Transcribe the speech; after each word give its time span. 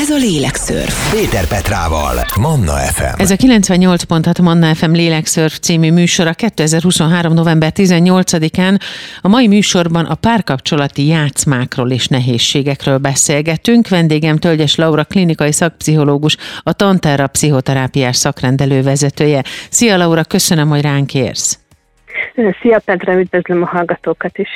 Ez 0.00 0.10
a 0.10 0.16
Lélekszörf. 0.16 1.12
Péter 1.12 1.46
Petrával, 1.46 2.24
Manna 2.40 2.72
FM. 2.72 3.20
Ez 3.20 3.30
a 3.30 3.36
98.6 3.36 4.42
Manna 4.42 4.74
FM 4.74 4.90
Lélekszörf 4.90 5.58
című 5.58 5.92
műsora 5.92 6.32
2023. 6.32 7.32
november 7.32 7.72
18-án. 7.76 8.80
A 9.20 9.28
mai 9.28 9.48
műsorban 9.48 10.04
a 10.04 10.14
párkapcsolati 10.14 11.06
játszmákról 11.06 11.90
és 11.90 12.06
nehézségekről 12.06 12.98
beszélgetünk. 12.98 13.88
Vendégem 13.88 14.38
Tölgyes 14.38 14.74
Laura, 14.74 15.04
klinikai 15.04 15.52
szakpszichológus, 15.52 16.36
a 16.62 16.72
Tanterra 16.72 17.26
pszichoterápiás 17.26 18.16
szakrendelő 18.16 18.82
vezetője. 18.82 19.44
Szia 19.70 19.96
Laura, 19.96 20.24
köszönöm, 20.24 20.68
hogy 20.68 20.80
ránk 20.80 21.14
érsz. 21.14 21.59
Szia 22.60 22.78
Petra, 22.84 23.20
üdvözlöm 23.20 23.62
a 23.62 23.66
hallgatókat 23.66 24.38
is. 24.38 24.48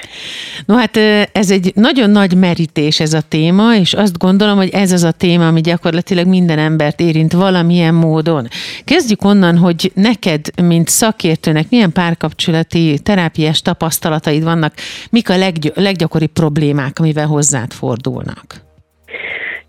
No 0.67 0.77
hát 0.77 0.97
ez 1.33 1.51
egy 1.51 1.73
nagyon 1.75 2.11
nagy 2.11 2.37
merítés 2.37 3.01
ez 3.01 3.13
a 3.13 3.21
téma, 3.21 3.75
és 3.75 3.93
azt 3.95 4.19
gondolom, 4.19 4.57
hogy 4.57 4.69
ez 4.69 4.93
az 4.93 5.03
a 5.03 5.13
téma, 5.13 5.47
ami 5.47 5.61
gyakorlatilag 5.61 6.27
minden 6.27 6.59
embert 6.59 7.01
érint 7.01 7.33
valamilyen 7.33 7.95
módon. 7.95 8.49
Kezdjük 8.85 9.25
onnan, 9.25 9.59
hogy 9.59 9.93
neked, 9.95 10.41
mint 10.63 10.89
szakértőnek 10.89 11.67
milyen 11.71 11.93
párkapcsolati 11.93 12.99
terápiás 13.03 13.63
tapasztalataid 13.63 14.45
vannak, 14.45 14.75
mik 15.11 15.31
a 15.31 15.37
leggy- 15.37 15.73
leggyakoribb 15.75 16.33
problémák, 16.33 16.99
amivel 16.99 17.27
hozzád 17.27 17.73
fordulnak? 17.73 18.64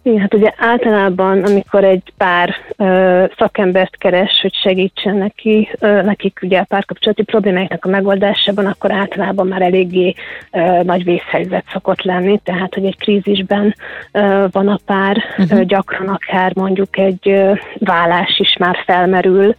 Igen, 0.06 0.20
hát 0.20 0.34
ugye 0.34 0.54
általában, 0.58 1.44
amikor 1.44 1.84
egy 1.84 2.14
pár 2.18 2.56
ö, 2.78 3.24
szakembert 3.38 3.98
keres, 3.98 4.40
hogy 4.42 4.54
segítsen 4.54 5.16
neki, 5.16 5.70
ö, 5.80 6.02
nekik 6.02 6.40
ugye 6.42 6.60
a 6.60 6.66
párkapcsolati 6.68 7.24
problémáiknak 7.24 7.86
a 7.86 7.90
megoldásában, 7.90 8.66
akkor 8.66 8.92
általában 8.92 9.48
már 9.48 9.62
eléggé 9.62 10.14
ö, 10.52 10.84
nagy 10.84 11.04
vészhelyzet 11.04 11.66
szokott 11.72 12.02
lenni, 12.02 12.40
tehát 12.44 12.74
hogy 12.74 12.86
egy 12.86 12.98
krízisben 12.98 13.76
ö, 14.12 14.46
van 14.52 14.68
a 14.68 14.80
pár, 14.86 15.18
uh-huh. 15.38 15.60
ö, 15.60 15.64
gyakran 15.64 16.08
akár 16.08 16.52
mondjuk 16.56 16.98
egy 16.98 17.30
ö, 17.30 17.54
vállás 17.80 18.40
is 18.40 18.56
már 18.60 18.78
felmerül, 18.86 19.56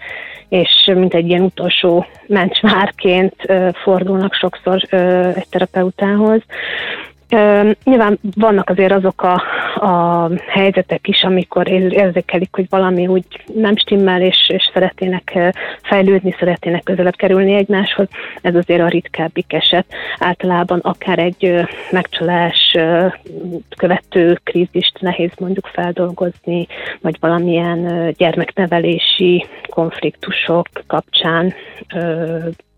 és 0.49 0.91
mint 0.95 1.15
egy 1.15 1.28
ilyen 1.28 1.43
utolsó 1.43 2.06
mencsvárként 2.27 3.34
ö, 3.47 3.69
fordulnak 3.73 4.34
sokszor 4.34 4.83
ö, 4.91 5.28
egy 5.34 5.49
terapeutához. 5.49 6.43
Nyilván 7.85 8.19
vannak 8.35 8.71
azért 8.71 8.93
azok 8.93 9.23
a, 9.23 9.43
a 9.87 10.31
helyzetek 10.47 11.09
is, 11.09 11.23
amikor 11.23 11.71
érzékelik, 11.71 12.49
hogy 12.53 12.67
valami 12.69 13.07
úgy 13.07 13.25
nem 13.55 13.77
stimmel, 13.77 14.23
és, 14.23 14.49
és 14.49 14.71
szeretnének 14.73 15.55
fejlődni, 15.83 16.35
szeretnének 16.39 16.83
közelebb 16.83 17.17
kerülni 17.17 17.55
egymáshoz. 17.55 18.09
Ez 18.43 18.55
azért 18.55 18.81
a 18.81 18.89
ritkábbik 18.89 19.53
eset. 19.53 19.87
Általában 20.19 20.79
akár 20.79 21.19
egy 21.19 21.67
megcsalás 21.91 22.77
követő 23.77 24.41
krízist 24.45 25.01
nehéz 25.01 25.31
mondjuk 25.39 25.67
feldolgozni, 25.67 26.67
vagy 27.01 27.17
valamilyen 27.21 28.13
gyermeknevelési 28.17 29.47
konfliktusok 29.69 30.69
kapcsán 30.87 31.55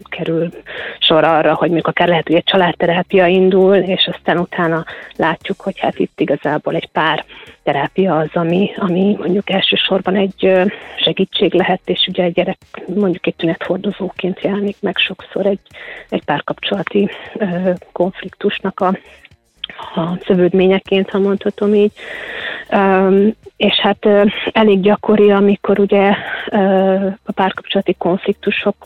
kerül 0.09 0.51
sor 0.99 1.25
arra, 1.25 1.55
hogy 1.55 1.71
még 1.71 1.87
akár 1.87 2.09
lehet, 2.09 2.27
hogy 2.27 2.37
egy 2.37 2.45
családterápia 2.45 3.27
indul, 3.27 3.75
és 3.75 4.11
aztán 4.15 4.39
utána 4.39 4.85
látjuk, 5.17 5.61
hogy 5.61 5.79
hát 5.79 5.99
itt 5.99 6.21
igazából 6.21 6.75
egy 6.75 6.89
pár 6.89 7.25
terápia 7.63 8.17
az, 8.17 8.29
ami, 8.33 8.71
ami 8.77 9.17
mondjuk 9.19 9.51
elsősorban 9.51 10.17
egy 10.17 10.53
segítség 10.97 11.55
lehet, 11.55 11.81
és 11.85 12.07
ugye 12.09 12.23
egy 12.23 12.33
gyerek 12.33 12.59
mondjuk 12.95 13.27
egy 13.27 13.35
tünethordozóként 13.35 14.41
jelenik 14.41 14.77
meg 14.81 14.97
sokszor 14.97 15.47
egy, 15.47 15.61
egy 16.09 16.25
párkapcsolati 16.25 17.11
konfliktusnak 17.93 18.81
a, 18.81 18.99
a 19.95 20.19
szövődményeként, 20.27 21.11
ha 21.11 21.19
mondhatom 21.19 21.75
így. 21.75 21.93
És 23.57 23.75
hát 23.75 24.09
elég 24.53 24.81
gyakori, 24.81 25.31
amikor 25.31 25.79
ugye 25.79 26.15
a 27.25 27.33
párkapcsolati 27.33 27.95
konfliktusok 27.99 28.77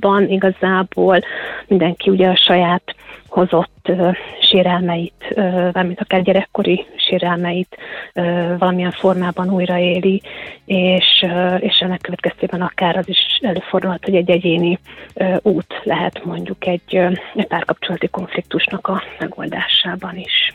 van 0.00 0.28
igazából 0.28 1.20
mindenki 1.66 2.10
ugye 2.10 2.28
a 2.28 2.36
saját 2.36 2.94
hozott 3.28 3.88
uh, 3.88 4.14
sérelmeit, 4.40 5.32
uh, 5.36 5.82
mint 5.82 6.00
akár 6.00 6.22
gyerekkori 6.22 6.86
sérelmeit 6.96 7.76
uh, 8.14 8.58
valamilyen 8.58 8.90
formában 8.90 9.50
újraéli, 9.50 10.22
és, 10.64 11.22
uh, 11.22 11.56
és 11.60 11.78
ennek 11.78 12.00
következtében 12.00 12.60
akár 12.62 12.96
az 12.96 13.08
is 13.08 13.38
előfordulhat, 13.40 14.04
hogy 14.04 14.14
egy 14.14 14.30
egyéni 14.30 14.78
uh, 15.14 15.36
út 15.42 15.80
lehet 15.82 16.24
mondjuk 16.24 16.66
egy, 16.66 16.96
uh, 16.96 17.16
egy 17.34 17.46
párkapcsolati 17.46 18.08
konfliktusnak 18.08 18.86
a 18.88 19.02
megoldásában 19.18 20.16
is. 20.16 20.54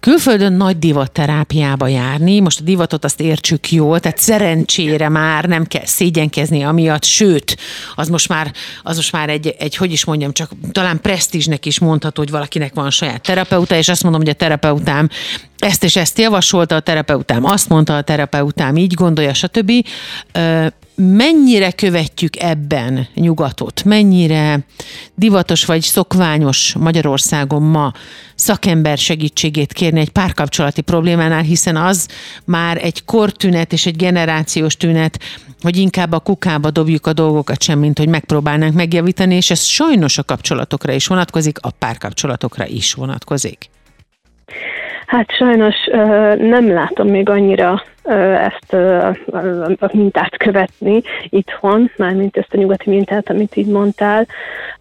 Külföldön 0.00 0.52
nagy 0.52 0.78
divatterápiába 0.78 1.86
járni, 1.86 2.40
most 2.40 2.60
a 2.60 2.62
divatot 2.62 3.04
azt 3.04 3.20
értsük 3.20 3.70
jól, 3.72 4.00
tehát 4.00 4.18
szerencsére 4.18 5.08
már 5.08 5.44
nem 5.44 5.64
kell 5.64 5.84
szégyenkezni 5.84 6.62
amiatt, 6.62 7.04
sőt, 7.04 7.56
az 7.94 8.08
most 8.08 8.28
már, 8.28 8.52
az 8.82 8.96
most 8.96 9.12
már 9.12 9.28
egy, 9.28 9.54
egy, 9.58 9.76
hogy 9.76 9.92
is 9.92 10.04
mondjam, 10.04 10.32
csak 10.32 10.50
talán 10.72 11.00
presztízsnek 11.00 11.66
is 11.66 11.78
mondható, 11.78 12.22
hogy 12.22 12.30
valakinek 12.30 12.74
van 12.74 12.90
saját 12.90 13.22
terapeuta, 13.22 13.76
és 13.76 13.88
azt 13.88 14.02
mondom, 14.02 14.20
hogy 14.20 14.30
a 14.30 14.34
terapeutám 14.34 15.08
ezt 15.58 15.84
és 15.84 15.96
ezt 15.96 16.18
javasolta 16.18 16.74
a 16.74 16.80
terapeutám, 16.80 17.44
azt 17.44 17.68
mondta 17.68 17.96
a 17.96 18.02
terapeutám, 18.02 18.76
így 18.76 18.94
gondolja, 18.94 19.34
stb. 19.34 19.72
Mennyire 21.00 21.70
követjük 21.70 22.42
ebben 22.42 23.08
nyugatot? 23.14 23.84
Mennyire 23.84 24.58
divatos 25.14 25.64
vagy 25.64 25.82
szokványos 25.82 26.74
Magyarországon 26.78 27.62
ma 27.62 27.92
szakember 28.34 28.98
segítségét 28.98 29.72
kérni 29.72 30.00
egy 30.00 30.10
párkapcsolati 30.10 30.80
problémánál, 30.80 31.42
hiszen 31.42 31.76
az 31.76 32.08
már 32.44 32.84
egy 32.84 33.04
kortünet 33.04 33.72
és 33.72 33.86
egy 33.86 33.96
generációs 33.96 34.76
tünet, 34.76 35.20
hogy 35.60 35.76
inkább 35.76 36.12
a 36.12 36.20
kukába 36.20 36.70
dobjuk 36.70 37.06
a 37.06 37.12
dolgokat 37.12 37.62
sem, 37.62 37.78
mint 37.78 37.98
hogy 37.98 38.08
megpróbálnánk 38.08 38.74
megjavítani, 38.74 39.34
és 39.34 39.50
ez 39.50 39.62
sajnos 39.62 40.18
a 40.18 40.24
kapcsolatokra 40.24 40.92
is 40.92 41.06
vonatkozik, 41.06 41.58
a 41.60 41.70
párkapcsolatokra 41.70 42.66
is 42.66 42.92
vonatkozik. 42.92 43.70
Hát 45.08 45.30
sajnos 45.30 45.74
nem 46.38 46.72
látom 46.72 47.08
még 47.08 47.28
annyira 47.28 47.82
ezt 48.48 48.72
a 49.80 49.90
mintát 49.92 50.36
követni 50.36 51.02
itthon, 51.28 51.90
mármint 51.96 52.36
ezt 52.36 52.54
a 52.54 52.56
nyugati 52.56 52.90
mintát, 52.90 53.30
amit 53.30 53.56
így 53.56 53.66
mondtál. 53.66 54.26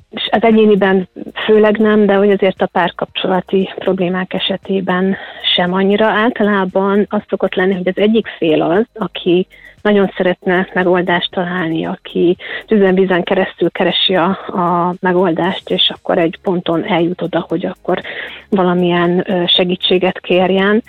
És 0.10 0.30
az 0.32 0.44
egyéniben 0.44 1.08
főleg 1.46 1.78
nem, 1.78 2.06
de 2.06 2.14
hogy 2.14 2.32
azért 2.32 2.62
a 2.62 2.66
párkapcsolati 2.66 3.70
problémák 3.78 4.34
esetében 4.34 5.16
sem 5.56 5.74
annyira. 5.74 6.06
Általában 6.06 7.06
az 7.09 7.22
szokott 7.30 7.56
lenni, 7.56 7.74
hogy 7.74 7.88
az 7.88 7.98
egyik 7.98 8.28
fél 8.38 8.62
az, 8.62 8.86
aki 8.94 9.48
nagyon 9.88 10.12
szeretne 10.18 10.68
megoldást 10.74 11.31
találni, 11.31 11.86
aki 11.86 12.38
tüzenvízen 12.66 13.24
keresztül 13.24 13.72
keresi 13.72 14.16
a, 14.16 14.30
a 14.48 14.96
megoldást, 15.00 15.70
és 15.70 15.92
akkor 15.96 16.18
egy 16.18 16.40
ponton 16.42 16.86
eljut 16.86 17.22
oda, 17.22 17.46
hogy 17.50 17.66
akkor 17.66 18.02
valamilyen 18.50 19.26
segítséget 19.47 20.20
kérjen. 20.20 20.84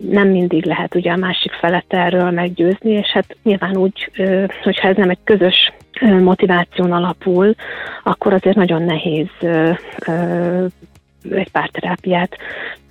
Nem 0.00 0.28
mindig 0.28 0.64
lehet 0.64 0.94
ugye 0.94 1.12
a 1.12 1.16
másik 1.16 1.52
felet 1.52 1.84
erről 1.88 2.30
meggyőzni, 2.30 2.90
és 2.90 3.08
hát 3.08 3.36
nyilván 3.42 3.76
úgy, 3.76 4.10
hogyha 4.62 4.88
ez 4.88 4.96
nem 4.96 5.10
egy 5.10 5.18
közös 5.24 5.72
motiváción 6.00 6.92
alapul, 6.92 7.54
akkor 8.04 8.32
azért 8.32 8.56
nagyon 8.56 8.82
nehéz 8.82 9.28
egy 11.30 11.50
párterápiát 11.50 12.36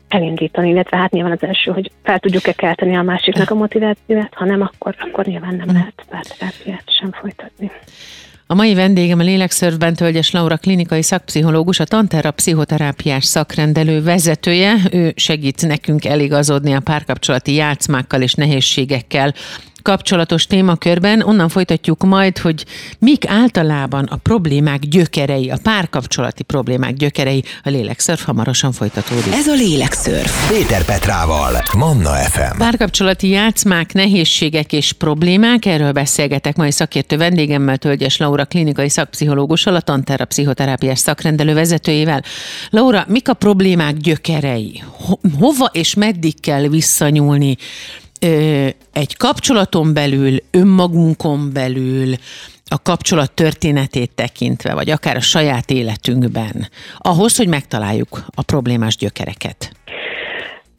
elindítani, 0.07 0.69
illetve 0.69 0.97
hát 0.97 1.12
nyilván 1.12 1.31
az 1.31 1.44
első, 1.44 1.72
hogy 1.72 1.91
fel 2.03 2.19
tudjuk-e 2.19 2.51
kelteni 2.51 2.95
a 2.95 3.01
másiknak 3.01 3.50
a 3.50 3.56
motivációját, 3.56 4.34
ha 4.34 4.45
nem, 4.45 4.62
akkor, 4.62 4.95
akkor 4.97 5.25
nyilván 5.25 5.56
nem 5.56 5.68
lehet 5.73 6.06
párterápiát 6.09 6.84
sem 7.00 7.12
folytatni. 7.12 7.72
A 8.50 8.56
mai 8.56 8.73
vendégem 8.73 9.19
a 9.19 9.23
Lélekszörfben 9.23 9.94
Tölgyes 9.94 10.31
Laura 10.31 10.57
klinikai 10.57 11.01
szakpszichológus, 11.01 11.79
a 11.79 11.85
Tanterra 11.85 12.31
pszichoterápiás 12.31 13.25
szakrendelő 13.25 14.03
vezetője. 14.03 14.75
Ő 14.91 15.13
segít 15.16 15.68
nekünk 15.68 16.06
eligazodni 16.06 16.74
a 16.74 16.79
párkapcsolati 16.79 17.53
játszmákkal 17.53 18.22
és 18.22 18.34
nehézségekkel 18.34 19.33
kapcsolatos 19.81 20.45
témakörben. 20.45 21.21
Onnan 21.21 21.50
folytatjuk 21.50 22.03
majd, 22.03 22.38
hogy 22.38 22.65
mik 23.00 23.27
általában 23.27 24.03
a 24.03 24.15
problémák 24.15 24.79
gyökerei, 24.79 25.50
a 25.50 25.57
párkapcsolati 25.63 26.44
problémák 26.44 26.94
gyökerei. 26.94 27.44
A 27.63 27.69
lélekszörf 27.69 28.25
hamarosan 28.25 28.71
folytatódik. 28.71 29.33
Ez 29.33 29.47
a 29.47 29.53
lélekszörf. 29.53 30.50
Péter 30.50 30.85
Petrával, 30.85 31.63
Manna 31.77 32.09
FM. 32.09 32.57
Párkapcsolati 32.57 33.29
játszmák, 33.29 33.94
nehézségek 33.94 34.74
és 34.74 34.94
problémák. 34.94 35.65
Erről 35.65 35.91
beszélgetek 35.91 36.56
mai 36.56 36.71
szakértő 36.71 37.18
vendégemmel, 37.18 37.77
Tölgyes 37.77 38.18
Laura, 38.18 38.45
klinikai 38.45 38.89
szakpszichológussal, 38.89 39.75
a 39.75 39.81
Tantera 39.81 40.25
pszichoterápiás 40.25 41.00
szakrendelő 41.00 41.53
vezetőjével. 41.53 42.23
Laura, 42.69 43.06
mik 43.07 43.30
a 43.30 43.33
problémák 43.33 43.97
gyökerei? 43.97 44.83
Hova 45.39 45.69
és 45.71 45.94
meddig 45.94 46.39
kell 46.39 46.68
visszanyúlni? 46.68 47.57
Egy 48.94 49.18
kapcsolaton 49.18 49.94
belül, 49.94 50.38
önmagunkon 50.52 51.54
belül, 51.54 52.16
a 52.69 52.81
kapcsolat 52.81 53.31
történetét 53.31 54.12
tekintve, 54.16 54.74
vagy 54.74 54.90
akár 54.90 55.16
a 55.16 55.22
saját 55.22 55.72
életünkben, 55.72 56.69
ahhoz, 56.98 57.36
hogy 57.36 57.48
megtaláljuk 57.48 58.25
a 58.36 58.42
problémás 58.42 58.96
gyökereket? 58.96 59.76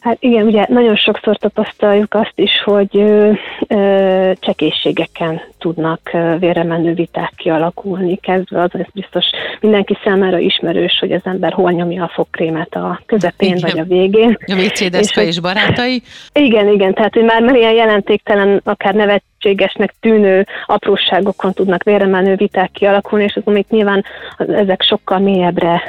Hát 0.00 0.16
igen, 0.20 0.46
ugye 0.46 0.66
nagyon 0.68 0.96
sokszor 0.96 1.36
tapasztaljuk 1.36 2.14
azt 2.14 2.32
is, 2.34 2.62
hogy 2.64 2.96
ö, 2.96 3.32
ö, 3.68 4.32
csekészségeken 4.40 5.40
tudnak 5.58 6.10
vérremenő 6.38 6.94
viták 6.94 7.32
kialakulni, 7.36 8.16
kezdve 8.16 8.62
az, 8.62 8.70
ez 8.72 8.86
biztos 8.92 9.24
mindenki 9.60 9.98
számára 10.04 10.38
ismerős, 10.38 10.98
hogy 11.00 11.12
az 11.12 11.20
ember 11.24 11.52
hol 11.52 11.70
nyomja 11.70 12.04
a 12.04 12.10
fogkrémet 12.14 12.74
a 12.74 13.00
közepén 13.06 13.56
igen. 13.56 13.70
vagy 13.70 13.78
a 13.78 13.84
végén. 13.84 14.38
A 14.46 14.54
WC 14.54 14.80
és, 14.80 15.16
és 15.16 15.40
barátai? 15.40 16.02
Igen, 16.32 16.68
igen, 16.68 16.94
tehát 16.94 17.14
hogy 17.14 17.24
már, 17.24 17.42
már 17.42 17.54
ilyen 17.54 17.74
jelentéktelen, 17.74 18.60
akár 18.64 18.94
nevet 18.94 19.22
lehetségesnek 19.40 19.94
tűnő 20.00 20.46
apróságokon 20.66 21.52
tudnak 21.52 21.82
véremenő 21.82 22.34
viták 22.34 22.70
kialakulni, 22.70 23.24
és 23.24 23.36
azon 23.36 23.54
még 23.54 23.66
nyilván 23.68 24.04
ezek 24.36 24.82
sokkal 24.82 25.18
mélyebbre 25.18 25.82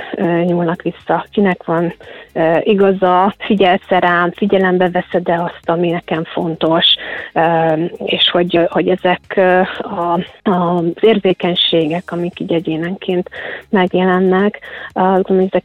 nyúlnak 0.46 0.82
vissza. 0.82 1.26
Kinek 1.32 1.64
van 1.64 1.94
igaza, 2.60 3.36
figyelsz 3.38 3.88
rám, 3.88 4.32
figyelembe 4.32 4.90
veszed 4.90 5.30
-e 5.30 5.44
azt, 5.44 5.70
ami 5.70 5.90
nekem 5.90 6.24
fontos, 6.24 6.86
és 8.06 8.30
hogy, 8.30 8.60
hogy 8.70 8.88
ezek 8.88 9.40
a, 9.78 10.20
az 10.52 10.94
érzékenységek, 11.00 12.12
amik 12.12 12.40
így 12.40 12.54
egyénenként 12.54 13.30
megjelennek, 13.70 14.60
ezek 15.28 15.64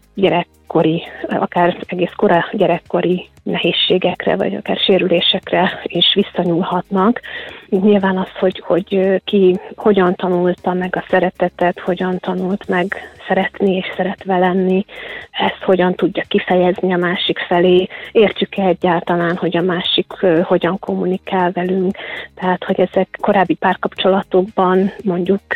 gyerekkori, 0.65 1.03
akár 1.29 1.77
egész 1.87 2.13
kora 2.17 2.45
gyerekkori 2.53 3.29
nehézségekre, 3.43 4.37
vagy 4.37 4.55
akár 4.55 4.77
sérülésekre 4.77 5.81
is 5.83 6.15
visszanyúlhatnak. 6.15 7.21
Nyilván 7.69 8.19
az, 8.19 8.31
hogy, 8.39 8.63
hogy 8.67 9.21
ki 9.25 9.61
hogyan 9.77 10.15
tanulta 10.15 10.73
meg 10.73 10.97
a 10.97 11.05
szeretetet, 11.09 11.81
hogyan 11.81 12.19
tanult 12.19 12.69
meg 12.69 13.15
szeretni 13.29 13.75
és 13.75 13.87
szeretve 13.97 14.39
lenni, 14.39 14.85
ezt 15.31 15.63
hogyan 15.65 15.95
tudja 15.95 16.23
kifejezni 16.29 16.93
a 16.93 16.97
másik 16.97 17.39
felé, 17.39 17.89
értjük-e 18.13 18.63
egyáltalán, 18.63 19.37
hogy 19.37 19.57
a 19.57 19.63
másik 19.63 20.13
hogyan 20.43 20.79
kommunikál 20.79 21.51
velünk, 21.53 21.97
tehát 22.35 22.65
hogy 22.65 22.81
ezek 22.81 23.19
korábbi 23.21 23.55
párkapcsolatokban 23.55 24.93
mondjuk 25.05 25.55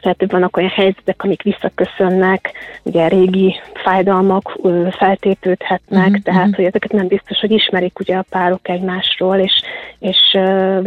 lehet, 0.00 0.18
hogy 0.18 0.30
vannak 0.30 0.56
olyan 0.56 0.70
helyzetek, 0.70 1.24
amik 1.24 1.42
visszaköszönnek, 1.42 2.52
ugye 2.82 3.08
régi 3.08 3.60
fájdalmak 3.74 4.39
feltépődhetnek, 4.90 6.06
uh-huh, 6.06 6.22
tehát 6.22 6.40
uh-huh. 6.40 6.56
hogy 6.56 6.64
ezeket 6.64 6.92
nem 6.92 7.06
biztos, 7.06 7.38
hogy 7.38 7.50
ismerik 7.50 7.98
ugye 7.98 8.16
a 8.16 8.24
párok 8.30 8.68
egymásról, 8.68 9.36
és, 9.36 9.62
és 9.98 10.30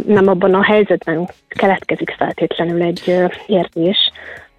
nem 0.06 0.28
abban 0.28 0.54
a 0.54 0.62
helyzetben 0.62 1.28
keletkezik 1.48 2.14
feltétlenül 2.18 2.82
egy 2.82 3.14
érzés, 3.46 4.12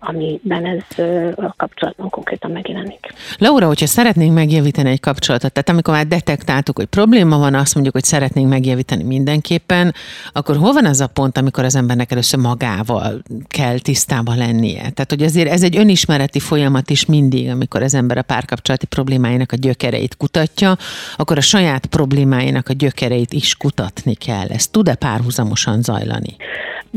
amiben 0.07 0.65
ez 0.65 1.05
a 1.35 1.53
kapcsolatban 1.57 2.09
konkrétan 2.09 2.51
megjelenik. 2.51 3.13
Laura, 3.37 3.67
hogyha 3.67 3.85
szeretnénk 3.85 4.33
megjavítani 4.33 4.89
egy 4.89 4.99
kapcsolatot, 4.99 5.51
tehát 5.51 5.69
amikor 5.69 5.93
már 5.93 6.07
detektáltuk, 6.07 6.77
hogy 6.77 6.85
probléma 6.85 7.37
van, 7.37 7.55
azt 7.55 7.73
mondjuk, 7.73 7.95
hogy 7.95 8.03
szeretnénk 8.03 8.49
megjavítani 8.49 9.03
mindenképpen, 9.03 9.93
akkor 10.31 10.57
hol 10.57 10.73
van 10.73 10.85
az 10.85 11.01
a 11.01 11.07
pont, 11.07 11.37
amikor 11.37 11.63
az 11.63 11.75
embernek 11.75 12.11
először 12.11 12.39
magával 12.39 13.21
kell 13.47 13.79
tisztában 13.79 14.37
lennie? 14.37 14.79
Tehát, 14.79 15.09
hogy 15.09 15.23
azért 15.23 15.49
ez 15.49 15.63
egy 15.63 15.77
önismereti 15.77 16.39
folyamat 16.39 16.89
is 16.89 17.05
mindig, 17.05 17.49
amikor 17.49 17.81
az 17.81 17.93
ember 17.93 18.17
a 18.17 18.21
párkapcsolati 18.21 18.85
problémáinak 18.85 19.51
a 19.51 19.55
gyökereit 19.55 20.17
kutatja, 20.17 20.77
akkor 21.15 21.37
a 21.37 21.41
saját 21.41 21.85
problémáinak 21.85 22.69
a 22.69 22.73
gyökereit 22.73 23.33
is 23.33 23.55
kutatni 23.55 24.13
kell. 24.13 24.47
Ez 24.47 24.67
tud-e 24.67 24.95
párhuzamosan 24.95 25.81
zajlani? 25.81 26.35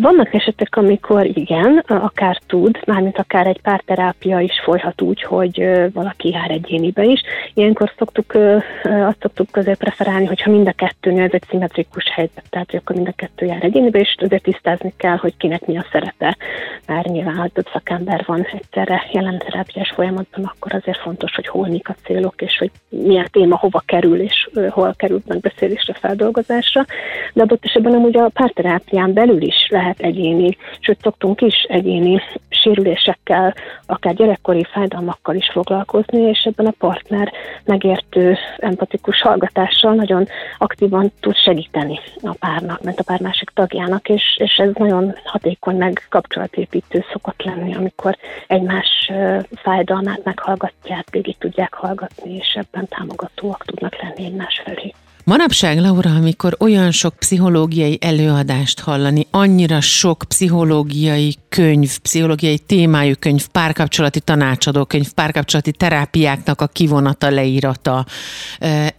Vannak 0.01 0.35
esetek, 0.35 0.77
amikor 0.77 1.27
igen, 1.27 1.85
akár 1.87 2.39
tud, 2.47 2.79
mármint 2.87 3.19
akár 3.19 3.47
egy 3.47 3.61
párterápia 3.61 4.41
is 4.41 4.61
folyhat 4.65 5.03
úgy, 5.03 5.23
hogy 5.23 5.69
valaki 5.93 6.29
jár 6.29 6.51
egyénibe 6.51 7.05
is. 7.05 7.23
Ilyenkor 7.55 7.93
szoktuk, 7.99 8.35
azt 8.83 9.21
szoktuk 9.21 9.57
azért 9.57 9.79
preferálni, 9.79 10.27
hogyha 10.27 10.51
mind 10.51 10.69
a 10.69 10.73
kettőnél 10.73 11.23
ez 11.23 11.33
egy 11.33 11.45
szimmetrikus 11.49 12.05
helyzet, 12.15 12.45
tehát 12.51 12.71
hogy 12.71 12.81
akkor 12.83 12.97
mind 12.97 13.09
a 13.09 13.13
kettő 13.17 13.47
jár 13.47 13.65
egyénibe, 13.65 13.99
és 13.99 14.17
azért 14.19 14.43
tisztázni 14.43 14.93
kell, 14.97 15.17
hogy 15.17 15.37
kinek 15.37 15.67
mi 15.67 15.79
a 15.79 15.87
szerepe. 15.93 16.37
Már 16.87 17.05
nyilván, 17.05 17.37
ha 17.37 17.49
több 17.49 17.69
szakember 17.73 18.23
van 18.27 18.47
egyszerre 18.53 19.09
jelen 19.13 19.39
terápiás 19.39 19.91
folyamatban, 19.91 20.45
akkor 20.45 20.75
azért 20.75 20.99
fontos, 20.99 21.35
hogy 21.35 21.47
hol 21.47 21.69
mik 21.69 21.89
a 21.89 21.97
célok, 22.05 22.43
és 22.43 22.59
hogy 22.59 22.71
milyen 22.89 23.29
téma 23.31 23.57
hova 23.57 23.83
kerül, 23.87 24.21
és 24.21 24.49
hol 24.69 24.95
kerül 24.97 25.21
megbeszélésre, 25.27 25.93
feldolgozásra. 25.93 26.85
De 27.33 27.43
adott 27.43 27.65
esetben 27.65 27.95
amúgy 27.95 28.17
a 28.17 28.29
párterápián 28.29 29.13
belül 29.13 29.43
is 29.43 29.69
lehet 29.71 29.88
lehet 29.89 30.17
egyéni, 30.17 30.57
sőt 30.81 31.01
szoktunk 31.03 31.41
is 31.41 31.55
egyéni 31.69 32.21
sérülésekkel, 32.49 33.55
akár 33.87 34.15
gyerekkori 34.15 34.65
fájdalmakkal 34.65 35.35
is 35.35 35.51
foglalkozni, 35.53 36.21
és 36.21 36.39
ebben 36.39 36.67
a 36.67 36.75
partner 36.79 37.33
megértő, 37.65 38.37
empatikus 38.57 39.21
hallgatással 39.21 39.95
nagyon 39.95 40.27
aktívan 40.59 41.13
tud 41.21 41.37
segíteni 41.37 42.01
a 42.23 42.37
párnak, 42.39 42.83
mert 42.83 43.01
a 43.01 43.03
pár 43.03 43.21
másik 43.21 43.51
tagjának, 43.51 44.09
és, 44.09 44.23
és 44.39 44.55
ez 44.57 44.71
nagyon 44.75 45.15
hatékony 45.25 45.77
meg 45.77 46.07
kapcsolatépítő 46.09 47.05
szokott 47.13 47.43
lenni, 47.43 47.75
amikor 47.75 48.17
egymás 48.47 49.11
fájdalmát 49.55 50.25
meghallgatják, 50.25 51.07
végig 51.11 51.37
tudják 51.39 51.75
hallgatni, 51.75 52.35
és 52.35 52.55
ebben 52.55 52.89
támogatóak 52.89 53.65
tudnak 53.65 54.03
lenni 54.03 54.25
egymás 54.25 54.63
felé. 54.65 54.95
Manapság, 55.29 55.79
Laura, 55.81 56.11
amikor 56.11 56.57
olyan 56.59 56.91
sok 56.91 57.15
pszichológiai 57.15 57.99
előadást 58.01 58.81
hallani, 58.81 59.27
annyira 59.31 59.81
sok 59.81 60.25
pszichológiai 60.29 61.37
könyv, 61.49 61.99
pszichológiai 61.99 62.59
témájú 62.59 63.15
könyv, 63.19 63.47
párkapcsolati 63.47 64.21
tanácsadó 64.21 64.85
könyv, 64.85 65.11
párkapcsolati 65.13 65.73
terápiáknak 65.73 66.61
a 66.61 66.67
kivonata, 66.67 67.31
leírata, 67.31 68.07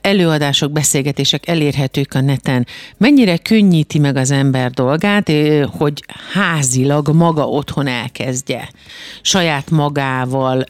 előadások, 0.02 0.72
beszélgetések 0.72 1.48
elérhetők 1.48 2.14
a 2.14 2.22
neten. 2.22 2.68
Mennyire 2.98 3.38
könnyíti 3.38 4.00
meg 4.00 4.16
az 4.16 4.32
ember 4.32 4.72
dolgát, 4.72 5.32
hogy 5.78 6.04
házilag 6.34 7.10
maga 7.10 7.48
otthon 7.48 7.88
elkezdje 7.88 8.70
saját 9.22 9.70
magával 9.70 10.64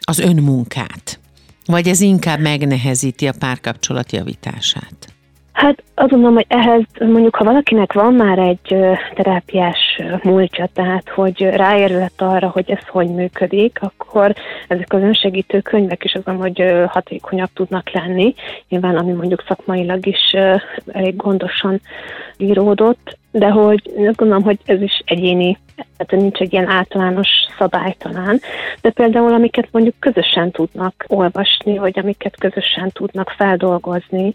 az 0.00 0.18
önmunkát? 0.18 1.19
Vagy 1.70 1.88
ez 1.88 2.00
inkább 2.00 2.40
megnehezíti 2.40 3.26
a 3.26 3.32
párkapcsolat 3.38 4.12
javítását? 4.12 4.94
Hát 5.52 5.82
azt 5.94 6.10
gondolom, 6.10 6.34
hogy 6.34 6.46
ehhez 6.48 6.82
mondjuk, 6.98 7.36
ha 7.36 7.44
valakinek 7.44 7.92
van 7.92 8.14
már 8.14 8.38
egy 8.38 8.76
terápiás 9.14 10.02
múltja, 10.22 10.68
tehát 10.74 11.08
hogy 11.08 11.40
ráérlet 11.40 12.12
arra, 12.16 12.48
hogy 12.48 12.70
ez 12.70 12.86
hogy 12.88 13.08
működik, 13.08 13.78
akkor 13.82 14.34
ezek 14.68 14.92
az 14.92 15.02
önsegítő 15.02 15.60
könyvek 15.60 16.04
is 16.04 16.14
azon, 16.14 16.36
hogy 16.36 16.64
hatékonyak 16.86 17.50
tudnak 17.54 17.90
lenni. 17.90 18.34
Nyilván, 18.68 18.96
ami 18.96 19.12
mondjuk 19.12 19.44
szakmailag 19.48 20.06
is 20.06 20.36
elég 20.86 21.16
gondosan 21.16 21.80
íródott, 22.36 23.18
de 23.30 23.48
hogy 23.48 23.82
azt 23.96 24.16
gondolom, 24.16 24.42
hogy 24.42 24.58
ez 24.64 24.82
is 24.82 25.02
egyéni, 25.04 25.58
tehát 25.96 26.22
nincs 26.22 26.38
egy 26.38 26.52
ilyen 26.52 26.68
általános 26.68 27.28
szabály 27.58 27.94
talán, 27.98 28.40
de 28.80 28.90
például 28.90 29.32
amiket 29.32 29.68
mondjuk 29.70 29.94
közösen 29.98 30.50
tudnak 30.50 31.04
olvasni, 31.06 31.78
vagy 31.78 31.98
amiket 31.98 32.36
közösen 32.38 32.90
tudnak 32.90 33.30
feldolgozni, 33.30 34.34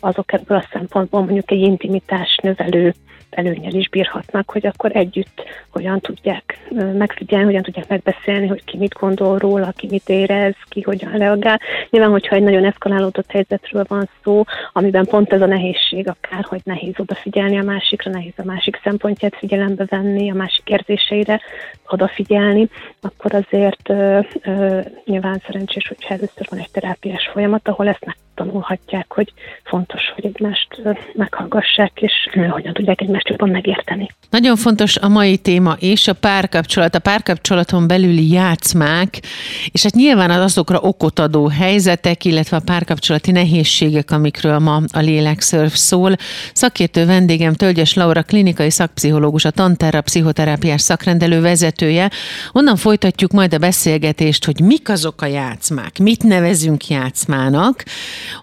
azok 0.00 0.32
ebből 0.32 0.56
a 0.58 0.68
szempontból 0.72 1.20
mondjuk 1.20 1.50
egy 1.50 1.60
intimitás 1.60 2.38
növelő 2.42 2.94
előnyel 3.30 3.72
is 3.72 3.88
bírhatnak, 3.88 4.50
hogy 4.50 4.66
akkor 4.66 4.96
együtt 4.96 5.42
hogyan 5.70 6.00
tudják 6.00 6.58
megfigyelni, 6.92 7.44
hogyan 7.44 7.62
tudják 7.62 7.88
megbeszélni, 7.88 8.46
hogy 8.46 8.64
ki 8.64 8.76
mit 8.76 8.94
gondol 8.94 9.38
róla, 9.38 9.72
ki 9.76 9.86
mit 9.90 10.08
érez, 10.08 10.54
ki 10.68 10.80
hogyan 10.80 11.12
reagál. 11.12 11.60
Nyilván, 11.90 12.10
hogyha 12.10 12.36
egy 12.36 12.42
nagyon 12.42 12.64
eszkalálódott 12.64 13.30
helyzetről 13.30 13.84
van 13.88 14.08
szó, 14.22 14.44
amiben 14.72 15.04
pont 15.04 15.32
ez 15.32 15.40
a 15.40 15.46
nehézség 15.46 16.08
akár, 16.08 16.44
hogy 16.44 16.60
nehéz 16.64 16.94
odafigyelni 16.96 17.58
a 17.58 17.62
másikra, 17.62 18.10
nehéz 18.10 18.34
a 18.36 18.44
másik 18.44 18.80
szempontját 18.84 19.36
figyelembe 19.36 19.84
venni, 19.88 20.30
a 20.30 20.34
másik 20.34 20.68
érzéseire 20.68 21.40
odafigyelni, 21.88 22.68
akkor 23.00 23.34
azért 23.34 23.88
ö, 23.88 24.20
ö, 24.42 24.80
nyilván 25.04 25.42
szerencsés, 25.46 25.88
hogyha 25.88 26.14
először 26.14 26.46
van 26.50 26.58
egy 26.58 26.70
terápiás 26.70 27.30
folyamat, 27.32 27.68
ahol 27.68 27.88
ezt 27.88 28.04
megtanulhatják, 28.36 29.06
hogy 29.08 29.32
fontos, 29.64 30.00
hogy 30.14 30.26
egymást 30.26 30.82
meghallgassák, 31.14 31.92
és 31.94 32.12
hogyan 32.50 32.72
tudják 32.72 33.00
egymást 33.00 33.28
jobban 33.28 33.48
megérteni. 33.48 34.10
Nagyon 34.30 34.56
fontos 34.56 34.96
a 34.96 35.08
mai 35.08 35.36
téma 35.36 35.76
és 35.78 36.08
a 36.08 36.12
párkapcsolat, 36.12 36.94
a 36.94 36.98
párkapcsolaton 36.98 37.86
belüli 37.86 38.32
játszmák, 38.32 39.22
és 39.70 39.82
hát 39.82 39.94
nyilván 39.94 40.30
az 40.30 40.40
azokra 40.40 40.80
okot 40.80 41.18
adó 41.18 41.48
helyzetek, 41.48 42.24
illetve 42.24 42.56
a 42.56 42.62
párkapcsolati 42.64 43.30
nehézségek, 43.30 44.10
amikről 44.10 44.58
ma 44.58 44.80
a 44.92 44.98
lélekszörf 45.00 45.74
szól. 45.74 46.16
Szakértő 46.52 47.06
vendégem 47.06 47.54
Tölgyes 47.54 47.94
Laura, 47.94 48.22
klinikai 48.22 48.70
szakpszichológus, 48.70 49.44
a 49.44 49.50
Tanterra 49.50 50.00
pszichoterápiás 50.00 50.80
szakrendelő 50.80 51.40
vezetője. 51.40 52.10
Onnan 52.52 52.76
folytatjuk 52.76 53.32
majd 53.32 53.54
a 53.54 53.58
beszélgetést, 53.58 54.44
hogy 54.44 54.60
mik 54.60 54.88
azok 54.88 55.22
a 55.22 55.26
játszmák, 55.26 55.98
mit 55.98 56.22
nevezünk 56.22 56.88
játszmának, 56.88 57.84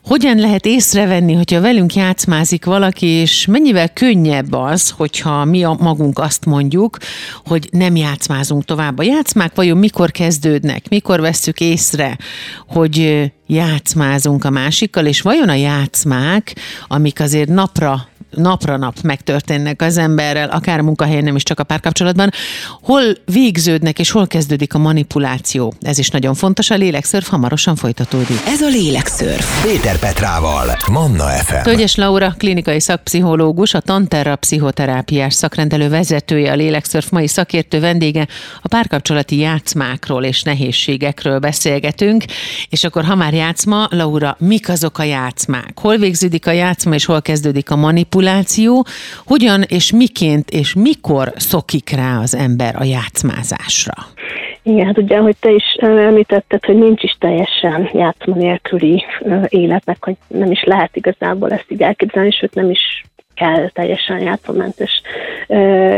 hogyan 0.03 0.37
lehet 0.37 0.65
észrevenni, 0.65 1.33
hogyha 1.33 1.61
velünk 1.61 1.95
játszmázik 1.95 2.65
valaki, 2.65 3.05
és 3.05 3.45
mennyivel 3.45 3.89
könnyebb 3.89 4.53
az, 4.53 4.89
hogyha 4.89 5.45
mi 5.45 5.63
a 5.63 5.75
magunk 5.79 6.19
azt 6.19 6.45
mondjuk, 6.45 6.97
hogy 7.45 7.67
nem 7.71 7.95
játszmázunk 7.95 8.65
tovább. 8.65 8.97
A 8.97 9.03
játszmák 9.03 9.55
vajon 9.55 9.77
mikor 9.77 10.11
kezdődnek, 10.11 10.89
mikor 10.89 11.21
vesszük 11.21 11.59
észre, 11.59 12.17
hogy 12.67 13.31
játszmázunk 13.47 14.43
a 14.43 14.49
másikkal, 14.49 15.05
és 15.05 15.21
vajon 15.21 15.49
a 15.49 15.53
játszmák, 15.53 16.55
amik 16.87 17.19
azért 17.19 17.49
napra 17.49 18.07
napra 18.35 18.77
nap 18.77 19.01
megtörténnek 19.01 19.81
az 19.81 19.97
emberrel, 19.97 20.49
akár 20.49 20.79
a 20.79 20.83
munkahelyen, 20.83 21.23
nem 21.23 21.35
is 21.35 21.43
csak 21.43 21.59
a 21.59 21.63
párkapcsolatban, 21.63 22.31
hol 22.81 23.03
végződnek 23.25 23.99
és 23.99 24.11
hol 24.11 24.27
kezdődik 24.27 24.73
a 24.73 24.77
manipuláció. 24.77 25.73
Ez 25.81 25.97
is 25.97 26.09
nagyon 26.09 26.33
fontos, 26.33 26.69
a 26.69 26.75
lélekszörf 26.75 27.29
hamarosan 27.29 27.75
folytatódik. 27.75 28.37
Ez 28.47 28.61
a 28.61 28.67
lélekszörf. 28.67 29.63
Péter 29.63 29.99
Petrával, 29.99 30.77
Manna 30.91 31.23
FM. 31.23 31.63
Tölgyes 31.63 31.95
Laura, 31.95 32.33
klinikai 32.37 32.79
szakpszichológus, 32.79 33.73
a 33.73 33.79
Tanterra 33.79 34.35
pszichoterápiás 34.35 35.33
szakrendelő 35.33 35.89
vezetője, 35.89 36.51
a 36.51 36.55
lélekszörf 36.55 37.09
mai 37.09 37.27
szakértő 37.27 37.79
vendége, 37.79 38.27
a 38.61 38.67
párkapcsolati 38.67 39.37
játszmákról 39.37 40.23
és 40.23 40.43
nehézségekről 40.43 41.39
beszélgetünk, 41.39 42.23
és 42.69 42.83
akkor 42.83 43.03
ha 43.03 43.15
már 43.15 43.33
játszma, 43.33 43.87
Laura, 43.89 44.35
mik 44.39 44.69
azok 44.69 44.97
a 44.97 45.03
játszmák? 45.03 45.79
Hol 45.79 45.97
végződik 45.97 46.47
a 46.47 46.51
játszma 46.51 46.93
és 46.93 47.05
hol 47.05 47.21
kezdődik 47.21 47.69
a 47.69 47.75
manipuláció? 47.75 48.22
Manipuláció, 48.23 48.85
hogyan 49.25 49.61
és 49.67 49.91
miként 49.91 50.49
és 50.49 50.73
mikor 50.73 51.31
szokik 51.35 51.89
rá 51.89 52.19
az 52.21 52.35
ember 52.35 52.75
a 52.79 52.83
játszmázásra? 52.83 53.93
Igen, 54.63 54.85
hát 54.85 54.97
ugye, 54.97 55.17
hogy 55.17 55.35
te 55.39 55.51
is 55.51 55.63
említetted, 55.79 56.65
hogy 56.65 56.77
nincs 56.77 57.03
is 57.03 57.15
teljesen 57.19 57.89
játszma 57.93 58.35
nélküli 58.35 59.03
életnek, 59.47 59.97
hogy 59.99 60.15
nem 60.27 60.51
is 60.51 60.63
lehet 60.63 60.95
igazából 60.95 61.51
ezt 61.51 61.65
így 61.67 61.81
elképzelni, 61.81 62.31
sőt 62.31 62.53
nem 62.53 62.69
is 62.69 63.03
kell 63.35 63.69
teljesen 63.69 64.21
játszomentes 64.21 65.01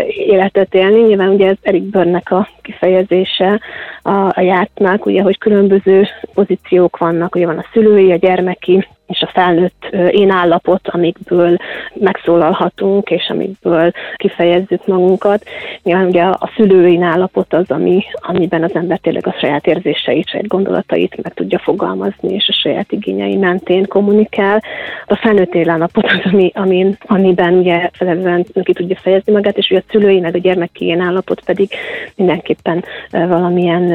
életet 0.07 0.73
élni. 0.73 1.01
Nyilván 1.01 1.29
ugye 1.29 1.47
ez 1.47 1.57
Erik 1.61 1.83
Börnek 1.83 2.31
a 2.31 2.49
kifejezése, 2.61 3.61
a, 4.05 4.31
a 4.35 4.41
játszmák, 4.41 5.05
ugye, 5.05 5.21
hogy 5.21 5.37
különböző 5.37 6.07
pozíciók 6.33 6.97
vannak, 6.97 7.35
ugye 7.35 7.45
van 7.45 7.57
a 7.57 7.65
szülői, 7.73 8.11
a 8.11 8.15
gyermeki, 8.15 8.87
és 9.07 9.21
a 9.21 9.31
felnőtt 9.33 9.85
én 10.09 10.29
állapot, 10.29 10.87
amikből 10.87 11.57
megszólalhatunk, 11.93 13.09
és 13.09 13.29
amikből 13.29 13.91
kifejezzük 14.15 14.87
magunkat. 14.87 15.43
Nyilván 15.83 16.07
ugye 16.07 16.23
a 16.23 16.51
szülői 16.55 17.01
állapot 17.01 17.53
az, 17.53 17.71
ami, 17.71 18.03
amiben 18.13 18.63
az 18.63 18.75
ember 18.75 18.97
tényleg 18.97 19.27
a 19.27 19.35
saját 19.39 19.67
érzéseit, 19.67 20.29
saját 20.29 20.47
gondolatait 20.47 21.23
meg 21.23 21.33
tudja 21.33 21.59
fogalmazni, 21.59 22.33
és 22.33 22.47
a 22.47 22.53
saját 22.61 22.91
igényei 22.91 23.35
mentén 23.35 23.87
kommunikál. 23.87 24.61
A 25.05 25.15
felnőtt 25.15 25.67
állapot 25.67 26.05
az, 26.05 26.31
ami, 26.31 26.51
amin, 26.53 26.97
amiben 27.05 27.53
ugye 27.53 27.89
felelően 27.93 28.45
ki 28.63 28.73
tudja 28.73 28.95
fejezni 29.01 29.33
magát, 29.33 29.57
és 29.57 29.69
ugye 29.69 29.79
a 29.79 29.91
szülői 29.91 30.19
meg 30.19 30.35
a 30.35 30.39
gyermeki 30.39 30.85
én 30.85 31.01
állapot 31.01 31.41
pedig 31.45 31.69
mindenképpen 32.15 32.83
valamilyen 33.11 33.94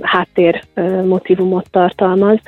háttér 0.00 0.62
motivumot 1.04 1.70
tartalmaz. 1.70 2.38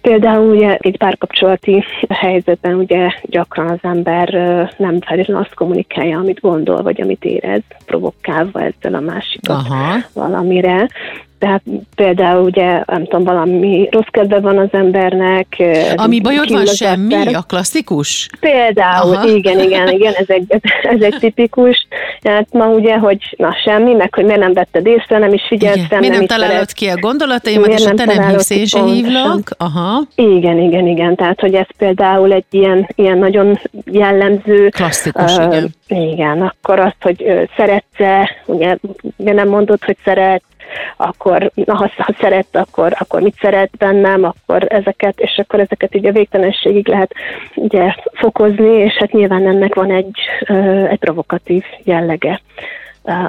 Például 0.00 0.54
ugye 0.54 0.76
egy 0.76 0.96
párkapcsolati 0.96 1.84
helyzetben 2.08 2.74
ugye 2.74 3.10
gyakran 3.22 3.68
az 3.68 3.78
ember 3.82 4.28
nem 4.76 5.00
feltétlenül 5.00 5.42
azt 5.42 5.54
kommunikálja, 5.54 6.18
amit 6.18 6.40
gondol, 6.40 6.82
vagy 6.82 7.00
amit 7.00 7.24
érez, 7.24 7.62
provokálva 7.86 8.60
ezzel 8.60 8.94
a 8.94 9.00
másikat 9.00 9.56
Aha. 9.56 9.98
valamire. 10.14 10.88
Tehát 11.38 11.62
például 11.94 12.42
ugye, 12.42 12.82
nem 12.86 13.04
tudom, 13.04 13.24
valami 13.24 13.88
rossz 13.90 14.10
kedve 14.10 14.40
van 14.40 14.58
az 14.58 14.68
embernek. 14.70 15.62
Ami 15.96 16.20
bajod 16.20 16.50
van 16.50 16.66
semmi, 16.66 17.34
a 17.34 17.40
klasszikus? 17.40 18.28
Például, 18.40 19.14
Aha. 19.14 19.28
igen, 19.28 19.60
igen, 19.60 19.88
igen, 19.88 20.12
ez 20.14 20.28
egy, 20.28 20.44
ez 20.82 21.00
egy 21.00 21.16
tipikus. 21.18 21.86
Hát 22.22 22.46
ma 22.52 22.66
ugye, 22.66 22.98
hogy 22.98 23.34
na 23.36 23.56
semmi, 23.64 23.94
meg 23.94 24.14
hogy 24.14 24.24
miért 24.24 24.40
nem 24.40 24.52
vetted 24.52 24.86
észre, 24.86 25.18
nem 25.18 25.32
is 25.32 25.42
figyeltem. 25.48 25.84
Igen. 25.84 25.98
Miért 25.98 26.14
nem, 26.14 26.24
nem 26.24 26.38
találod 26.38 26.72
ki 26.72 26.86
a 26.86 26.96
gondolataimat, 26.96 27.66
és 27.66 27.82
te 27.82 28.04
nem 28.04 28.28
hívsz, 28.28 28.50
én 28.50 28.66
se 28.66 28.82
hívlak? 28.84 29.50
Aha. 29.58 30.02
Igen, 30.14 30.58
igen, 30.58 30.86
igen. 30.86 31.16
Tehát, 31.16 31.40
hogy 31.40 31.54
ez 31.54 31.66
például 31.78 32.32
egy 32.32 32.44
ilyen, 32.50 32.88
ilyen 32.94 33.18
nagyon 33.18 33.60
jellemző. 33.84 34.68
Klasszikus, 34.68 35.36
uh, 35.36 35.44
igen. 35.44 35.74
Igen, 35.88 36.40
akkor 36.42 36.78
azt, 36.78 36.96
hogy 37.00 37.22
uh, 37.22 37.42
szeretsz-e, 37.56 38.30
ugye, 38.46 38.76
nem 39.16 39.48
mondod, 39.48 39.84
hogy 39.84 39.96
szeret, 40.04 40.42
akkor 40.96 41.50
na, 41.54 41.74
ha, 41.74 41.90
ha 41.96 42.14
szeret, 42.20 42.56
akkor, 42.56 42.92
akkor 42.98 43.20
mit 43.20 43.38
szeret 43.40 43.76
bennem, 43.78 44.24
akkor 44.24 44.66
ezeket, 44.68 45.20
és 45.20 45.38
akkor 45.38 45.60
ezeket 45.60 45.94
így 45.94 46.06
a 46.06 46.12
végtelenségig 46.12 46.88
lehet 46.88 47.14
ugye 47.54 47.94
fokozni, 48.12 48.78
és 48.78 48.94
hát 48.94 49.12
nyilván 49.12 49.46
ennek 49.46 49.74
van 49.74 49.90
egy, 49.90 50.18
egy 50.88 50.98
provokatív 50.98 51.64
jellege 51.84 52.40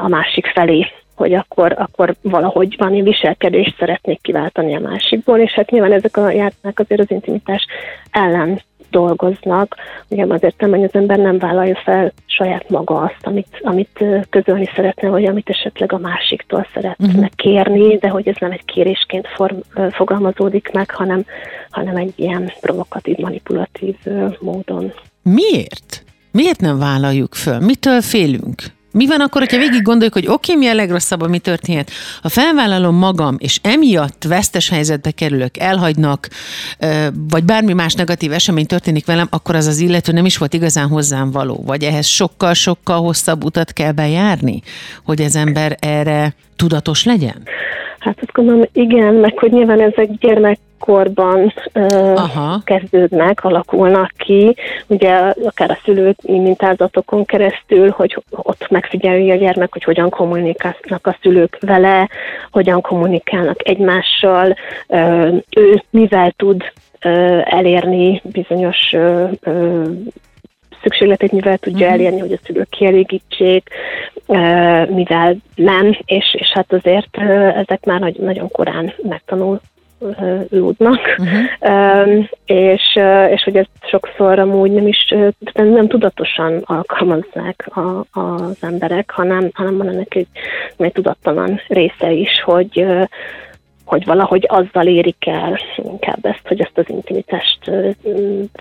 a 0.03 0.08
másik 0.08 0.46
felé 0.46 0.88
hogy 1.19 1.34
akkor, 1.34 1.75
akkor 1.77 2.15
valahogy 2.22 2.75
valami 2.77 3.01
viselkedést 3.01 3.75
szeretnék 3.77 4.22
kiváltani 4.22 4.75
a 4.75 4.79
másikból, 4.79 5.39
és 5.39 5.51
hát 5.51 5.69
nyilván 5.69 5.91
ezek 5.91 6.17
a 6.17 6.31
játszmák 6.31 6.79
azért 6.79 7.01
az 7.01 7.12
intimitás 7.12 7.65
ellen 8.12 8.62
dolgoznak. 8.91 9.75
Ugye 10.08 10.25
azért 10.29 10.62
nem, 10.62 10.69
hogy 10.69 10.84
az 10.84 10.93
ember 10.93 11.17
nem 11.17 11.38
vállalja 11.38 11.75
fel 11.84 12.12
saját 12.25 12.69
maga 12.69 12.96
azt, 12.96 13.19
amit, 13.22 13.60
amit 13.62 14.03
közölni 14.29 14.69
szeretne, 14.75 15.10
vagy 15.10 15.25
amit 15.25 15.50
esetleg 15.50 15.93
a 15.93 15.98
másiktól 15.98 16.67
szeretne 16.74 17.08
uh-huh. 17.08 17.25
kérni, 17.36 17.98
de 17.98 18.10
hogy 18.10 18.27
ez 18.27 18.36
nem 18.39 18.51
egy 18.51 18.65
kérésként 18.65 19.27
form, 19.27 19.58
fogalmazódik 19.91 20.69
meg, 20.74 20.91
hanem, 20.91 21.25
hanem 21.69 21.96
egy 21.96 22.13
ilyen 22.15 22.51
provokatív, 22.62 23.17
manipulatív 23.17 23.96
módon. 24.39 24.93
Miért? 25.24 26.03
Miért 26.31 26.60
nem 26.60 26.79
vállaljuk 26.79 27.36
föl? 27.36 27.60
Mitől 27.60 28.01
félünk? 28.01 28.62
Mi 28.91 29.08
van 29.08 29.22
akkor, 29.22 29.41
hogyha 29.41 29.58
végig 29.58 29.81
gondoljuk, 29.81 30.13
hogy 30.13 30.27
oké, 30.27 30.55
mi 30.55 30.67
a 30.67 30.74
legrosszabb, 30.74 31.22
ami 31.22 31.39
történhet? 31.39 31.91
Ha 32.22 32.29
felvállalom 32.29 32.96
magam, 32.96 33.36
és 33.39 33.60
emiatt 33.63 34.24
vesztes 34.24 34.69
helyzetbe 34.69 35.12
kerülök, 35.12 35.58
elhagynak, 35.58 36.27
vagy 37.29 37.43
bármi 37.43 37.74
más 37.74 37.93
negatív 37.93 38.31
esemény 38.31 38.65
történik 38.65 39.05
velem, 39.05 39.27
akkor 39.29 39.55
az 39.55 39.67
az 39.67 39.79
illető 39.79 40.12
nem 40.12 40.25
is 40.25 40.38
volt 40.38 40.53
igazán 40.53 40.88
hozzám 40.88 41.31
való. 41.31 41.63
Vagy 41.65 41.84
ehhez 41.84 42.05
sokkal-sokkal 42.05 43.01
hosszabb 43.01 43.43
utat 43.43 43.74
kell 43.74 43.91
bejárni, 43.91 44.62
hogy 45.03 45.22
az 45.22 45.36
ember 45.36 45.77
erre 45.79 46.34
tudatos 46.55 47.05
legyen? 47.05 47.43
Hát 48.00 48.17
azt 48.22 48.31
gondolom, 48.31 48.65
igen, 48.74 49.13
meg 49.13 49.38
hogy 49.38 49.51
nyilván 49.51 49.81
ezek 49.81 50.10
gyermekkorban 50.86 51.53
uh, 51.74 52.63
kezdődnek, 52.63 53.43
alakulnak 53.43 54.12
ki, 54.17 54.55
ugye 54.88 55.33
akár 55.45 55.71
a 55.71 55.77
szülők 55.83 56.21
mintázatokon 56.21 57.25
keresztül, 57.25 57.89
hogy 57.89 58.24
ott 58.29 58.69
megfigyeli 58.69 59.31
a 59.31 59.36
gyermek, 59.36 59.71
hogy 59.71 59.83
hogyan 59.83 60.09
kommunikálnak 60.09 61.07
a 61.07 61.17
szülők 61.21 61.57
vele, 61.59 62.09
hogyan 62.51 62.81
kommunikálnak 62.81 63.67
egymással, 63.67 64.55
ő 65.55 65.83
mivel 65.89 66.31
tud 66.31 66.63
elérni 67.43 68.21
bizonyos 68.24 68.95
szükségletét 70.81 71.31
mivel 71.31 71.57
tudja 71.57 71.86
uh-huh. 71.86 71.93
elérni, 71.93 72.19
hogy 72.19 72.31
a 72.31 72.45
szülők 72.45 72.69
kielégítsék, 72.69 73.69
mivel 74.88 75.38
nem, 75.55 75.98
és, 76.05 76.36
és 76.39 76.51
hát 76.53 76.74
azért 76.74 77.17
ezek 77.55 77.86
már 77.86 78.00
nagy, 78.00 78.15
nagyon 78.19 78.50
korán 78.50 78.93
megtanul 79.01 79.59
lúdnak, 80.50 81.00
uh-huh. 81.18 82.25
és, 82.46 83.00
és 83.29 83.44
hogy 83.44 83.56
ezt 83.56 83.70
sokszor 83.89 84.39
amúgy 84.39 84.72
nem 84.72 84.88
is, 84.88 85.13
nem 85.53 85.88
tudatosan 85.88 86.62
alkalmazzák 86.63 87.70
a, 87.75 88.20
az 88.20 88.58
emberek, 88.62 89.12
hanem, 89.12 89.50
hanem 89.53 89.77
van 89.77 89.89
ennek 89.89 90.15
egy, 90.15 90.27
egy 90.77 90.91
tudattalan 90.91 91.62
része 91.68 92.12
is, 92.12 92.41
hogy 92.44 92.86
hogy 93.86 94.06
valahogy 94.06 94.46
azzal 94.48 94.88
érik 94.88 95.27
el 95.27 95.60
inkább 95.75 96.25
ezt, 96.25 96.48
hogy 96.48 96.62
ezt 96.62 96.77
az 96.77 96.86
intimitást 96.88 97.60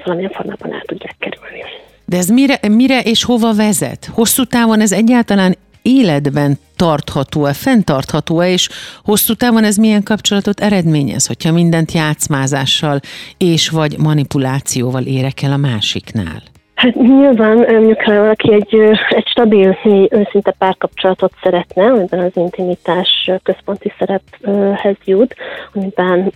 valamilyen 0.04 0.30
formában 0.30 0.72
el 0.72 0.82
tudják 0.86 1.14
kerülni. 1.18 1.62
De 2.04 2.16
ez 2.16 2.28
mire, 2.28 2.58
mire 2.68 3.00
és 3.00 3.24
hova 3.24 3.54
vezet? 3.54 4.08
Hosszú 4.14 4.44
távon 4.44 4.80
ez 4.80 4.92
egyáltalán 4.92 5.54
életben 5.88 6.58
tartható-e, 6.76 7.52
fenntartható-e, 7.52 8.50
és 8.50 8.68
hosszú 9.04 9.34
távon 9.34 9.64
ez 9.64 9.76
milyen 9.76 10.02
kapcsolatot 10.02 10.60
eredményez, 10.60 11.26
hogyha 11.26 11.52
mindent 11.52 11.92
játszmázással 11.92 13.00
és 13.36 13.68
vagy 13.68 13.98
manipulációval 13.98 15.02
érek 15.02 15.42
el 15.42 15.52
a 15.52 15.56
másiknál? 15.56 16.42
Hát 16.78 16.94
nyilván, 16.94 17.86
ha 18.04 18.14
valaki 18.14 18.52
egy, 18.52 18.74
egy 19.08 19.26
stabil, 19.26 19.78
őszinte 20.10 20.50
párkapcsolatot 20.58 21.32
szeretne, 21.42 21.84
amiben 21.84 22.20
az 22.20 22.30
intimitás 22.34 23.30
központi 23.42 23.92
szerephez 23.98 24.96
jut, 25.04 25.34
amiben 25.72 26.30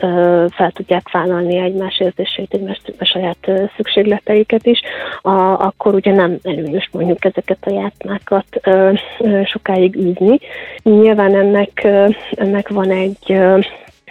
fel 0.50 0.70
tudják 0.72 1.10
vállalni 1.10 1.56
egymás 1.56 2.00
érzéseit, 2.00 2.54
egymás 2.54 2.80
a 2.98 3.04
saját 3.04 3.50
szükségleteiket 3.76 4.66
is, 4.66 4.80
a, 5.20 5.30
akkor 5.64 5.94
ugye 5.94 6.12
nem 6.12 6.38
előnyös 6.42 6.88
mondjuk 6.92 7.24
ezeket 7.24 7.58
a 7.60 7.70
játmákat 7.70 8.60
sokáig 9.44 9.96
űzni. 9.96 10.38
Nyilván 10.82 11.34
ennek, 11.34 11.88
ennek 12.30 12.68
van 12.68 12.90
egy 12.90 13.38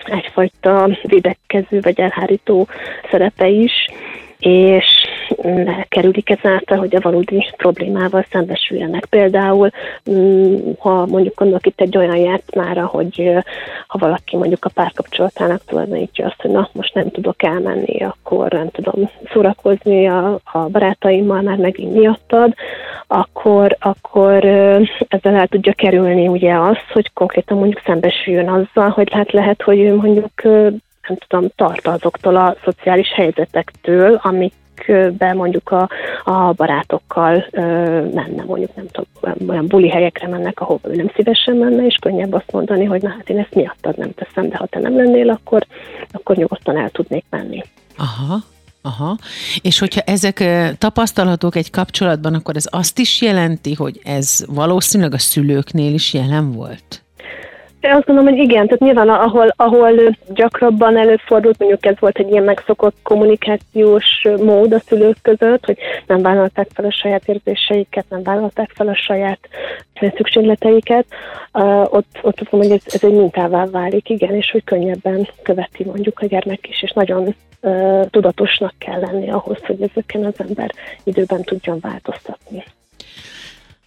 egyfajta 0.04 0.90
védekező 1.02 1.80
vagy 1.82 2.00
elhárító 2.00 2.68
szerepe 3.10 3.48
is, 3.48 3.72
és 4.42 4.86
kerülik 5.90 6.30
ezáltal, 6.30 6.78
hogy 6.78 6.96
a 6.96 7.00
valódi 7.02 7.46
problémával 7.58 8.26
szembesüljenek. 8.32 9.06
Például, 9.06 9.70
mm, 10.12 10.56
ha 10.80 11.06
mondjuk 11.06 11.36
gondolok 11.36 11.66
itt 11.66 11.82
egy 11.82 11.98
olyan 11.98 12.16
játszmára, 12.16 12.86
hogy 12.86 13.32
ha 13.88 13.98
valaki 13.98 14.38
mondjuk 14.38 14.66
a 14.66 14.72
párkapcsolatának 14.74 15.66
tulajdonítja 15.66 16.26
azt, 16.26 16.42
hogy 16.42 16.52
na, 16.52 16.70
most 16.72 16.94
nem 16.94 17.10
tudok 17.12 17.44
elmenni, 17.44 18.04
akkor 18.04 18.52
nem 18.52 18.70
tudom 18.70 19.10
szórakozni 19.34 20.08
a, 20.08 20.40
a 20.44 20.60
barátaimmal, 20.60 21.42
már 21.42 21.58
megint 21.58 21.94
miattad, 21.94 22.54
akkor, 23.08 23.78
akkor 23.80 24.46
ezzel 25.08 25.36
el 25.36 25.48
tudja 25.48 25.74
kerülni 25.74 26.28
ugye 26.28 26.54
azt, 26.54 26.86
hogy 26.94 27.14
konkrétan 27.14 27.58
mondjuk 27.58 27.82
szembesüljön 27.86 28.50
azzal, 28.50 28.90
hogy 28.90 29.12
hát 29.12 29.32
lehet, 29.32 29.62
hogy 29.62 29.80
ő 29.80 29.96
mondjuk 29.96 30.32
nem 31.12 31.20
tudom, 31.28 31.52
tart 31.56 31.88
azoktól 31.88 32.36
a 32.36 32.56
szociális 32.64 33.14
helyzetektől, 33.14 34.20
amik 34.24 34.54
be 35.18 35.34
mondjuk 35.34 35.72
a, 35.72 35.90
a 36.24 36.52
barátokkal 36.54 37.46
ö, 37.52 37.62
menne, 38.14 38.44
mondjuk 38.44 38.76
nem 38.76 38.86
tudom, 38.92 39.50
olyan 39.50 39.68
buli 39.68 39.90
helyekre 39.90 40.28
mennek, 40.28 40.60
ahova 40.60 40.90
ő 40.90 40.96
nem 40.96 41.12
szívesen 41.16 41.56
menne, 41.56 41.86
és 41.86 41.96
könnyebb 42.02 42.34
azt 42.34 42.52
mondani, 42.52 42.86
hogy 42.86 43.02
na 43.02 43.10
hát 43.10 43.30
én 43.30 43.38
ezt 43.38 43.56
miattad 43.56 43.98
nem 43.98 44.12
teszem, 44.14 44.50
de 44.50 44.58
ha 44.58 44.66
te 44.66 44.80
nem 44.80 44.96
lennél, 44.96 45.30
akkor, 45.30 45.66
akkor 46.12 46.36
nyugodtan 46.36 46.78
el 46.78 46.90
tudnék 46.90 47.26
menni. 47.30 47.64
Aha, 47.98 48.38
Aha. 48.84 49.18
És 49.62 49.80
hogyha 49.80 50.02
ezek 50.02 50.44
tapasztalhatók 50.78 51.56
egy 51.56 51.70
kapcsolatban, 51.70 52.34
akkor 52.34 52.56
ez 52.56 52.68
azt 52.70 53.00
is 53.00 53.22
jelenti, 53.22 53.74
hogy 53.74 54.00
ez 54.04 54.46
valószínűleg 54.48 55.14
a 55.14 55.18
szülőknél 55.18 55.94
is 55.94 56.14
jelen 56.14 56.52
volt? 56.52 57.04
Én 57.82 57.92
azt 57.92 58.06
gondolom, 58.06 58.34
hogy 58.34 58.44
igen, 58.44 58.66
tehát 58.66 58.80
nyilván 58.80 59.10
ahol, 59.10 59.54
ahol 59.56 60.18
gyakrabban 60.34 60.98
előfordult, 60.98 61.60
mondjuk 61.60 61.86
ez 61.86 62.00
volt 62.00 62.18
egy 62.18 62.32
ilyen 62.32 62.44
megszokott 62.44 62.96
kommunikációs 63.04 64.28
mód 64.44 64.74
a 64.74 64.80
szülők 64.80 65.18
között, 65.22 65.66
hogy 65.66 65.78
nem 66.08 66.22
vállalták 66.22 66.68
fel 66.74 66.86
a 66.86 66.92
saját 66.92 67.28
érzéseiket, 67.28 68.06
nem 68.10 68.24
vállalták 68.24 68.72
fel 68.74 68.88
a 68.88 68.96
saját 68.96 69.40
szükségleteiket, 70.16 71.06
uh, 71.54 71.94
ott, 71.94 72.20
ott 72.22 72.40
azt 72.40 72.52
mondom, 72.52 72.70
hogy 72.72 72.82
ez, 72.86 72.94
ez 72.94 73.04
egy 73.04 73.16
mintává 73.16 73.66
válik, 73.66 74.10
igen, 74.10 74.36
és 74.36 74.52
hogy 74.52 74.64
könnyebben 74.64 75.28
követi 75.44 75.84
mondjuk 75.84 76.20
a 76.20 76.26
gyermek 76.26 76.68
is, 76.68 76.84
és 76.84 76.92
nagyon 76.92 77.36
uh, 77.62 78.06
tudatosnak 78.10 78.74
kell 78.78 79.00
lenni 79.00 79.30
ahhoz, 79.30 79.58
hogy 79.66 79.82
ezeken 79.82 80.26
az 80.26 80.36
ember 80.38 80.72
időben 81.04 81.44
tudjon 81.44 81.80
változtatni. 81.82 82.64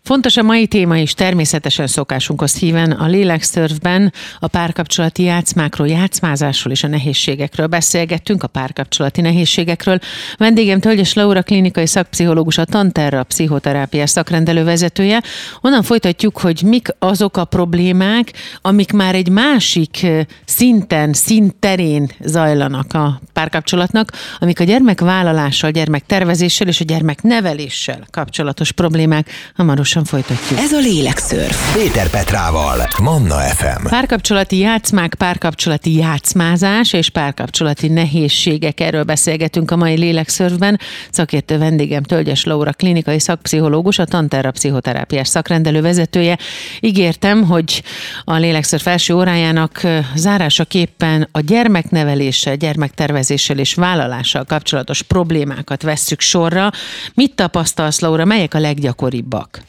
Fontos 0.06 0.37
a 0.37 0.42
mai 0.42 0.66
téma 0.66 0.96
is 0.96 1.14
természetesen 1.14 1.87
szokásunkhoz 1.87 2.56
híven 2.56 2.90
a 2.90 3.06
lélekszörfben 3.06 4.12
a 4.38 4.46
párkapcsolati 4.46 5.23
játszmákról, 5.23 5.88
játszmázásról 5.88 6.73
és 6.73 6.84
a 6.84 6.88
nehézségekről 6.88 7.66
beszélgettünk, 7.66 8.42
a 8.42 8.46
párkapcsolati 8.46 9.20
nehézségekről. 9.20 9.99
Vendégem 10.37 10.80
Tölgyes 10.80 11.14
Laura 11.14 11.42
klinikai 11.42 11.87
szakpszichológus, 11.87 12.58
a 12.58 12.64
Tanterra 12.64 13.23
pszichoterápiás 13.23 14.11
szakrendelő 14.11 14.64
vezetője. 14.64 15.23
Onnan 15.61 15.82
folytatjuk, 15.82 16.38
hogy 16.38 16.62
mik 16.64 16.88
azok 16.99 17.37
a 17.37 17.44
problémák, 17.44 18.32
amik 18.61 18.92
már 18.92 19.14
egy 19.14 19.28
másik 19.28 20.06
szinten, 20.44 21.12
szintterén 21.12 22.11
zajlanak 22.20 22.92
a 22.92 23.20
párkapcsolatnak, 23.32 24.12
amik 24.38 24.61
a 24.61 24.64
gyermekvállalással, 24.64 25.70
gyermektervezéssel 25.70 26.68
és 26.68 26.80
a 26.80 26.84
gyermekneveléssel 26.84 28.06
kapcsolatos 28.11 28.73
problémák. 28.73 29.30
Hamarosan 29.54 29.92
hamarosan 29.94 30.04
folytatjuk. 30.04 30.58
Ez 30.58 30.72
a 30.72 30.78
Lélekszörf. 30.78 31.74
Péter 31.74 32.10
Petrával, 32.10 32.88
Manna 33.02 33.34
FM. 33.34 33.86
Párkapcsolati 33.88 34.58
játszmák, 34.58 35.14
párkapcsolati 35.14 35.94
játszmázás 35.94 36.92
és 36.92 37.10
párkapcsolati 37.10 37.88
nehézségek. 37.88 38.80
Erről 38.80 39.02
beszélgetünk 39.02 39.70
a 39.70 39.76
mai 39.76 39.96
Lélekszörfben. 39.96 40.80
Szakértő 41.10 41.58
vendégem 41.58 42.02
Tölgyes 42.02 42.44
Laura, 42.44 42.72
klinikai 42.72 43.20
szakpszichológus, 43.20 43.98
a 43.98 44.04
Tanterra 44.04 44.50
pszichoterápiás 44.50 45.28
szakrendelő 45.28 45.80
vezetője. 45.80 46.38
Ígértem, 46.80 47.44
hogy 47.44 47.82
a 48.24 48.36
Lélekszörf 48.36 48.86
első 48.86 49.14
órájának 49.14 49.80
zárásaképpen 50.14 51.28
a 51.32 51.40
gyermekneveléssel, 51.40 52.56
gyermektervezéssel 52.56 53.58
és 53.58 53.74
vállalással 53.74 54.44
kapcsolatos 54.44 55.02
problémákat 55.02 55.82
vesszük 55.82 56.20
sorra. 56.20 56.70
Mit 57.14 57.34
tapasztalsz, 57.34 58.00
Laura, 58.00 58.24
melyek 58.24 58.54
a 58.54 58.58
leggyakoribbak? 58.58 59.62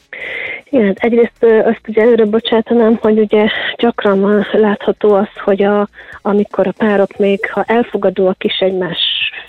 Igen, 0.70 0.86
hát 0.86 0.98
egyrészt 0.98 1.44
azt 1.64 1.88
ugye 1.88 2.02
előre 2.02 2.24
bocsátanám, 2.24 2.98
hogy 3.00 3.18
ugye 3.18 3.48
gyakran 3.76 4.46
látható 4.52 5.14
az, 5.14 5.28
hogy 5.44 5.62
a, 5.62 5.88
amikor 6.22 6.66
a 6.66 6.72
párok 6.76 7.16
még, 7.16 7.50
ha 7.50 7.64
elfogadóak 7.66 8.44
is 8.44 8.58
egymás 8.58 8.98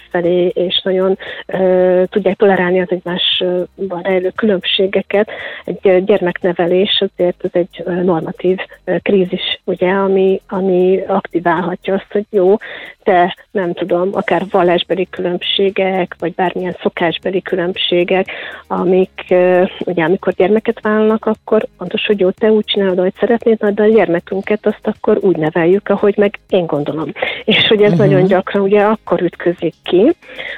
felé, 0.09 0.47
és 0.47 0.81
nagyon 0.83 1.17
ö, 1.45 2.03
tudják 2.09 2.35
tolerálni 2.35 2.81
az 2.81 2.87
egymásban 2.89 4.01
rejlő 4.01 4.31
különbségeket. 4.35 5.29
Egy 5.65 6.03
gyermeknevelés 6.03 7.03
azért 7.09 7.43
ez 7.43 7.49
egy 7.53 7.83
normatív 8.03 8.57
krízis, 9.01 9.59
ugye, 9.63 9.89
ami, 9.89 10.41
ami 10.47 11.03
aktiválhatja 11.07 11.93
azt, 11.93 12.11
hogy 12.11 12.25
jó, 12.29 12.55
te 13.03 13.35
nem 13.51 13.73
tudom, 13.73 14.09
akár 14.13 14.43
vallásbeli 14.51 15.07
különbségek, 15.09 16.15
vagy 16.19 16.33
bármilyen 16.33 16.75
szokásbeli 16.81 17.41
különbségek, 17.41 18.27
amik 18.67 19.33
ugye 19.79 20.03
amikor 20.03 20.33
gyermeket 20.33 20.79
vállalnak, 21.07 21.25
akkor 21.25 21.67
fontos, 21.77 22.05
hogy 22.05 22.19
jó, 22.19 22.29
te 22.29 22.51
úgy 22.51 22.65
csinálod, 22.65 22.97
ahogy 22.97 23.13
szeretnéd, 23.19 23.63
de 23.63 23.83
a 23.83 23.87
gyermekünket 23.87 24.65
azt 24.65 24.87
akkor 24.87 25.17
úgy 25.21 25.37
neveljük, 25.37 25.89
ahogy 25.89 26.17
meg 26.17 26.39
én 26.49 26.65
gondolom. 26.65 27.11
És 27.43 27.67
hogy 27.67 27.81
ez 27.81 27.91
uh-huh. 27.91 28.07
nagyon 28.07 28.27
gyakran 28.27 28.61
ugye 28.61 28.81
akkor 28.81 29.21
ütközik 29.21 29.73
ki, 29.83 30.11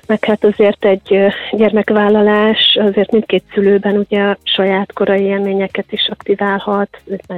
meg 0.08 0.26
hát 0.26 0.44
azért 0.44 0.86
egy 0.86 1.18
gyermekvállalás 1.52 2.78
azért 2.82 3.12
mindkét 3.12 3.44
szülőben 3.54 3.98
ugye 3.98 4.36
saját 4.44 4.94
korai 4.94 5.24
élményeket 5.24 5.92
is 5.92 6.08
aktiválhat, 6.12 6.90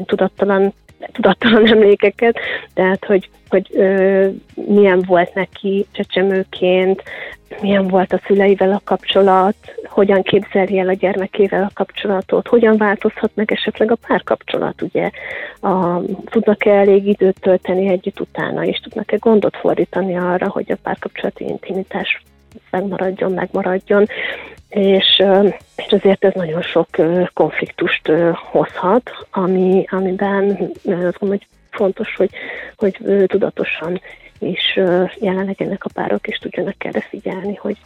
tudattalan 0.06 0.74
tudattalan 1.12 1.68
emlékeket, 1.74 2.40
tehát 2.74 3.06
hogy, 3.06 3.30
hogy 3.50 3.68
ö, 3.74 4.28
milyen 4.54 5.04
volt 5.08 5.34
neki 5.34 5.86
csecsemőként, 5.92 7.04
milyen 7.62 7.88
volt 7.88 8.14
a 8.14 8.22
szüleivel 8.26 8.72
a 8.72 8.82
kapcsolat, 8.84 9.56
hogyan 10.02 10.22
képzeli 10.22 10.80
el 10.80 10.88
a 10.88 10.94
gyermekével 10.94 11.64
a 11.64 11.72
kapcsolatot, 11.74 12.48
hogyan 12.48 12.78
változhat 12.78 13.32
meg 13.34 13.52
esetleg 13.52 13.92
a 13.92 13.98
párkapcsolat, 14.08 14.82
ugye, 14.82 15.10
a, 15.62 16.02
tudnak-e 16.26 16.72
elég 16.72 17.08
időt 17.08 17.40
tölteni 17.40 17.88
együtt 17.88 18.20
utána, 18.20 18.66
és 18.66 18.80
tudnak-e 18.80 19.18
gondot 19.20 19.58
fordítani 19.58 20.18
arra, 20.18 20.50
hogy 20.50 20.72
a 20.72 20.78
párkapcsolati 20.84 21.44
intimitás 21.44 22.24
megmaradjon, 22.70 23.32
megmaradjon, 23.32 24.06
és, 24.70 25.24
és 25.76 25.92
azért 25.92 26.26
ez 26.26 26.34
nagyon 26.34 26.62
sok 26.62 26.88
konfliktust 27.34 28.12
hozhat, 28.34 29.12
ami, 29.32 29.86
amiben 29.90 30.50
azt 30.50 31.20
gondolom, 31.20 31.30
hogy 31.30 31.48
fontos, 31.70 32.16
hogy, 32.16 32.32
hogy 32.76 32.98
tudatosan 33.26 34.02
is 34.40 34.74
jelen 35.20 35.46
legyenek 35.46 35.84
a 35.84 35.90
párok, 35.94 36.28
és 36.28 36.38
tudjanak 36.38 36.86
erre 36.86 37.02
figyelni, 37.02 37.56
hogy, 37.56 37.78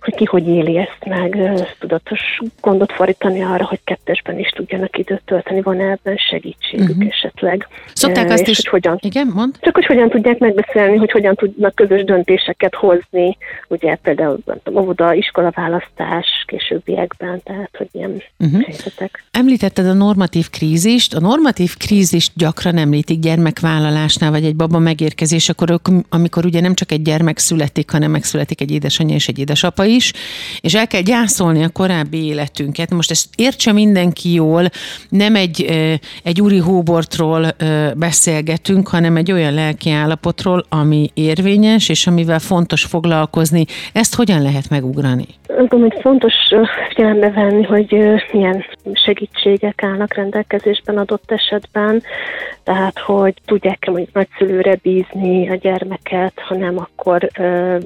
hogy 0.00 0.14
ki 0.14 0.24
hogy 0.24 0.48
éli 0.48 0.76
ezt 0.76 1.04
meg, 1.06 1.52
tudatos 1.78 2.40
gondot 2.60 2.92
fordítani 2.92 3.42
arra, 3.42 3.64
hogy 3.64 3.80
kettesben 3.84 4.38
is 4.38 4.48
tudjanak 4.48 4.98
időt 4.98 5.22
tölteni, 5.24 5.62
van 5.62 5.80
ebben 5.80 6.16
segítségük 6.16 6.88
uh-huh. 6.88 7.06
esetleg. 7.08 7.68
Szokták 7.92 8.30
azt 8.30 8.48
is, 8.48 8.56
hogy 8.56 8.68
hogyan, 8.68 8.98
igen, 9.00 9.30
mond? 9.34 9.54
Csak 9.60 9.74
hogy 9.74 9.86
hogyan 9.86 10.08
tudják 10.08 10.38
megbeszélni, 10.38 10.96
hogy 10.96 11.10
hogyan 11.10 11.34
tudnak 11.34 11.74
közös 11.74 12.04
döntéseket 12.04 12.74
hozni, 12.74 13.36
ugye 13.68 13.94
például 13.94 14.38
óvoda, 14.70 15.14
iskola 15.14 15.50
választás 15.54 16.26
későbbiekben, 16.46 17.40
tehát 17.44 17.70
hogy 17.78 17.88
ilyen 17.92 18.22
uh-huh. 18.38 18.62
helyzetek. 18.62 19.24
Említetted 19.30 19.86
a 19.86 19.92
normatív 19.92 20.50
krízist. 20.50 21.14
A 21.14 21.20
normatív 21.20 21.76
krízist 21.76 22.32
gyakran 22.34 22.76
említik 22.76 23.18
gyermekvállalásnál, 23.18 24.30
vagy 24.30 24.44
egy 24.44 24.56
baba 24.56 24.78
megérkezés, 24.78 25.48
akkor 25.48 25.80
amikor 26.08 26.44
ugye 26.44 26.60
nem 26.60 26.74
csak 26.74 26.92
egy 26.92 27.02
gyermek 27.02 27.38
születik, 27.38 27.90
hanem 27.90 28.10
megszületik 28.10 28.60
egy 28.60 28.70
édesanyja 28.70 29.14
és 29.14 29.28
egy 29.28 29.38
édesapa 29.38 29.84
is, 29.86 30.12
és 30.60 30.74
el 30.74 30.86
kell 30.86 31.00
gyászolni 31.00 31.64
a 31.64 31.68
korábbi 31.68 32.24
életünket. 32.24 32.90
Most 32.90 33.10
ezt 33.10 33.28
értse 33.36 33.72
mindenki 33.72 34.32
jól, 34.32 34.68
nem 35.08 35.34
egy, 35.34 35.62
egy 36.22 36.40
úri 36.40 36.58
hóbortról 36.58 37.46
beszélgetünk, 37.96 38.88
hanem 38.88 39.16
egy 39.16 39.32
olyan 39.32 39.54
lelki 39.54 39.90
állapotról, 39.90 40.64
ami 40.68 41.10
érvényes, 41.14 41.88
és 41.88 42.06
amivel 42.06 42.38
fontos 42.38 42.84
foglalkozni. 42.84 43.64
Ezt 43.92 44.14
hogyan 44.14 44.42
lehet 44.42 44.68
megugrani? 44.70 45.26
Gondolom, 45.46 45.90
hogy 45.90 46.00
fontos 46.00 46.34
figyelembe 46.88 47.30
venni, 47.30 47.62
hogy 47.62 47.96
milyen 48.32 48.64
segítségek 48.92 49.82
állnak 49.82 50.14
rendelkezésben 50.14 50.98
adott 50.98 51.30
esetben, 51.30 52.02
tehát 52.64 52.98
hogy 52.98 53.34
tudják-e 53.44 53.90
mondjuk 53.90 54.14
nagyszülőre 54.14 54.78
bízni 54.82 55.48
a 55.48 55.54
gyermeket, 55.54 56.32
hanem 56.36 56.78
akkor 56.78 57.30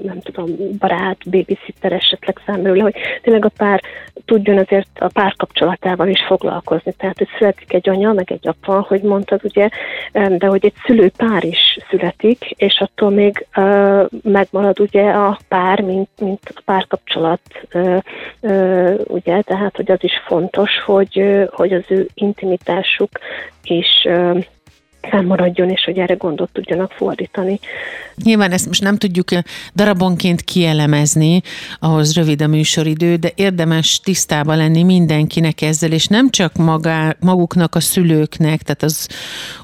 nem 0.02 0.20
tudom, 0.22 0.48
barát, 0.78 1.18
babysitter 1.24 1.89
esetleg 1.94 2.38
felmerül, 2.44 2.80
hogy 2.80 2.94
tényleg 3.22 3.44
a 3.44 3.50
pár 3.56 3.80
tudjon 4.24 4.58
azért 4.58 4.88
a 4.98 5.10
párkapcsolatával 5.12 6.08
is 6.08 6.24
foglalkozni. 6.26 6.92
Tehát, 6.92 7.18
hogy 7.18 7.28
születik 7.38 7.72
egy 7.72 7.88
anya, 7.88 8.12
meg 8.12 8.32
egy 8.32 8.48
apa, 8.48 8.84
hogy 8.88 9.02
mondtad, 9.02 9.40
ugye, 9.42 9.68
de 10.12 10.46
hogy 10.46 10.64
egy 10.64 10.74
szülőpár 10.84 11.44
is 11.44 11.78
születik, 11.90 12.50
és 12.50 12.80
attól 12.80 13.10
még 13.10 13.46
uh, 13.56 14.06
megmarad 14.22 14.80
ugye 14.80 15.10
a 15.10 15.38
pár, 15.48 15.80
mint, 15.80 16.08
mint 16.20 16.40
a 16.54 16.60
párkapcsolat, 16.64 17.40
uh, 17.74 17.98
uh, 18.40 19.00
ugye, 19.06 19.40
tehát, 19.40 19.76
hogy 19.76 19.90
az 19.90 20.04
is 20.04 20.22
fontos, 20.26 20.70
hogy, 20.84 21.46
hogy 21.50 21.72
az 21.72 21.84
ő 21.88 22.08
intimitásuk 22.14 23.10
is 23.62 24.06
fennmaradjon, 25.02 25.70
és 25.70 25.84
hogy 25.84 25.98
erre 25.98 26.14
gondot 26.14 26.50
tudjanak 26.52 26.92
fordítani. 26.92 27.60
Nyilván 28.24 28.52
ezt 28.52 28.66
most 28.66 28.82
nem 28.82 28.96
tudjuk 28.96 29.28
darabonként 29.74 30.42
kielemezni, 30.42 31.42
ahhoz 31.78 32.14
rövid 32.14 32.42
a 32.42 32.46
műsoridő, 32.46 33.16
de 33.16 33.32
érdemes 33.34 34.00
tisztában 34.00 34.56
lenni 34.56 34.82
mindenkinek 34.82 35.60
ezzel, 35.60 35.92
és 35.92 36.06
nem 36.06 36.30
csak 36.30 36.56
magá, 36.56 37.16
maguknak, 37.20 37.74
a 37.74 37.80
szülőknek, 37.80 38.62
tehát 38.62 38.82
az 38.82 39.08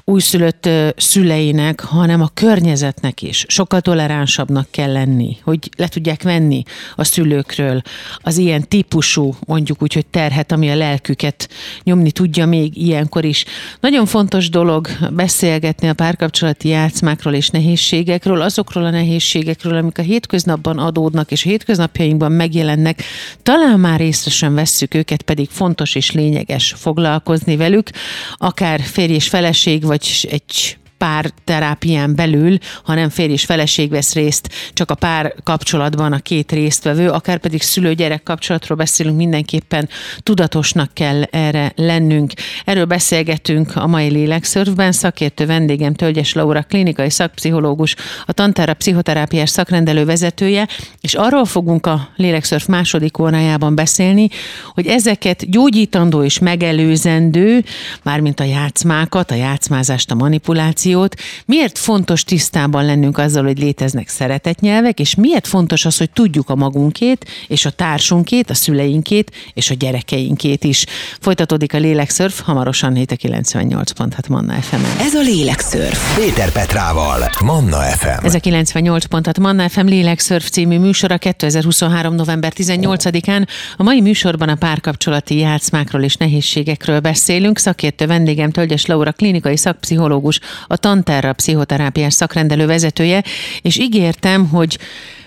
újszülött 0.03 0.69
szüleinek, 0.95 1.79
hanem 1.79 2.21
a 2.21 2.29
környezetnek 2.33 3.21
is. 3.21 3.45
Sokkal 3.47 3.81
toleránsabbnak 3.81 4.67
kell 4.71 4.91
lenni, 4.91 5.37
hogy 5.43 5.69
le 5.77 5.87
tudják 5.87 6.23
venni 6.23 6.63
a 6.95 7.03
szülőkről 7.03 7.81
az 8.17 8.37
ilyen 8.37 8.67
típusú, 8.67 9.33
mondjuk 9.47 9.81
úgy, 9.81 9.93
hogy 9.93 10.05
terhet, 10.05 10.51
ami 10.51 10.69
a 10.69 10.75
lelküket 10.75 11.49
nyomni 11.83 12.11
tudja 12.11 12.45
még 12.45 12.77
ilyenkor 12.77 13.25
is. 13.25 13.45
Nagyon 13.79 14.05
fontos 14.05 14.49
dolog 14.49 14.87
beszélgetni 15.27 15.87
a 15.87 15.93
párkapcsolati 15.93 16.67
játszmákról 16.67 17.33
és 17.33 17.49
nehézségekről, 17.49 18.41
azokról 18.41 18.85
a 18.85 18.89
nehézségekről, 18.89 19.75
amik 19.75 19.97
a 19.97 20.01
hétköznapban 20.01 20.77
adódnak 20.77 21.31
és 21.31 21.45
a 21.45 21.49
hétköznapjainkban 21.49 22.31
megjelennek. 22.31 23.03
Talán 23.43 23.79
már 23.79 24.01
észre 24.01 24.31
sem 24.31 24.53
vesszük 24.53 24.93
őket, 24.93 25.21
pedig 25.21 25.49
fontos 25.49 25.95
és 25.95 26.11
lényeges 26.11 26.73
foglalkozni 26.77 27.55
velük, 27.55 27.89
akár 28.35 28.81
férj 28.81 29.13
és 29.13 29.27
feleség, 29.27 29.83
vagy 29.83 30.27
egy 30.31 30.77
pár 30.97 31.31
terápián 31.43 32.15
belül, 32.15 32.57
ha 32.83 32.93
nem 32.93 33.09
férj 33.09 33.31
és 33.31 33.45
feleség 33.45 33.89
vesz 33.89 34.13
részt, 34.13 34.49
csak 34.73 34.91
a 34.91 34.95
pár 34.95 35.33
kapcsolatban 35.43 36.13
a 36.13 36.19
két 36.19 36.51
résztvevő, 36.51 37.09
akár 37.09 37.37
pedig 37.37 37.61
szülő-gyerek 37.61 38.23
kapcsolatról 38.23 38.77
beszélünk, 38.77 39.17
mindenképpen 39.17 39.89
tudatosnak 40.19 40.93
kell 40.93 41.23
erre 41.23 41.71
lennünk. 41.75 42.33
Erről 42.65 42.85
beszélgetünk 42.85 43.75
a 43.75 43.87
mai 43.87 44.09
lélekszörfben. 44.09 44.91
Szakértő 44.91 45.45
vendégem 45.45 45.93
Tölgyes 45.93 46.33
Laura, 46.33 46.61
klinikai 46.61 47.09
szakpszichológus, 47.09 47.95
a 48.25 48.31
Tantára 48.31 48.73
pszichoterápiás 48.73 49.49
szakrendelő 49.49 50.05
vezetője, 50.05 50.67
és 51.01 51.13
arról 51.13 51.45
fogunk 51.45 51.85
a 51.85 52.09
lélekszörf 52.15 52.65
második 52.65 53.17
órájában 53.17 53.75
beszélni, 53.75 54.27
hogy 54.73 54.87
ezeket 54.87 55.49
gyógyítandó 55.49 56.23
és 56.23 56.39
megelőzendő, 56.39 57.63
mármint 58.03 58.39
a 58.39 58.43
játszmákat, 58.43 59.31
a 59.31 59.35
játszmázást, 59.35 60.11
a 60.11 60.15
manipulációt, 60.15 60.85
kommunikációt. 60.87 61.15
Miért 61.45 61.77
fontos 61.77 62.23
tisztában 62.23 62.85
lennünk 62.85 63.17
azzal, 63.17 63.43
hogy 63.43 63.59
léteznek 63.59 64.07
szeretetnyelvek, 64.07 64.99
és 64.99 65.15
miért 65.15 65.47
fontos 65.47 65.85
az, 65.85 65.97
hogy 65.97 66.09
tudjuk 66.09 66.49
a 66.49 66.55
magunkét, 66.55 67.25
és 67.47 67.65
a 67.65 67.69
társunkét, 67.69 68.49
a 68.49 68.53
szüleinkét, 68.53 69.31
és 69.53 69.69
a 69.69 69.73
gyerekeinkét 69.73 70.63
is. 70.63 70.85
Folytatódik 71.19 71.73
a 71.73 71.77
lélekszörf, 71.77 72.41
hamarosan 72.41 72.95
7 72.95 73.11
a 73.11 73.15
98.6 73.15 74.29
Manna 74.29 74.53
fm 74.53 74.75
-en. 74.75 75.05
Ez 75.05 75.13
a 75.13 75.21
lélekszörf. 75.21 76.15
Péter 76.15 76.51
Petrával, 76.51 77.29
Manna 77.43 77.77
FM. 77.77 78.25
Ez 78.25 78.33
a 78.33 78.39
98.6 78.39 79.39
Manna 79.39 79.69
FM 79.69 79.85
lélekszörf 79.85 80.49
című 80.49 80.79
műsora 80.79 81.17
2023. 81.17 82.15
november 82.15 82.53
18-án. 82.55 83.47
A 83.77 83.83
mai 83.83 84.01
műsorban 84.01 84.49
a 84.49 84.55
párkapcsolati 84.55 85.37
játszmákról 85.37 86.01
és 86.01 86.15
nehézségekről 86.15 86.99
beszélünk. 86.99 87.57
Szakértő 87.57 88.05
vendégem 88.05 88.51
Tölgyes 88.51 88.85
Laura, 88.85 89.11
klinikai 89.11 89.57
szakpszichológus, 89.57 90.39
a 90.67 90.76
Tanterra 90.77 91.33
pszichoterápiás 91.33 92.13
szakrendelő 92.13 92.65
vezetője, 92.65 93.23
és 93.61 93.77
ígértem, 93.77 94.47
hogy 94.47 94.77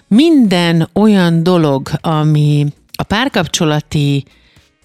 minden 0.08 0.88
olyan 0.92 1.42
dolog, 1.42 1.90
ami 2.00 2.66
a 2.92 3.02
párkapcsolati 3.02 4.24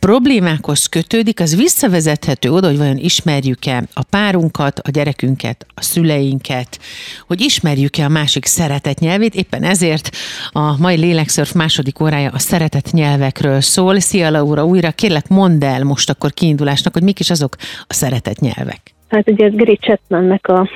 problémákhoz 0.06 0.86
kötődik, 0.86 1.40
az 1.40 1.56
visszavezethető 1.56 2.52
oda, 2.52 2.68
hogy 2.68 2.78
vajon 2.78 2.98
ismerjük-e 2.98 3.84
a 3.94 4.04
párunkat, 4.04 4.80
a 4.80 4.90
gyerekünket, 4.90 5.66
a 5.74 5.82
szüleinket, 5.82 6.80
hogy 7.28 7.42
ismerjük-e 7.42 8.06
a 8.06 8.10
másik 8.10 8.46
szeretet 8.46 9.00
nyelvét. 9.00 9.36
Éppen 9.36 9.64
ezért 9.64 10.10
a 10.52 10.78
mai 10.78 10.96
Lélekszörf 10.96 11.52
második 11.52 12.00
órája 12.00 12.30
a 12.30 12.40
szeretet 12.40 12.92
nyelvekről 12.92 13.62
szól. 13.62 14.00
Szia 14.00 14.30
Laura, 14.30 14.66
újra 14.66 14.92
kérlek 14.92 15.28
mondd 15.28 15.64
el 15.64 15.84
most 15.84 16.10
akkor 16.10 16.34
kiindulásnak, 16.34 16.94
hogy 16.94 17.04
mik 17.04 17.20
is 17.20 17.30
azok 17.30 17.56
a 17.88 17.94
szeretet 17.94 18.40
nyelvek. 18.40 18.95
Hát 19.10 19.30
ugye 19.30 19.46
ez 19.46 19.56
Gary 19.56 19.78
Chapmannek 19.78 20.48
a, 20.48 20.70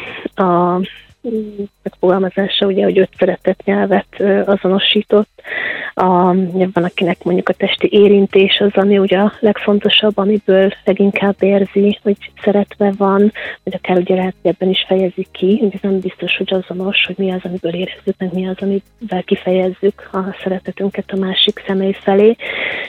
a 0.44 0.80
megfogalmazása, 1.84 2.66
ugye, 2.66 2.84
hogy 2.84 3.00
öt 3.00 3.10
szeretett 3.18 3.64
nyelvet 3.64 4.22
azonosított. 4.46 5.42
A, 5.94 6.34
van, 6.54 6.72
akinek 6.74 7.24
mondjuk 7.24 7.50
a 7.50 7.54
testi 7.54 7.88
érintés 7.92 8.60
az, 8.60 8.72
ami 8.74 8.98
ugye 8.98 9.18
a 9.18 9.34
legfontosabb, 9.40 10.18
amiből 10.18 10.74
leginkább 10.84 11.36
érzi, 11.40 12.00
hogy 12.02 12.18
szeretve 12.42 12.94
van, 12.98 13.32
vagy 13.64 13.74
akár 13.74 13.98
ugye 13.98 14.16
lehet, 14.16 14.36
hogy 14.42 14.52
ebben 14.52 14.70
is 14.70 14.86
fejezik 14.88 15.28
ki, 15.32 15.60
ugye 15.62 15.78
nem 15.82 16.00
biztos, 16.00 16.38
hogy 16.38 16.54
azonos, 16.54 17.06
hogy 17.06 17.16
mi 17.18 17.32
az, 17.32 17.42
amiből 17.44 17.74
érezzük, 17.74 18.16
meg 18.18 18.34
mi 18.34 18.48
az, 18.48 18.56
amivel 18.60 19.24
kifejezzük 19.24 20.10
a 20.12 20.20
szeretetünket 20.44 21.12
a 21.12 21.18
másik 21.18 21.64
személy 21.68 21.94
felé. 21.94 22.36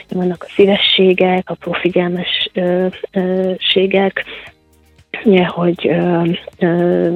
Vannak 0.09 0.45
a 0.47 0.51
szívességek, 0.55 1.49
a 1.49 1.55
profigyelmességek, 1.55 4.25
hogy 5.47 5.87
ö, 5.87 6.23
ö, 6.59 7.09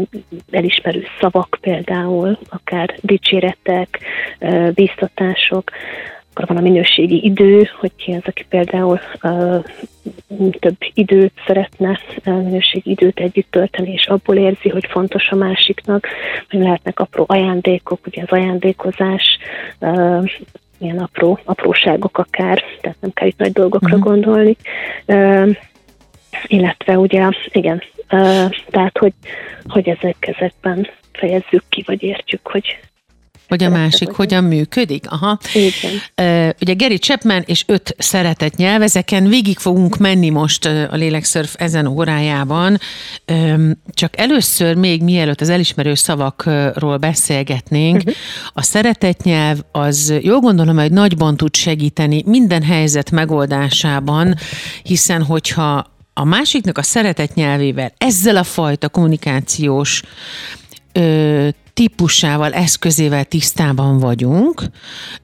elismerő 0.51 1.03
szavak 1.19 1.57
például, 1.61 2.37
akár 2.49 2.95
dicséretek, 3.01 3.99
ö, 4.39 4.69
bíztatások, 4.73 5.71
akkor 6.33 6.47
van 6.47 6.57
a 6.57 6.69
minőségi 6.69 7.23
idő, 7.23 7.69
hogy 7.79 7.91
ki 7.95 8.11
az, 8.11 8.21
aki 8.25 8.45
például 8.49 8.99
ö, 9.21 9.57
több 10.59 10.75
időt 10.93 11.33
szeretne, 11.45 11.99
minőségi 12.23 12.89
időt 12.89 13.19
együtt 13.19 13.51
tölteni, 13.51 13.91
és 13.91 14.07
abból 14.07 14.35
érzi, 14.35 14.69
hogy 14.69 14.85
fontos 14.89 15.29
a 15.29 15.35
másiknak, 15.35 16.07
hogy 16.49 16.59
lehetnek 16.59 16.99
apró 16.99 17.25
ajándékok, 17.27 17.99
ugye 18.07 18.21
az 18.21 18.31
ajándékozás, 18.31 19.37
ö, 19.79 20.21
ilyen 20.77 20.97
apró, 20.97 21.39
apróságok 21.43 22.17
akár, 22.17 22.63
tehát 22.81 22.97
nem 22.99 23.13
kell 23.13 23.27
itt 23.27 23.37
nagy 23.37 23.51
dolgokra 23.51 23.95
uh-huh. 23.95 24.11
gondolni. 24.11 24.55
Ö, 25.05 25.49
illetve 26.45 26.97
ugye, 26.97 27.29
igen, 27.51 27.83
tehát, 28.69 28.97
hogy, 28.97 29.13
hogy 29.67 29.89
ezek 29.89 30.15
ezekben 30.19 30.87
fejezzük 31.11 31.63
ki, 31.69 31.83
vagy 31.85 32.03
értjük, 32.03 32.47
hogy 32.47 32.77
hogy 33.47 33.63
a 33.63 33.69
másik 33.69 34.07
hogy 34.07 34.15
hogyan 34.15 34.43
működik. 34.43 35.11
Aha. 35.11 35.39
Igen. 35.53 36.53
Ugye 36.61 36.73
Gary 36.73 36.97
Chapman 36.97 37.43
és 37.45 37.63
öt 37.67 37.95
szeretett 37.97 38.55
nyelv, 38.55 38.81
ezeken 38.81 39.27
végig 39.27 39.57
fogunk 39.57 39.97
menni 39.97 40.29
most 40.29 40.65
a 40.65 40.95
Lélekszörf 40.95 41.53
ezen 41.57 41.87
órájában. 41.87 42.77
Csak 43.89 44.19
először 44.19 44.75
még 44.75 45.03
mielőtt 45.03 45.41
az 45.41 45.49
elismerő 45.49 45.93
szavakról 45.93 46.97
beszélgetnénk, 46.97 47.97
uh-huh. 47.97 48.13
a 48.53 48.61
szeretett 48.61 49.23
nyelv 49.23 49.57
az 49.71 50.13
jól 50.21 50.39
gondolom, 50.39 50.77
hogy 50.77 50.91
nagyban 50.91 51.37
tud 51.37 51.55
segíteni 51.55 52.23
minden 52.25 52.63
helyzet 52.63 53.11
megoldásában, 53.11 54.35
hiszen 54.83 55.23
hogyha 55.23 55.93
a 56.17 56.23
másiknak 56.23 56.77
a 56.77 56.81
szeretet 56.81 57.33
nyelvével, 57.33 57.91
ezzel 57.97 58.37
a 58.37 58.43
fajta 58.43 58.89
kommunikációs 58.89 60.01
ö, 60.91 61.47
típusával, 61.73 62.53
eszközével 62.53 63.25
tisztában 63.25 63.97
vagyunk, 63.99 64.63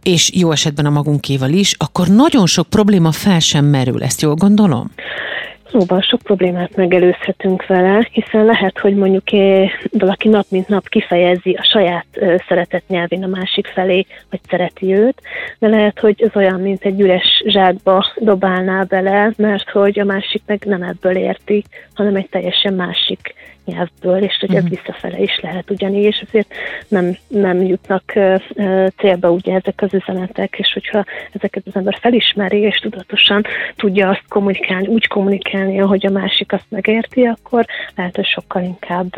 és 0.03 0.31
jó 0.33 0.51
esetben 0.51 0.85
a 0.85 0.89
magunkéval 0.89 1.49
is, 1.49 1.75
akkor 1.77 2.07
nagyon 2.07 2.45
sok 2.45 2.69
probléma 2.69 3.11
fel 3.11 3.39
sem 3.39 3.65
merül. 3.65 4.03
Ezt 4.03 4.21
jól 4.21 4.35
gondolom? 4.35 4.91
Szóval 5.71 6.01
sok 6.01 6.21
problémát 6.21 6.75
megelőzhetünk 6.75 7.65
vele, 7.65 8.07
hiszen 8.11 8.45
lehet, 8.45 8.79
hogy 8.79 8.95
mondjuk 8.95 9.31
é, 9.31 9.71
valaki 9.91 10.27
nap 10.27 10.45
mint 10.49 10.67
nap 10.67 10.89
kifejezi 10.89 11.51
a 11.51 11.63
saját 11.63 12.05
szeretet 12.47 12.83
nyelvén 12.87 13.23
a 13.23 13.27
másik 13.27 13.67
felé, 13.67 14.05
hogy 14.29 14.39
szereti 14.49 14.93
őt, 14.93 15.21
de 15.59 15.67
lehet, 15.67 15.99
hogy 15.99 16.21
ez 16.21 16.35
olyan, 16.35 16.59
mint 16.59 16.85
egy 16.85 17.01
üres 17.01 17.43
zsákba 17.45 18.05
dobálná 18.17 18.83
bele, 18.83 19.31
mert 19.37 19.69
hogy 19.69 19.99
a 19.99 20.05
másik 20.05 20.41
meg 20.45 20.63
nem 20.65 20.81
ebből 20.81 21.15
érti, 21.15 21.63
hanem 21.93 22.15
egy 22.15 22.29
teljesen 22.29 22.73
másik 22.73 23.33
nyelvből, 23.71 24.23
és 24.23 24.37
hogy 24.39 24.55
ez 24.55 24.63
uh-huh. 24.63 24.77
visszafele 24.77 25.19
is 25.19 25.39
lehet 25.41 25.71
ugyanígy, 25.71 26.03
és 26.03 26.23
azért 26.27 26.53
nem, 26.87 27.17
nem 27.27 27.61
jutnak 27.61 28.13
célba 28.97 29.31
ugye 29.31 29.53
ezek 29.53 29.81
az 29.81 29.93
üzenetek, 29.93 30.55
és 30.57 30.73
hogyha 30.73 31.05
ezeket 31.31 31.63
az 31.65 31.75
ember 31.75 31.97
felismeri, 32.01 32.59
és 32.59 32.77
tudatosan 32.77 33.43
tudja 33.75 34.09
azt 34.09 34.23
kommunikálni, 34.27 34.87
úgy 34.87 35.07
kommunikálni, 35.07 35.81
ahogy 35.81 36.05
a 36.05 36.09
másik 36.09 36.51
azt 36.51 36.65
megérti, 36.69 37.23
akkor 37.23 37.65
lehet, 37.95 38.15
hogy 38.15 38.25
sokkal 38.25 38.63
inkább 38.63 39.13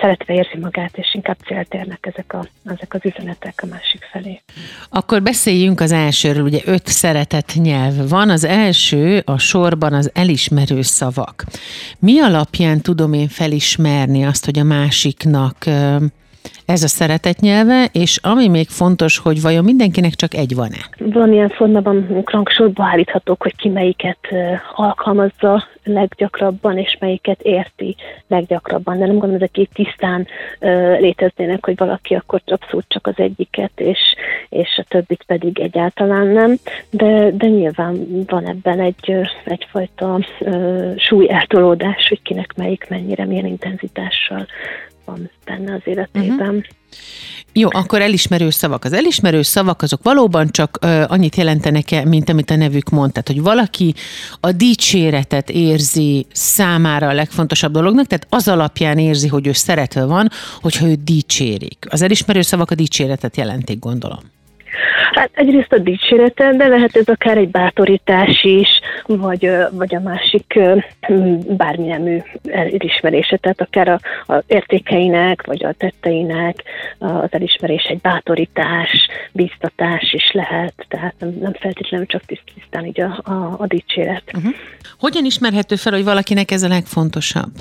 szeretve 0.00 0.34
érzi 0.34 0.58
magát, 0.60 0.96
és 0.96 1.14
inkább 1.14 1.36
célt 1.46 1.74
érnek 1.74 2.06
ezek, 2.12 2.32
a, 2.32 2.44
ezek 2.64 2.94
az 2.94 3.00
üzenetek 3.04 3.54
a 3.62 3.66
másik 3.66 4.08
felé. 4.12 4.40
Akkor 4.90 5.22
beszéljünk 5.22 5.80
az 5.80 5.92
elsőről, 5.92 6.42
ugye 6.42 6.60
öt 6.64 6.86
szeretett 6.86 7.54
nyelv 7.54 8.08
van. 8.08 8.30
Az 8.30 8.44
első 8.44 9.22
a 9.24 9.38
sorban 9.38 9.92
az 9.92 10.10
elismerő 10.14 10.82
szavak. 10.82 11.44
Mi 11.98 12.20
alapján 12.20 12.80
tudom 12.80 13.12
én 13.12 13.28
felismerni 13.28 13.77
azt, 14.24 14.44
hogy 14.44 14.58
a 14.58 14.64
másiknak 14.64 15.64
ez 16.68 16.82
a 16.82 16.88
szeretet 16.88 17.40
nyelve, 17.40 17.88
és 17.92 18.18
ami 18.22 18.48
még 18.48 18.68
fontos, 18.68 19.18
hogy 19.18 19.40
vajon 19.42 19.64
mindenkinek 19.64 20.14
csak 20.14 20.34
egy 20.34 20.54
van-e? 20.54 20.88
Valamilyen 20.98 21.48
formában 21.48 22.22
rangsorba 22.24 22.84
állíthatók, 22.84 23.42
hogy 23.42 23.56
ki 23.56 23.68
melyiket 23.68 24.18
alkalmazza 24.74 25.64
leggyakrabban, 25.84 26.78
és 26.78 26.96
melyiket 27.00 27.42
érti 27.42 27.96
leggyakrabban. 28.26 28.98
De 28.98 29.06
nem 29.06 29.18
gondolom, 29.18 29.34
ezek 29.34 29.58
így 29.58 29.68
tisztán 29.74 30.26
léteznének, 30.98 31.64
hogy 31.64 31.76
valaki 31.76 32.14
akkor 32.14 32.42
abszolút 32.46 32.84
csak 32.88 33.06
az 33.06 33.14
egyiket, 33.16 33.72
és, 33.74 33.98
és 34.48 34.80
a 34.82 34.84
többit 34.88 35.24
pedig 35.26 35.58
egyáltalán 35.58 36.26
nem. 36.26 36.56
De, 36.90 37.30
de 37.30 37.46
nyilván 37.46 38.24
van 38.26 38.48
ebben 38.48 38.80
egy, 38.80 39.14
egyfajta 39.44 40.18
súlyeltolódás, 40.96 42.08
hogy 42.08 42.22
kinek 42.22 42.54
melyik 42.56 42.86
mennyire, 42.88 43.24
milyen 43.24 43.46
intenzitással 43.46 44.46
van 45.08 45.30
benne 45.44 45.74
az 45.74 45.80
életében. 45.84 46.48
Uh-huh. 46.48 46.64
Jó, 47.52 47.68
akkor 47.72 48.00
elismerő 48.00 48.50
szavak. 48.50 48.84
Az 48.84 48.92
elismerő 48.92 49.42
szavak 49.42 49.82
azok 49.82 50.02
valóban 50.02 50.48
csak 50.50 50.78
ö, 50.80 51.04
annyit 51.08 51.36
jelentenek-e, 51.36 52.04
mint 52.04 52.28
amit 52.28 52.50
a 52.50 52.56
nevük 52.56 52.88
mond. 52.88 53.12
Tehát, 53.12 53.28
hogy 53.28 53.42
valaki 53.42 53.94
a 54.40 54.52
dicséretet 54.52 55.50
érzi 55.50 56.26
számára 56.32 57.08
a 57.08 57.12
legfontosabb 57.12 57.72
dolognak, 57.72 58.06
tehát 58.06 58.26
az 58.28 58.48
alapján 58.48 58.98
érzi, 58.98 59.28
hogy 59.28 59.46
ő 59.46 59.52
szeretve 59.52 60.04
van, 60.04 60.28
hogyha 60.60 60.86
ő 60.86 60.94
dicsérik. 60.94 61.86
Az 61.88 62.02
elismerő 62.02 62.42
szavak 62.42 62.70
a 62.70 62.74
dicséretet 62.74 63.36
jelentik, 63.36 63.78
gondolom. 63.78 64.20
Hát 65.12 65.30
egyrészt 65.32 65.72
a 65.72 65.78
dicséretet, 65.78 66.56
de 66.56 66.66
lehet 66.66 66.96
ez 66.96 67.08
akár 67.08 67.36
egy 67.36 67.48
bátorítás 67.48 68.44
is, 68.44 68.68
vagy, 69.06 69.50
vagy 69.70 69.94
a 69.94 70.00
másik 70.00 70.58
bármilyen 71.48 72.24
elismerése, 72.52 73.36
tehát 73.36 73.60
akár 73.60 73.88
a, 73.88 74.00
a 74.32 74.42
értékeinek, 74.46 75.46
vagy 75.46 75.64
a 75.64 75.72
tetteinek 75.72 76.62
az 76.98 77.28
elismerés 77.30 77.84
egy 77.84 78.00
bátorítás, 78.00 79.08
biztatás 79.32 80.12
is 80.12 80.30
lehet, 80.32 80.74
tehát 80.88 81.14
nem, 81.18 81.36
nem 81.40 81.52
feltétlenül 81.52 82.06
csak 82.06 82.22
tisztán 82.54 82.86
így 82.86 83.00
a, 83.00 83.20
a, 83.24 83.54
a 83.58 83.66
dicséret. 83.66 84.22
Uh-huh. 84.34 84.52
Hogyan 84.98 85.24
ismerhető 85.24 85.76
fel, 85.76 85.92
hogy 85.92 86.04
valakinek 86.04 86.50
ez 86.50 86.62
a 86.62 86.68
legfontosabb? 86.68 87.52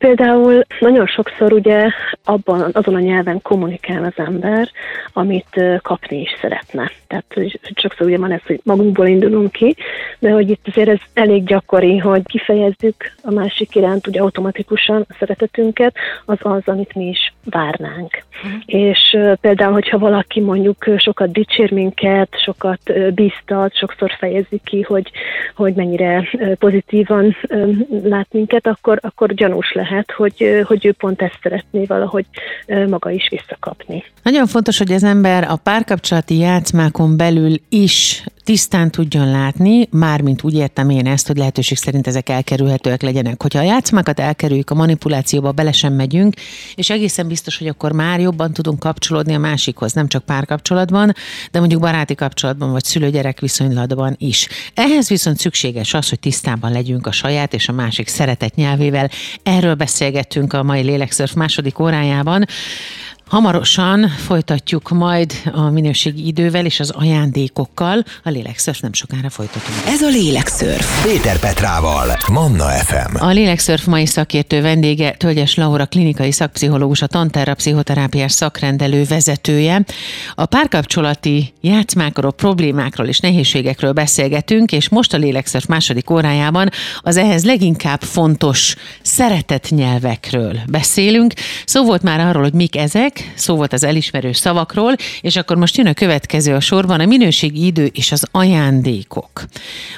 Például 0.00 0.64
nagyon 0.78 1.06
sokszor 1.06 1.52
ugye 1.52 1.88
abban, 2.24 2.70
azon 2.72 2.94
a 2.94 3.00
nyelven 3.00 3.42
kommunikál 3.42 4.04
az 4.04 4.24
ember, 4.26 4.70
amit 5.12 5.80
kapni 5.82 6.20
is 6.20 6.36
szeretne. 6.40 6.90
Tehát 7.06 7.34
sokszor 7.74 8.06
ugye 8.06 8.18
van 8.18 8.32
ez, 8.32 8.40
hogy 8.46 8.60
magunkból 8.64 9.06
indulunk 9.06 9.52
ki, 9.52 9.76
de 10.18 10.30
hogy 10.30 10.50
itt 10.50 10.66
azért 10.66 10.88
ez 10.88 10.98
elég 11.14 11.44
gyakori, 11.44 11.98
hogy 11.98 12.22
kifejezzük 12.24 13.12
a 13.22 13.30
másik 13.30 13.74
iránt 13.74 14.06
ugye 14.06 14.20
automatikusan 14.20 15.06
a 15.08 15.14
szeretetünket, 15.18 15.94
az 16.24 16.38
az, 16.40 16.62
amit 16.64 16.94
mi 16.94 17.08
is 17.08 17.32
várnánk. 17.44 18.22
Uh-huh. 18.44 18.60
És 18.66 19.18
például, 19.40 19.72
hogyha 19.72 19.98
valaki 19.98 20.40
mondjuk 20.40 20.84
sokat 20.96 21.32
dicsér 21.32 21.72
minket, 21.72 22.28
sokat 22.44 23.12
biztat, 23.14 23.76
sokszor 23.76 24.10
fejezi 24.18 24.60
ki, 24.64 24.82
hogy, 24.82 25.10
hogy 25.54 25.74
mennyire 25.74 26.28
pozitívan 26.58 27.36
lát 28.02 28.28
minket, 28.30 28.66
akkor, 28.66 28.98
akkor 29.02 29.34
gyanús 29.34 29.72
lehet 29.72 29.88
lehet, 29.90 30.10
hogy, 30.10 30.62
hogy 30.66 30.86
ő 30.86 30.92
pont 30.92 31.22
ezt 31.22 31.38
szeretné 31.42 31.84
valahogy 31.84 32.26
maga 32.88 33.10
is 33.10 33.28
visszakapni. 33.30 34.04
Nagyon 34.22 34.46
fontos, 34.46 34.78
hogy 34.78 34.92
az 34.92 35.04
ember 35.04 35.44
a 35.44 35.56
párkapcsolati 35.56 36.38
játszmákon 36.38 37.16
belül 37.16 37.54
is 37.68 38.24
tisztán 38.50 38.90
tudjon 38.90 39.30
látni, 39.30 39.88
mármint 39.90 40.42
úgy 40.42 40.54
értem 40.54 40.90
én 40.90 41.06
ezt, 41.06 41.26
hogy 41.26 41.36
lehetőség 41.36 41.76
szerint 41.76 42.06
ezek 42.06 42.28
elkerülhetőek 42.28 43.02
legyenek. 43.02 43.42
Hogyha 43.42 43.58
a 43.58 43.62
játszmákat 43.62 44.20
elkerüljük, 44.20 44.70
a 44.70 44.74
manipulációba 44.74 45.52
bele 45.52 45.72
sem 45.72 45.92
megyünk, 45.92 46.34
és 46.74 46.90
egészen 46.90 47.28
biztos, 47.28 47.58
hogy 47.58 47.66
akkor 47.66 47.92
már 47.92 48.20
jobban 48.20 48.52
tudunk 48.52 48.78
kapcsolódni 48.78 49.34
a 49.34 49.38
másikhoz, 49.38 49.92
nem 49.92 50.08
csak 50.08 50.24
párkapcsolatban, 50.24 51.14
de 51.50 51.58
mondjuk 51.58 51.80
baráti 51.80 52.14
kapcsolatban, 52.14 52.72
vagy 52.72 52.84
szülő-gyerek 52.84 53.40
viszonylatban 53.40 54.14
is. 54.18 54.48
Ehhez 54.74 55.08
viszont 55.08 55.38
szükséges 55.38 55.94
az, 55.94 56.08
hogy 56.08 56.20
tisztában 56.20 56.72
legyünk 56.72 57.06
a 57.06 57.12
saját 57.12 57.54
és 57.54 57.68
a 57.68 57.72
másik 57.72 58.08
szeretet 58.08 58.54
nyelvével. 58.54 59.10
Erről 59.42 59.74
beszélgettünk 59.74 60.52
a 60.52 60.62
mai 60.62 60.82
Lélekszörf 60.82 61.32
második 61.32 61.78
órájában. 61.78 62.46
Hamarosan 63.30 64.08
folytatjuk 64.08 64.88
majd 64.88 65.32
a 65.52 65.60
minőségi 65.60 66.26
idővel 66.26 66.64
és 66.64 66.80
az 66.80 66.90
ajándékokkal. 66.90 68.04
A 68.24 68.30
Lélekszörf 68.30 68.80
nem 68.80 68.92
sokára 68.92 69.30
folytatunk. 69.30 69.76
Ez 69.86 70.02
a 70.02 70.08
Lélekszörf. 70.08 71.04
Péter 71.04 71.38
Petrával, 71.38 72.18
Manna 72.30 72.64
FM. 72.64 73.16
A 73.16 73.28
Lélekszörf 73.28 73.84
mai 73.84 74.06
szakértő 74.06 74.60
vendége 74.60 75.10
Tölgyes 75.10 75.54
Laura, 75.54 75.86
klinikai 75.86 76.32
szakpszichológus, 76.32 77.02
a 77.02 77.06
Tanterra 77.06 77.54
pszichoterápiás 77.54 78.32
szakrendelő 78.32 79.04
vezetője. 79.04 79.84
A 80.34 80.46
párkapcsolati 80.46 81.52
játszmákról, 81.60 82.32
problémákról 82.32 83.06
és 83.06 83.18
nehézségekről 83.18 83.92
beszélgetünk, 83.92 84.72
és 84.72 84.88
most 84.88 85.14
a 85.14 85.16
Lélekszörf 85.16 85.66
második 85.66 86.10
órájában 86.10 86.68
az 87.00 87.16
ehhez 87.16 87.44
leginkább 87.44 88.02
fontos 88.02 88.74
szeretett 89.02 89.68
nyelvekről 89.68 90.58
beszélünk. 90.70 91.32
Szó 91.64 91.84
volt 91.84 92.02
már 92.02 92.20
arról, 92.20 92.42
hogy 92.42 92.52
mik 92.52 92.76
ezek, 92.76 93.18
szó 93.34 93.56
volt 93.56 93.72
az 93.72 93.84
elismerő 93.84 94.32
szavakról, 94.32 94.94
és 95.20 95.36
akkor 95.36 95.56
most 95.56 95.76
jön 95.76 95.86
a 95.86 95.92
következő 95.92 96.54
a 96.54 96.60
sorban, 96.60 97.00
a 97.00 97.06
minőségi 97.06 97.66
idő 97.66 97.90
és 97.92 98.12
az 98.12 98.26
ajándékok. 98.30 99.44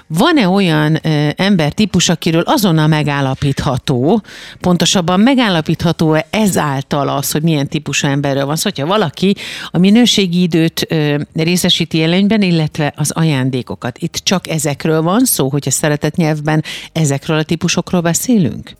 Van-e 0.06 0.48
olyan 0.48 0.98
ö, 1.02 1.28
típus, 1.68 2.08
akiről 2.08 2.42
azonnal 2.46 2.86
megállapítható, 2.86 4.22
pontosabban 4.60 5.20
megállapítható-e 5.20 6.26
ezáltal 6.30 7.08
az, 7.08 7.30
hogy 7.30 7.42
milyen 7.42 7.68
típusú 7.68 8.06
emberről 8.06 8.46
van 8.46 8.56
szó, 8.56 8.70
szóval, 8.70 8.72
hogyha 8.86 8.98
valaki 8.98 9.34
a 9.70 9.78
minőségi 9.78 10.42
időt 10.42 10.86
ö, 10.88 11.18
részesíti 11.34 12.02
előnyben, 12.02 12.42
illetve 12.42 12.92
az 12.96 13.10
ajándékokat. 13.10 13.98
Itt 13.98 14.14
csak 14.14 14.48
ezekről 14.48 15.02
van 15.02 15.24
szó, 15.24 15.48
hogyha 15.48 15.70
szeretett 15.70 16.16
nyelvben 16.16 16.64
ezekről 16.92 17.38
a 17.38 17.42
típusokról 17.42 18.00
beszélünk? 18.00 18.70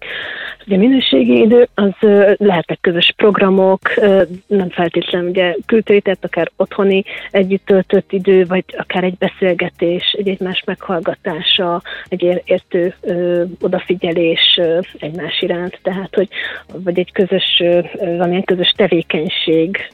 Ugye 0.66 0.76
minőségi 0.76 1.38
idő, 1.40 1.68
az 1.74 1.92
lehetnek 2.36 2.78
közös 2.80 3.12
programok, 3.16 3.80
nem 4.46 4.68
feltétlenül 4.70 5.28
ugye 5.28 5.54
kültőített, 5.66 6.24
akár 6.24 6.50
otthoni 6.56 7.04
együtt 7.30 7.66
töltött 7.66 8.12
idő, 8.12 8.46
vagy 8.46 8.64
akár 8.76 9.04
egy 9.04 9.16
beszélgetés, 9.18 10.14
egy 10.18 10.28
egymás 10.28 10.62
meghallgatása, 10.66 11.82
egy 12.08 12.42
értő 12.44 12.94
odafigyelés 13.60 14.60
egymás 14.98 15.40
iránt, 15.40 15.78
tehát 15.82 16.14
hogy 16.14 16.28
vagy 16.72 16.98
egy 16.98 17.12
közös, 17.12 17.62
valamilyen 17.98 18.44
közös 18.44 18.72
tevékenység, 18.76 19.92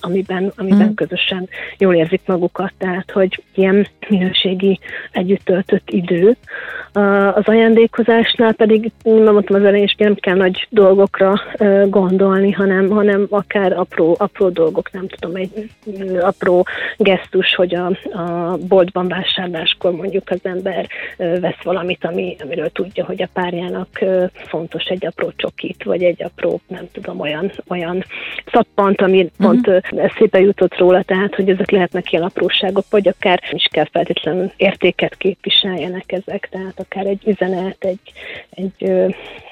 amiben, 0.00 0.52
amiben 0.56 0.78
hmm. 0.78 0.94
közösen 0.94 1.48
jól 1.78 1.94
érzik 1.94 2.20
magukat, 2.26 2.72
tehát 2.78 3.10
hogy 3.10 3.42
ilyen 3.54 3.86
minőségi 4.08 4.78
együtt 5.12 5.44
töltött 5.44 5.90
idő. 5.90 6.36
Az 7.34 7.48
ajándékozásnál 7.48 8.52
pedig, 8.52 8.90
mondtam 9.04 9.56
az 9.56 9.64
elején 9.64 9.84
is, 9.84 9.94
nem 9.98 10.14
kell 10.14 10.36
nagy 10.36 10.66
dolgokra 10.70 11.40
gondolni, 11.86 12.52
hanem, 12.52 12.90
hanem 12.90 13.26
akár 13.30 13.72
apró, 13.72 14.16
apró 14.18 14.48
dolgok, 14.48 14.92
nem 14.92 15.08
tudom, 15.08 15.36
egy 15.36 15.70
apró 16.20 16.66
gesztus, 16.96 17.54
hogy 17.54 17.74
a, 17.74 17.86
a 18.18 18.56
boltban 18.68 19.08
vásárláskor 19.08 19.92
mondjuk 19.92 20.30
az 20.30 20.40
ember 20.42 20.86
vesz 21.16 21.62
valamit, 21.62 22.04
ami, 22.04 22.36
amiről 22.42 22.70
tudja, 22.70 23.04
hogy 23.04 23.22
a 23.22 23.28
párjának 23.32 23.88
fontos 24.32 24.84
egy 24.84 25.06
apró 25.06 25.32
csokit, 25.36 25.84
vagy 25.84 26.02
egy 26.02 26.22
apró, 26.22 26.60
nem 26.66 26.88
tudom, 26.92 27.20
olyan, 27.20 27.52
olyan 27.68 28.04
szappant, 28.52 29.00
ami 29.00 29.22
uh-huh. 29.22 29.46
pont 29.46 29.84
eszébe 29.96 30.40
jutott 30.40 30.78
róla, 30.78 31.02
tehát 31.02 31.34
hogy 31.34 31.48
ezek 31.48 31.70
lehetnek 31.70 32.12
ilyen 32.12 32.24
apróságok, 32.24 32.84
vagy 32.90 33.08
akár 33.08 33.42
is 33.50 33.68
kell 33.70 33.88
feltétlenül 33.92 34.52
értéket 34.56 35.16
képviseljenek 35.16 36.12
ezek, 36.12 36.48
tehát 36.50 36.84
akár 36.88 37.06
egy 37.06 37.22
üzenet, 37.26 37.76
egy, 37.78 38.12
egy 38.50 38.88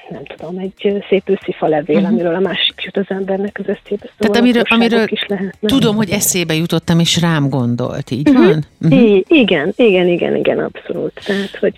nem 0.09 0.25
tudom, 0.25 0.57
egy 0.57 1.03
szép 1.09 1.29
őszifa 1.29 1.67
levél, 1.67 1.95
uh-huh. 1.95 2.11
amiről 2.11 2.35
a 2.35 2.39
másik 2.39 2.81
jut 2.83 2.97
az 2.97 3.05
embernek 3.07 3.59
az 3.59 3.67
eszébe. 3.67 4.09
Szóval 4.17 4.17
Tehát 4.17 4.35
amiről, 4.35 4.63
amiről 4.65 5.05
is 5.09 5.25
tudom, 5.61 5.95
hogy 5.95 6.09
eszébe 6.09 6.53
jutottam, 6.53 6.99
és 6.99 7.21
rám 7.21 7.49
gondolt, 7.49 8.11
így 8.11 8.29
uh-huh. 8.29 8.45
van? 8.45 8.65
Uh-huh. 8.81 9.01
I- 9.01 9.25
igen, 9.27 9.73
igen, 9.75 10.07
igen, 10.07 10.35
igen, 10.35 10.59
abszolút. 10.59 11.21
Tehát, 11.25 11.55
hogy 11.59 11.73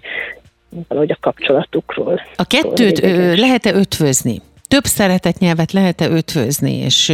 valahogy 0.88 1.12
a 1.12 1.18
kapcsolatukról. 1.22 2.22
A 2.36 2.44
kettőt 2.44 3.00
lehet-e 3.38 3.74
ötvözni? 3.74 4.42
Több 4.68 4.86
szeretett 4.86 5.38
nyelvet 5.40 5.72
lehet-e 5.72 6.10
ötvözni? 6.10 6.74
És 6.74 7.14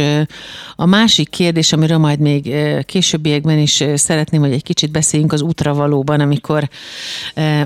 a 0.76 0.86
másik 0.86 1.28
kérdés, 1.28 1.72
amiről 1.72 1.98
majd 1.98 2.18
még 2.18 2.54
későbbiekben 2.84 3.58
is 3.58 3.84
szeretném, 3.94 4.40
hogy 4.40 4.52
egy 4.52 4.62
kicsit 4.62 4.90
beszéljünk 4.90 5.32
az 5.32 5.42
útra 5.42 5.74
valóban, 5.74 6.20
amikor 6.20 6.68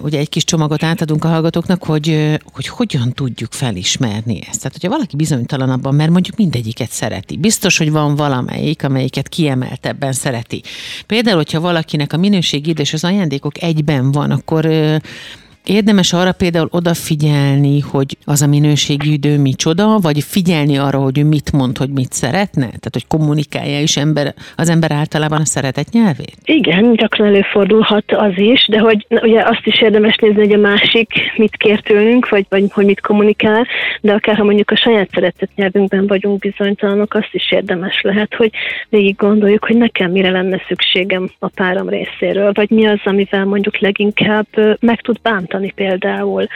ugye 0.01 0.18
egy 0.18 0.29
kis 0.29 0.44
csomagot 0.44 0.83
átadunk 0.83 1.24
a 1.24 1.29
hallgatóknak, 1.29 1.85
hogy, 1.85 2.38
hogy 2.53 2.66
hogyan 2.66 3.12
tudjuk 3.12 3.53
felismerni 3.53 4.38
ezt. 4.48 4.59
Tehát, 4.59 4.72
hogyha 4.72 4.88
valaki 4.88 5.16
bizonytalan 5.16 5.70
abban, 5.70 5.94
mert 5.94 6.11
mondjuk 6.11 6.37
mindegyiket 6.37 6.90
szereti. 6.90 7.37
Biztos, 7.37 7.79
hogy 7.79 7.90
van 7.90 8.16
valamelyik, 8.16 8.85
amelyiket 8.85 9.29
kiemeltebben 9.29 10.12
szereti. 10.12 10.62
Például, 11.07 11.37
hogyha 11.37 11.61
valakinek 11.61 12.12
a 12.12 12.16
minőségi 12.16 12.66
és 12.77 12.92
az 12.92 13.05
ajándékok 13.05 13.62
egyben 13.62 14.12
van, 14.12 14.31
akkor 14.31 14.70
Érdemes 15.68 16.12
arra 16.12 16.33
például 16.33 16.68
odafigyelni, 16.70 17.81
hogy 17.81 18.16
az 18.24 18.42
a 18.42 18.46
minőségi 18.46 19.12
idő 19.12 19.38
micsoda, 19.38 19.98
vagy 19.98 20.22
figyelni 20.22 20.76
arra, 20.76 20.98
hogy 20.98 21.18
ő 21.18 21.24
mit 21.24 21.52
mond, 21.52 21.78
hogy 21.78 21.90
mit 21.90 22.12
szeretne? 22.12 22.66
Tehát, 22.66 22.90
hogy 22.92 23.07
kommunikálja 23.07 23.81
is 23.81 23.96
ember, 23.96 24.35
az 24.57 24.68
ember 24.68 24.92
általában 24.92 25.40
a 25.40 25.44
szeretett 25.44 25.90
nyelvét? 25.90 26.37
Igen, 26.44 26.92
gyakran 26.92 27.26
előfordulhat 27.26 28.12
az 28.12 28.33
is, 28.37 28.66
de 28.68 28.78
hogy 28.78 29.07
ugye 29.09 29.42
azt 29.42 29.66
is 29.66 29.81
érdemes 29.81 30.16
nézni, 30.16 30.40
hogy 30.40 30.52
a 30.52 30.59
másik 30.59 31.09
mit 31.37 31.57
kér 31.57 31.81
tőlünk, 31.81 32.28
vagy, 32.28 32.46
vagy 32.48 32.64
hogy 32.72 32.85
mit 32.85 33.00
kommunikál, 33.00 33.66
de 34.00 34.12
akár 34.12 34.37
ha 34.37 34.44
mondjuk 34.44 34.70
a 34.70 34.76
saját 34.76 35.09
szeretett 35.12 35.50
nyelvünkben 35.54 36.07
vagyunk 36.07 36.38
bizonytalanok, 36.38 37.14
azt 37.14 37.31
is 37.33 37.52
érdemes 37.52 38.00
lehet, 38.00 38.35
hogy 38.35 38.50
végig 38.88 39.16
gondoljuk, 39.16 39.64
hogy 39.64 39.76
nekem 39.76 40.11
mire 40.11 40.31
lenne 40.31 40.62
szükségem 40.68 41.31
a 41.38 41.48
párom 41.48 41.88
részéről, 41.88 42.52
vagy 42.52 42.70
mi 42.70 42.87
az, 42.87 43.00
amivel 43.04 43.44
mondjuk 43.44 43.78
leginkább 43.78 44.46
meg 44.81 45.00
tud 45.00 45.20
bántani 45.22 45.58
tanítani 45.59 45.71
például. 45.71 46.47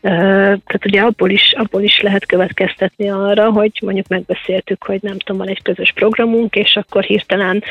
Tehát 0.00 0.84
ugye 0.84 1.00
abból 1.00 1.30
is, 1.30 1.52
abból 1.56 1.82
is 1.82 2.00
lehet 2.00 2.26
következtetni 2.26 3.10
arra, 3.10 3.50
hogy 3.50 3.72
mondjuk 3.82 4.08
megbeszéltük, 4.08 4.84
hogy 4.84 4.98
nem 5.02 5.18
tudom, 5.18 5.36
van 5.36 5.48
egy 5.48 5.62
közös 5.62 5.92
programunk, 5.92 6.54
és 6.54 6.76
akkor 6.76 7.02
hirtelen 7.04 7.62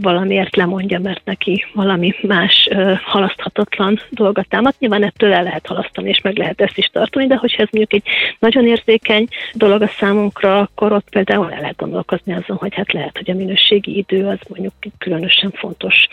valamiért 0.00 0.56
lemondja, 0.56 0.98
mert 0.98 1.24
neki 1.24 1.64
valami 1.74 2.14
más 2.22 2.68
halaszthatatlan 3.04 4.00
dolgot 4.10 4.48
támad. 4.48 4.74
Nyilván 4.78 5.04
ettől 5.04 5.32
el 5.32 5.42
lehet 5.42 5.66
halasztani, 5.66 6.08
és 6.08 6.20
meg 6.20 6.36
lehet 6.36 6.60
ezt 6.60 6.78
is 6.78 6.86
tartani, 6.86 7.26
de 7.26 7.36
hogyha 7.36 7.62
ez 7.62 7.68
mondjuk 7.70 8.02
egy 8.02 8.12
nagyon 8.38 8.66
érzékeny 8.66 9.28
dolog 9.54 9.82
a 9.82 9.90
számunkra, 9.98 10.58
akkor 10.58 10.92
ott 10.92 11.08
például 11.10 11.52
el 11.52 11.60
lehet 11.60 11.76
gondolkozni 11.76 12.32
azon, 12.32 12.56
hogy 12.56 12.74
hát 12.74 12.92
lehet, 12.92 13.16
hogy 13.16 13.30
a 13.30 13.34
minőségi 13.34 13.96
idő 13.96 14.26
az 14.26 14.38
mondjuk 14.48 14.72
különösen 14.98 15.50
fontos 15.50 16.06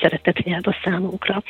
szeretett 0.00 0.42
nyelv 0.44 0.62
a 0.66 0.76
számunkra. 0.84 1.42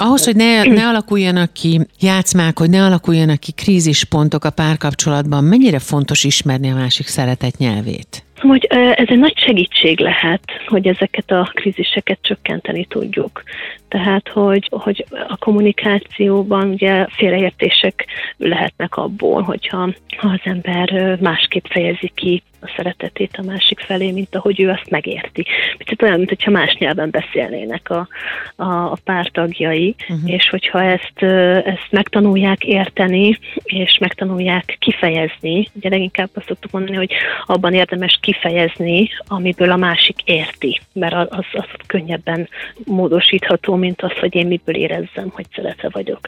Ahhoz, 0.00 0.24
hogy 0.24 0.36
ne, 0.36 0.62
ne 0.62 0.86
alakuljanak 0.86 1.52
ki 1.52 1.80
játszmák, 2.00 2.58
hogy 2.58 2.70
ne 2.70 2.84
alakuljanak 2.84 3.40
ki 3.40 3.52
krízispontok 3.52 4.44
a 4.44 4.50
párkapcsolatban, 4.50 5.44
mennyire 5.44 5.78
fontos 5.78 6.24
ismerni 6.24 6.70
a 6.70 6.74
másik 6.74 7.06
szeretet 7.06 7.56
nyelvét? 7.56 8.22
Hogy 8.36 8.64
ez 8.70 9.06
egy 9.08 9.18
nagy 9.18 9.38
segítség 9.38 10.00
lehet, 10.00 10.42
hogy 10.66 10.86
ezeket 10.86 11.30
a 11.30 11.50
kríziseket 11.54 12.18
csökkenteni 12.22 12.86
tudjuk. 12.86 13.42
Tehát, 13.88 14.28
hogy, 14.28 14.68
hogy 14.70 15.06
a 15.28 15.36
kommunikációban 15.36 16.68
ugye 16.68 17.06
félreértések 17.10 18.06
lehetnek 18.36 18.96
abból, 18.96 19.42
hogyha 19.42 19.90
ha 20.16 20.28
az 20.28 20.40
ember 20.42 21.18
másképp 21.20 21.64
fejezi 21.66 22.10
ki 22.14 22.42
a 22.60 22.72
szeretetét 22.76 23.36
a 23.38 23.42
másik 23.42 23.80
felé, 23.80 24.10
mint 24.10 24.34
ahogy 24.34 24.60
ő 24.60 24.68
azt 24.68 24.90
megérti. 24.90 25.46
Picit 25.76 26.02
olyan, 26.02 26.16
mint 26.16 26.28
hogyha 26.28 26.50
más 26.50 26.76
nyelven 26.78 27.10
beszélnének 27.10 27.90
a, 27.90 28.08
a, 28.56 28.64
a 28.64 28.96
pártagjai, 29.04 29.94
uh-huh. 30.08 30.30
és 30.32 30.48
hogyha 30.48 30.82
ezt, 30.82 31.22
ezt 31.66 31.86
megtanulják 31.90 32.64
érteni, 32.64 33.38
és 33.62 33.98
megtanulják 34.00 34.76
kifejezni, 34.78 35.68
ugye 35.72 35.88
leginkább 35.88 36.28
azt 36.34 36.46
szoktuk 36.46 36.70
mondani, 36.70 36.96
hogy 36.96 37.12
abban 37.46 37.74
érdemes 37.74 38.18
kifejezni, 38.22 39.08
amiből 39.26 39.70
a 39.70 39.76
másik 39.76 40.22
érti, 40.24 40.80
mert 40.92 41.14
az, 41.14 41.44
az 41.52 41.66
könnyebben 41.86 42.48
módosítható, 42.84 43.74
mint 43.78 44.02
az, 44.02 44.12
hogy 44.20 44.34
én 44.34 44.46
miből 44.46 44.74
érezzem, 44.74 45.28
hogy 45.30 45.46
szeretve 45.54 45.88
vagyok. 45.92 46.20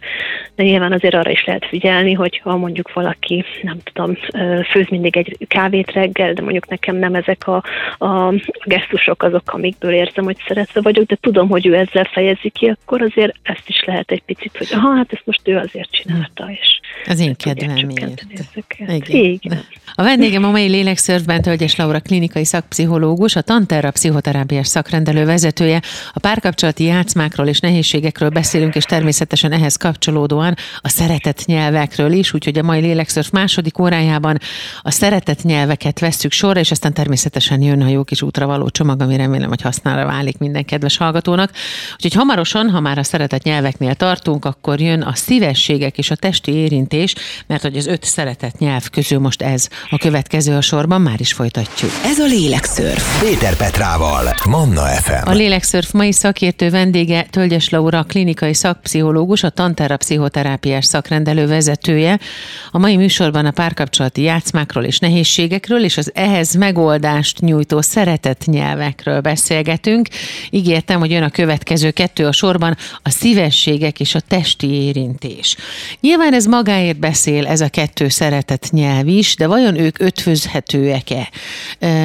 De 0.54 0.62
nyilván 0.62 0.92
azért 0.92 1.14
arra 1.14 1.30
is 1.30 1.44
lehet 1.44 1.66
figyelni, 1.66 2.12
hogy 2.12 2.38
ha 2.38 2.56
mondjuk 2.56 2.92
valaki, 2.92 3.44
nem 3.62 3.78
tudom, 3.92 4.16
főz 4.70 4.88
mindig 4.88 5.16
egy 5.16 5.36
kávét 5.46 5.92
reggel, 5.92 6.32
de 6.32 6.42
mondjuk 6.42 6.68
nekem 6.68 6.96
nem 6.96 7.14
ezek 7.14 7.46
a, 7.46 7.64
a 8.06 8.34
gesztusok 8.64 9.22
azok, 9.22 9.52
amikből 9.52 9.92
érzem, 9.92 10.24
hogy 10.24 10.36
szeretve 10.46 10.80
vagyok, 10.80 11.06
de 11.06 11.16
tudom, 11.20 11.48
hogy 11.48 11.66
ő 11.66 11.74
ezzel 11.74 12.04
fejezi 12.04 12.48
ki, 12.48 12.66
akkor 12.66 13.02
azért 13.02 13.34
ezt 13.42 13.68
is 13.68 13.84
lehet 13.84 14.10
egy 14.10 14.22
picit, 14.22 14.56
hogy 14.56 14.68
aha, 14.70 14.96
hát 14.96 15.12
ezt 15.12 15.26
most 15.26 15.40
ő 15.44 15.56
azért 15.56 15.90
csinálta, 15.90 16.50
és 16.60 16.80
az 17.06 17.20
én 17.20 17.36
kedvemért. 17.36 18.26
Igen. 18.78 19.20
Igen. 19.24 19.64
A 19.94 20.02
vendégem 20.02 20.44
a 20.44 20.50
mai 20.50 20.68
lélekszörfben 20.68 21.42
Tölgyes 21.42 21.76
Laura 21.76 22.00
klinikai 22.00 22.44
szakpszichológus, 22.44 23.36
a 23.36 23.40
Tanterra 23.40 23.90
pszichoterápiás 23.90 24.66
szakrendelő 24.66 25.24
vezetője. 25.24 25.80
A 26.12 26.20
párkapcsolati 26.20 26.84
játszmákról 26.84 27.39
és 27.48 27.60
nehézségekről 27.60 28.28
beszélünk, 28.28 28.74
és 28.74 28.84
természetesen 28.84 29.52
ehhez 29.52 29.76
kapcsolódóan 29.76 30.54
a 30.80 30.88
szeretett 30.88 31.44
nyelvekről 31.44 32.12
is, 32.12 32.34
úgyhogy 32.34 32.58
a 32.58 32.62
mai 32.62 32.80
lélekszörf 32.80 33.30
második 33.30 33.78
órájában 33.78 34.38
a 34.82 34.90
szeretett 34.90 35.42
nyelveket 35.42 35.98
vesszük 35.98 36.32
sorra, 36.32 36.60
és 36.60 36.70
aztán 36.70 36.92
természetesen 36.92 37.62
jön 37.62 37.82
a 37.82 37.88
jó 37.88 38.04
kis 38.04 38.22
útra 38.22 38.46
való 38.46 38.68
csomag, 38.68 39.00
ami 39.00 39.16
remélem, 39.16 39.48
hogy 39.48 39.62
használra 39.62 40.06
válik 40.06 40.38
minden 40.38 40.64
kedves 40.64 40.96
hallgatónak. 40.96 41.50
Úgyhogy 41.92 42.14
hamarosan, 42.14 42.70
ha 42.70 42.80
már 42.80 42.98
a 42.98 43.02
szeretett 43.02 43.42
nyelveknél 43.42 43.94
tartunk, 43.94 44.44
akkor 44.44 44.80
jön 44.80 45.02
a 45.02 45.14
szívességek 45.14 45.98
és 45.98 46.10
a 46.10 46.16
testi 46.16 46.52
érintés, 46.52 47.14
mert 47.46 47.62
hogy 47.62 47.76
az 47.76 47.86
öt 47.86 48.04
szeretett 48.04 48.58
nyelv 48.58 48.88
közül 48.88 49.18
most 49.18 49.42
ez 49.42 49.68
a 49.90 49.98
következő 49.98 50.56
a 50.56 50.60
sorban, 50.60 51.00
már 51.00 51.20
is 51.20 51.32
folytatjuk. 51.32 51.90
Ez 52.04 52.18
a 52.18 52.26
Lélekszörf. 52.26 53.20
Péter 53.20 53.56
Petrával, 53.56 54.34
Manna 54.48 54.82
FM. 54.82 55.28
A 55.28 55.32
Lélekszörf 55.32 55.90
mai 55.92 56.12
szakértő 56.12 56.70
vendége 56.70 57.26
Tölgyes 57.30 57.68
Laura, 57.68 58.02
klinikai 58.02 58.54
szakpszichológus, 58.54 59.42
a 59.42 59.50
Tanterra 59.50 59.96
pszichoterápiás 59.96 60.84
szakrendelő 60.84 61.46
vezetője. 61.46 62.18
A 62.70 62.78
mai 62.78 62.96
műsorban 62.96 63.46
a 63.46 63.50
párkapcsolati 63.50 64.22
játszmákról 64.22 64.84
és 64.84 64.98
nehézségekről, 64.98 65.84
és 65.84 65.96
az 65.96 66.10
ehhez 66.14 66.54
megoldást 66.54 67.40
nyújtó 67.40 67.80
szeretett 67.80 68.44
nyelvekről 68.44 69.20
beszélgetünk. 69.20 70.08
Ígértem, 70.50 70.98
hogy 70.98 71.10
jön 71.10 71.22
a 71.22 71.30
következő 71.30 71.90
kettő 71.90 72.26
a 72.26 72.32
sorban, 72.32 72.76
a 73.02 73.10
szívességek 73.10 74.00
és 74.00 74.14
a 74.14 74.20
testi 74.20 74.66
érintés. 74.66 75.56
Nyilván 76.00 76.34
ez 76.34 76.46
magáért 76.46 76.98
beszél, 76.98 77.46
ez 77.46 77.60
a 77.60 77.68
kettő 77.68 78.08
szeretett 78.08 78.70
nyelv 78.70 79.08
is, 79.08 79.36
de 79.36 79.46
vajon 79.46 79.78
ők 79.78 80.00
ötvözhetőek-e? 80.00 81.30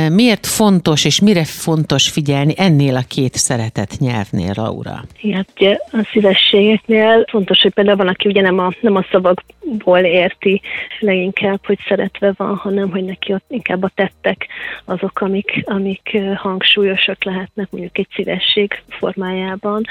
Miért 0.10 0.48
fontos 0.48 1.06
és 1.06 1.20
mire 1.20 1.44
fontos 1.44 2.10
figyelni 2.10 2.54
ennél 2.58 2.96
a 2.96 3.04
két 3.08 3.36
szeretett 3.36 4.00
nyelvnél, 4.00 4.52
Laura? 4.56 5.06
Hát 5.34 5.48
ugye 5.56 5.78
a 5.92 6.08
szívességeknél 6.12 7.26
fontos, 7.30 7.62
hogy 7.62 7.74
például 7.74 7.98
van, 7.98 8.08
aki 8.08 8.28
ugye 8.28 8.42
nem 8.42 8.60
a, 8.60 8.72
nem 8.82 8.96
a 8.96 9.06
szavakból 9.12 10.00
érti 10.00 10.62
leginkább, 11.00 11.66
hogy 11.66 11.80
szeretve 11.88 12.34
van, 12.38 12.56
hanem 12.56 12.92
hogy 12.92 13.04
neki 13.04 13.34
ott 13.34 13.46
inkább 13.48 13.84
a 13.84 13.92
tettek 13.96 14.48
azok, 14.86 15.22
amik, 15.22 15.64
amik 15.66 16.18
hangsúlyosak 16.36 17.24
lehetnek 17.24 17.68
mondjuk 17.72 17.98
egy 17.98 18.08
szívesség 18.14 18.82
formájában. 18.90 19.86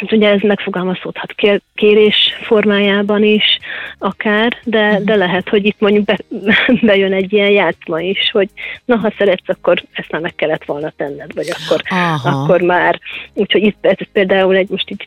Hát 0.00 0.12
ugye 0.12 0.28
ez 0.28 0.40
megfogalmazódhat 0.40 1.34
kérés 1.74 2.38
formájában 2.42 3.22
is, 3.22 3.58
akár, 3.98 4.56
de, 4.64 4.92
mhm. 4.92 5.04
de 5.04 5.14
lehet, 5.14 5.48
hogy 5.48 5.64
itt 5.64 5.80
mondjuk 5.80 6.04
be, 6.04 6.18
bejön 6.82 7.12
egy 7.12 7.32
ilyen 7.32 7.50
játszma 7.50 8.00
is, 8.00 8.30
hogy 8.32 8.48
na, 8.84 8.96
ha 8.96 9.12
szeretsz, 9.18 9.48
akkor 9.48 9.82
ezt 9.92 10.10
már 10.10 10.20
meg 10.20 10.34
kellett 10.34 10.64
volna 10.64 10.92
tenned, 10.96 11.34
vagy 11.34 11.48
akkor, 11.50 11.82
akkor 12.22 12.60
már. 12.60 13.00
Úgyhogy 13.34 13.62
itt 13.62 13.86
ez 13.86 13.96
például 14.12 14.56
egy 14.56 14.68
most 14.68 14.90
így, 14.90 15.04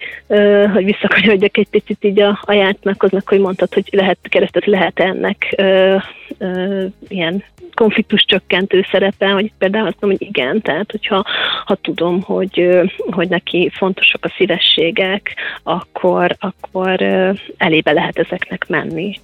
hogy 0.73 0.85
visszakanyarodjak 0.85 1.57
egy 1.57 1.69
picit 1.69 2.03
így 2.03 2.19
a, 2.19 2.39
a 2.41 2.53
játszmákhoz, 2.53 3.11
meg 3.11 3.27
hogy 3.27 3.39
mondtad, 3.39 3.73
hogy 3.73 3.89
lehet 3.91 4.17
keresztet 4.21 4.65
lehet 4.65 4.99
ennek 4.99 5.55
uh, 5.57 6.03
uh, 6.39 6.85
ilyen 7.07 7.43
konfliktus 7.73 8.25
csökkentő 8.25 8.85
szerepe, 8.91 9.29
hogy 9.29 9.51
például 9.57 9.87
azt 9.87 9.97
mondom, 9.99 10.19
hogy 10.19 10.27
igen, 10.27 10.61
tehát 10.61 10.91
hogyha 10.91 11.25
ha 11.65 11.75
tudom, 11.75 12.21
hogy, 12.21 12.69
hogy 12.97 13.29
neki 13.29 13.69
fontosak 13.73 14.25
a 14.25 14.33
szívességek, 14.83 15.35
akkor, 15.63 16.35
akkor 16.39 17.01
elébe 17.57 17.91
lehet 17.91 18.17
ezeknek 18.17 18.67
menni 18.67 19.19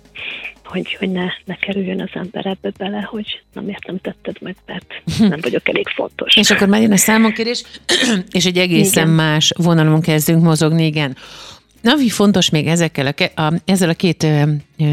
hogy, 0.63 0.95
hogy 0.99 1.11
ne, 1.11 1.25
ne 1.45 1.55
kerüljön 1.55 2.01
az 2.01 2.09
ember 2.13 2.45
ebbe 2.45 2.71
bele, 2.77 3.01
hogy 3.01 3.41
nem 3.53 3.63
miért 3.63 3.87
nem 3.87 3.97
tetted 3.97 4.35
meg, 4.41 4.55
mert 4.65 5.01
nem 5.19 5.39
vagyok 5.41 5.69
elég 5.69 5.87
fontos. 5.87 6.35
és 6.35 6.51
akkor 6.51 6.67
már 6.67 6.81
jön 6.81 6.91
a 6.91 6.97
számonkérés, 6.97 7.63
és 8.31 8.45
egy 8.45 8.57
egészen 8.57 9.03
igen. 9.03 9.15
más 9.15 9.51
vonalon 9.57 10.01
kezdünk 10.01 10.43
mozogni, 10.43 10.85
igen. 10.85 11.17
Ami 11.83 12.09
fontos 12.09 12.49
még 12.49 12.67
ezekkel 12.67 13.07
a, 13.07 13.41
a, 13.41 13.53
ezzel 13.65 13.89
a 13.89 13.93
két 13.93 14.23
ö, 14.23 14.43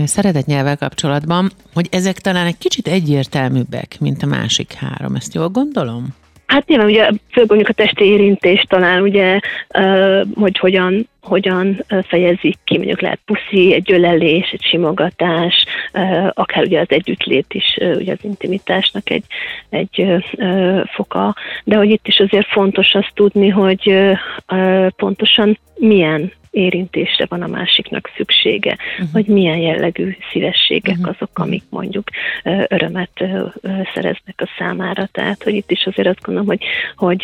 szeretett 0.05 0.47
nyelvvel 0.47 0.77
kapcsolatban, 0.77 1.51
hogy 1.75 1.89
ezek 1.91 2.19
talán 2.19 2.47
egy 2.47 2.59
kicsit 2.59 2.89
egyértelműbbek, 2.89 3.97
mint 4.01 4.23
a 4.23 4.27
másik 4.27 4.73
három. 4.73 5.15
Ezt 5.15 5.35
jól 5.35 5.49
gondolom? 5.49 6.15
Hát 6.47 6.67
nyilván 6.67 6.87
ugye 6.87 7.11
főleg 7.31 7.49
mondjuk 7.49 7.69
a 7.69 7.73
testi 7.73 8.05
érintés 8.05 8.65
talán 8.69 9.03
ugye, 9.03 9.39
hogy 10.35 10.59
hogyan, 10.59 11.09
hogyan 11.23 11.85
fejezik 12.03 12.57
ki, 12.65 12.77
mondjuk 12.77 13.01
lehet 13.01 13.21
puszi, 13.25 13.75
egy 13.75 13.93
ölelés, 13.93 14.51
egy 14.51 14.63
simogatás, 14.63 15.65
akár 16.31 16.65
ugye 16.65 16.81
az 16.81 16.91
együttlét 16.91 17.55
is 17.55 17.77
ugye 17.81 18.13
az 18.13 18.19
intimitásnak 18.23 19.11
egy, 19.11 19.25
egy 19.71 20.07
foka, 20.95 21.35
de 21.65 21.77
hogy 21.77 21.91
itt 21.91 22.07
is 22.09 22.21
azért 22.21 22.47
fontos 22.47 22.95
azt 22.95 23.13
tudni, 23.15 23.49
hogy 23.49 23.95
pontosan 24.97 25.59
milyen 25.75 26.33
érintésre 26.57 27.27
van 27.29 27.43
a 27.43 27.47
másiknak 27.47 28.11
szüksége, 28.17 28.77
uh-huh. 28.93 29.09
hogy 29.13 29.27
milyen 29.27 29.57
jellegű 29.59 30.17
szívességek 30.33 30.97
uh-huh. 30.97 31.15
azok, 31.15 31.39
amik 31.39 31.63
mondjuk 31.71 32.09
örömet 32.69 33.25
szereznek 33.95 34.35
a 34.37 34.49
számára. 34.59 35.09
Tehát, 35.13 35.43
hogy 35.43 35.55
itt 35.55 35.71
is 35.71 35.87
azért 35.87 36.09
azt 36.09 36.23
gondolom, 36.23 36.49
hogy, 36.49 36.65
hogy 36.97 37.21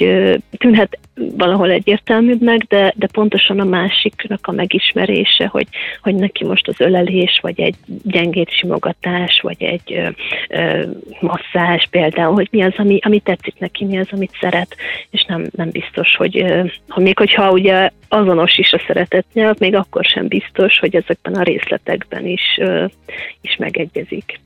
tűnhet 0.50 0.98
valahol 1.14 1.70
egyértelműbbnek, 1.70 2.62
de, 2.62 2.92
de 2.96 3.06
pontosan 3.12 3.60
a 3.60 3.64
másiknak 3.64 4.46
a 4.46 4.52
megismerése, 4.52 5.46
hogy, 5.46 5.66
hogy 6.02 6.14
neki 6.14 6.44
most 6.44 6.68
az 6.68 6.80
ölelés, 6.80 7.38
vagy 7.42 7.60
egy 7.60 7.74
gyengét 8.02 8.50
simogatás, 8.50 9.40
vagy 9.42 9.62
egy 9.62 9.92
ö, 9.92 10.08
ö, 10.48 10.82
masszázs 11.20 11.84
például, 11.90 12.34
hogy 12.34 12.48
mi 12.50 12.62
az, 12.62 12.72
ami, 12.76 12.98
ami 13.02 13.20
tetszik 13.20 13.54
neki, 13.58 13.84
mi 13.84 13.98
az, 13.98 14.08
amit 14.10 14.36
szeret, 14.40 14.76
és 15.10 15.24
nem, 15.24 15.46
nem 15.56 15.70
biztos, 15.70 16.16
hogy, 16.16 16.40
ö, 16.40 16.64
hogy 16.88 17.02
még 17.02 17.18
hogyha 17.18 17.50
ugye 17.50 17.90
azonos 18.08 18.58
is 18.58 18.72
a 18.72 18.82
szeretet 18.86 19.21
nyelv, 19.32 19.58
még 19.58 19.74
akkor 19.74 20.04
sem 20.04 20.26
biztos, 20.26 20.78
hogy 20.78 20.96
ezekben 20.96 21.34
a 21.34 21.42
részletekben 21.42 22.26
is, 22.26 22.60
is 23.40 23.56
megegyezik. 23.56 24.40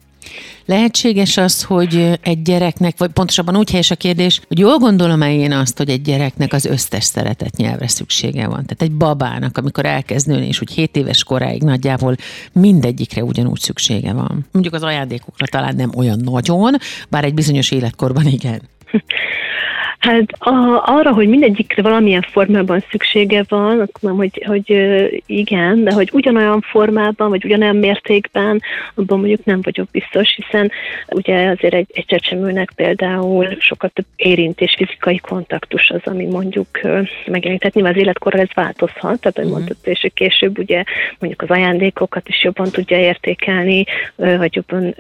Lehetséges 0.66 1.37
az, 1.37 1.62
hogy 1.62 2.18
egy 2.22 2.43
gyereknek, 2.43 2.99
vagy 2.99 3.11
pontosabban 3.11 3.57
úgy 3.57 3.70
helyes 3.70 3.91
a 3.91 3.97
kérdés, 3.97 4.41
hogy 4.49 4.59
jól 4.59 4.77
gondolom-e 4.79 5.33
én 5.33 5.53
azt, 5.53 5.79
hogy 5.79 5.89
egy 5.89 6.03
gyereknek 6.03 6.53
az 6.53 6.64
összes 6.64 7.05
szeretet 7.05 7.57
nyelvre 7.57 7.89
szüksége 7.89 8.47
van. 8.47 8.64
Tehát 8.64 8.83
egy 8.83 8.93
babának, 8.93 9.59
amikor 9.59 9.85
elkezd 9.85 10.29
nőni, 10.29 10.47
és 10.47 10.61
úgy 10.61 10.72
7 10.72 10.97
éves 10.97 11.24
koráig 11.24 11.62
nagyjából 11.62 12.16
mindegyikre 12.53 13.22
ugyanúgy 13.22 13.61
szüksége 13.61 14.12
van. 14.12 14.47
Mondjuk 14.53 14.74
az 14.74 14.83
ajándékokra 14.83 15.47
talán 15.47 15.77
nem 15.77 15.91
olyan 15.97 16.20
nagyon, 16.24 16.74
bár 17.09 17.24
egy 17.24 17.35
bizonyos 17.35 17.70
életkorban 17.70 18.27
igen. 18.27 18.62
Hát 19.99 20.33
a, 20.39 20.83
arra, 20.87 21.13
hogy 21.13 21.29
mindegyikre 21.29 21.83
valamilyen 21.83 22.23
formában 22.31 22.85
szüksége 22.91 23.45
van, 23.49 23.81
akkor 23.81 24.01
mondom, 24.01 24.19
hogy, 24.19 24.45
hogy 24.47 24.71
igen, 25.27 25.85
de 25.85 25.93
hogy 25.93 26.11
ugyanolyan 26.13 26.61
formában, 26.61 27.29
vagy 27.29 27.45
ugyanolyan 27.45 27.77
mértékben, 27.77 28.63
abban 28.95 29.19
mondjuk 29.19 29.45
nem 29.45 29.61
vagyok 29.63 29.89
biztos, 29.91 30.35
hiszen 30.35 30.71
ugye 31.09 31.49
azért 31.49 31.75
egy, 31.75 31.91
egy 31.95 32.05
csecsemőnek 32.05 32.71
például 32.75 33.57
sokkal 33.59 33.91
több 33.95 34.07
érintés, 34.17 34.75
fizikai 34.77 35.19
kontaktus 35.19 35.91
az, 35.91 36.01
ami 36.05 36.27
mondjuk 36.27 36.81
megjelenik. 37.27 37.61
Tehát 37.61 37.75
nyilván 37.75 37.93
az 37.95 38.01
életkorral 38.01 38.41
ez 38.41 38.55
változhat, 38.55 39.21
tehát 39.21 39.37
hogy 39.37 39.45
uh-huh. 39.45 39.51
mondtad, 39.51 39.77
és 39.83 40.11
később 40.15 40.59
ugye 40.59 40.83
mondjuk 41.19 41.43
az 41.43 41.51
ajándékokat 41.51 42.29
is 42.29 42.45
jobban 42.45 42.71
tudja 42.71 42.99
értékelni, 42.99 43.85
vagy 44.17 44.55
jobban 44.55 44.95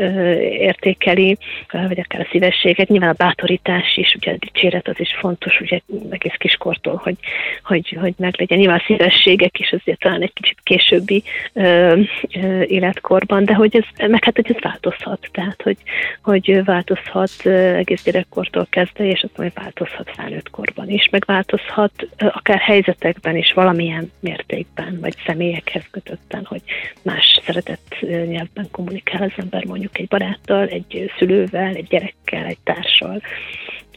értékeli, 0.58 1.38
vagy 1.70 2.00
akár 2.00 2.20
a 2.20 2.28
szívességet. 2.30 2.88
Nyilván 2.88 3.10
a 3.10 3.24
bátorítás 3.24 3.96
is, 3.96 4.14
ugye 4.14 4.32
a 4.32 4.36
dicséret 4.38 4.85
az 4.86 5.00
is 5.00 5.16
fontos, 5.18 5.60
ugye 5.60 5.80
egész 6.10 6.34
kiskortól, 6.38 7.00
hogy, 7.02 7.16
hogy, 7.64 7.96
hogy 8.00 8.14
meglegyen. 8.16 8.58
Nyilván 8.58 8.82
szívességek 8.86 9.58
is 9.58 9.72
azért 9.72 9.98
talán 9.98 10.22
egy 10.22 10.32
kicsit 10.32 10.58
későbbi 10.62 11.22
ö, 11.52 12.00
ö, 12.42 12.62
életkorban, 12.62 13.44
de 13.44 13.54
hogy 13.54 13.76
ez, 13.76 14.08
meg 14.08 14.24
hát 14.24 14.36
hogy 14.36 14.50
ez 14.54 14.62
változhat, 14.62 15.28
tehát 15.32 15.62
hogy, 15.62 15.76
hogy 16.22 16.64
változhat 16.64 17.46
egész 17.46 18.02
gyerekkortól 18.02 18.66
kezdve, 18.70 19.04
és 19.04 19.22
az 19.22 19.30
majd 19.36 19.52
változhat 19.54 20.10
felnőtt 20.16 20.50
korban 20.50 20.90
is, 20.90 21.08
meg 21.10 21.24
változhat 21.26 22.08
akár 22.18 22.58
helyzetekben 22.58 23.36
is 23.36 23.52
valamilyen 23.52 24.12
mértékben, 24.20 24.98
vagy 25.00 25.14
személyekhez 25.26 25.84
kötötten, 25.90 26.44
hogy 26.44 26.62
más 27.02 27.40
szeretett 27.44 27.96
nyelvben 28.00 28.68
kommunikál 28.70 29.22
az 29.22 29.32
ember 29.36 29.64
mondjuk 29.64 29.98
egy 29.98 30.08
baráttal, 30.08 30.66
egy 30.66 31.12
szülővel, 31.18 31.74
egy 31.74 31.86
gyerekkel, 31.86 32.44
egy 32.44 32.58
társal 32.64 33.20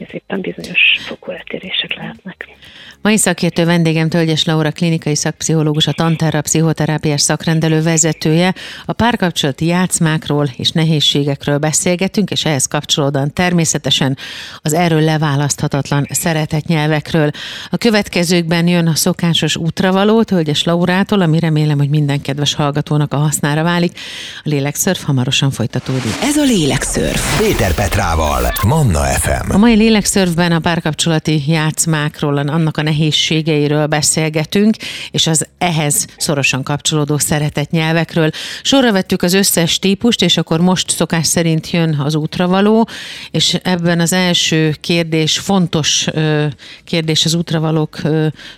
ez 0.00 0.08
éppen 0.12 0.40
bizonyos 0.40 0.80
fokú 1.06 1.30
eltérések 1.30 1.94
lehetnek. 1.94 2.48
Mai 3.02 3.16
szakértő 3.16 3.64
vendégem 3.64 4.08
Tölgyes 4.08 4.44
Laura, 4.44 4.70
klinikai 4.70 5.14
szakpszichológus, 5.14 5.86
a 5.86 5.92
Tanterra 5.92 6.40
pszichoterápiás 6.40 7.20
szakrendelő 7.20 7.82
vezetője. 7.82 8.54
A 8.84 8.92
párkapcsolati 8.92 9.66
játszmákról 9.66 10.48
és 10.56 10.70
nehézségekről 10.70 11.58
beszélgetünk, 11.58 12.30
és 12.30 12.44
ehhez 12.44 12.66
kapcsolódóan 12.66 13.32
természetesen 13.32 14.16
az 14.62 14.72
erről 14.72 15.00
leválaszthatatlan 15.00 16.06
szeretetnyelvekről. 16.10 17.30
A 17.70 17.76
következőkben 17.76 18.68
jön 18.68 18.86
a 18.86 18.94
szokásos 18.94 19.56
útravaló 19.56 20.22
Tölgyes 20.22 20.64
Laurától, 20.64 21.20
ami 21.20 21.38
remélem, 21.38 21.78
hogy 21.78 21.88
minden 21.88 22.20
kedves 22.20 22.54
hallgatónak 22.54 23.12
a 23.12 23.16
hasznára 23.16 23.62
válik. 23.62 23.98
A 24.36 24.48
lélekszörf 24.48 25.04
hamarosan 25.04 25.50
folytatódik. 25.50 26.12
Ez 26.22 26.36
a 26.36 26.44
lélekszörf. 26.44 27.38
Péter 27.38 27.74
Petrával, 27.74 28.52
Manna 28.66 29.00
FM. 29.00 29.50
A 29.50 29.56
mai 29.56 29.76
lélekszörfben 29.90 30.52
a 30.52 30.58
párkapcsolati 30.58 31.42
játszmákról, 31.46 32.36
annak 32.38 32.76
a 32.76 32.82
nehézségeiről 32.82 33.86
beszélgetünk, 33.86 34.76
és 35.10 35.26
az 35.26 35.46
ehhez 35.58 36.06
szorosan 36.16 36.62
kapcsolódó 36.62 37.18
szeretetnyelvekről. 37.18 38.30
Sorra 38.62 38.92
vettük 38.92 39.22
az 39.22 39.34
összes 39.34 39.78
típust, 39.78 40.22
és 40.22 40.36
akkor 40.36 40.60
most 40.60 40.90
szokás 40.90 41.26
szerint 41.26 41.70
jön 41.70 41.98
az 42.04 42.14
útravaló, 42.14 42.88
és 43.30 43.54
ebben 43.62 44.00
az 44.00 44.12
első 44.12 44.76
kérdés, 44.80 45.38
fontos 45.38 46.06
kérdés 46.84 47.24
az 47.24 47.34
útravalók 47.34 48.00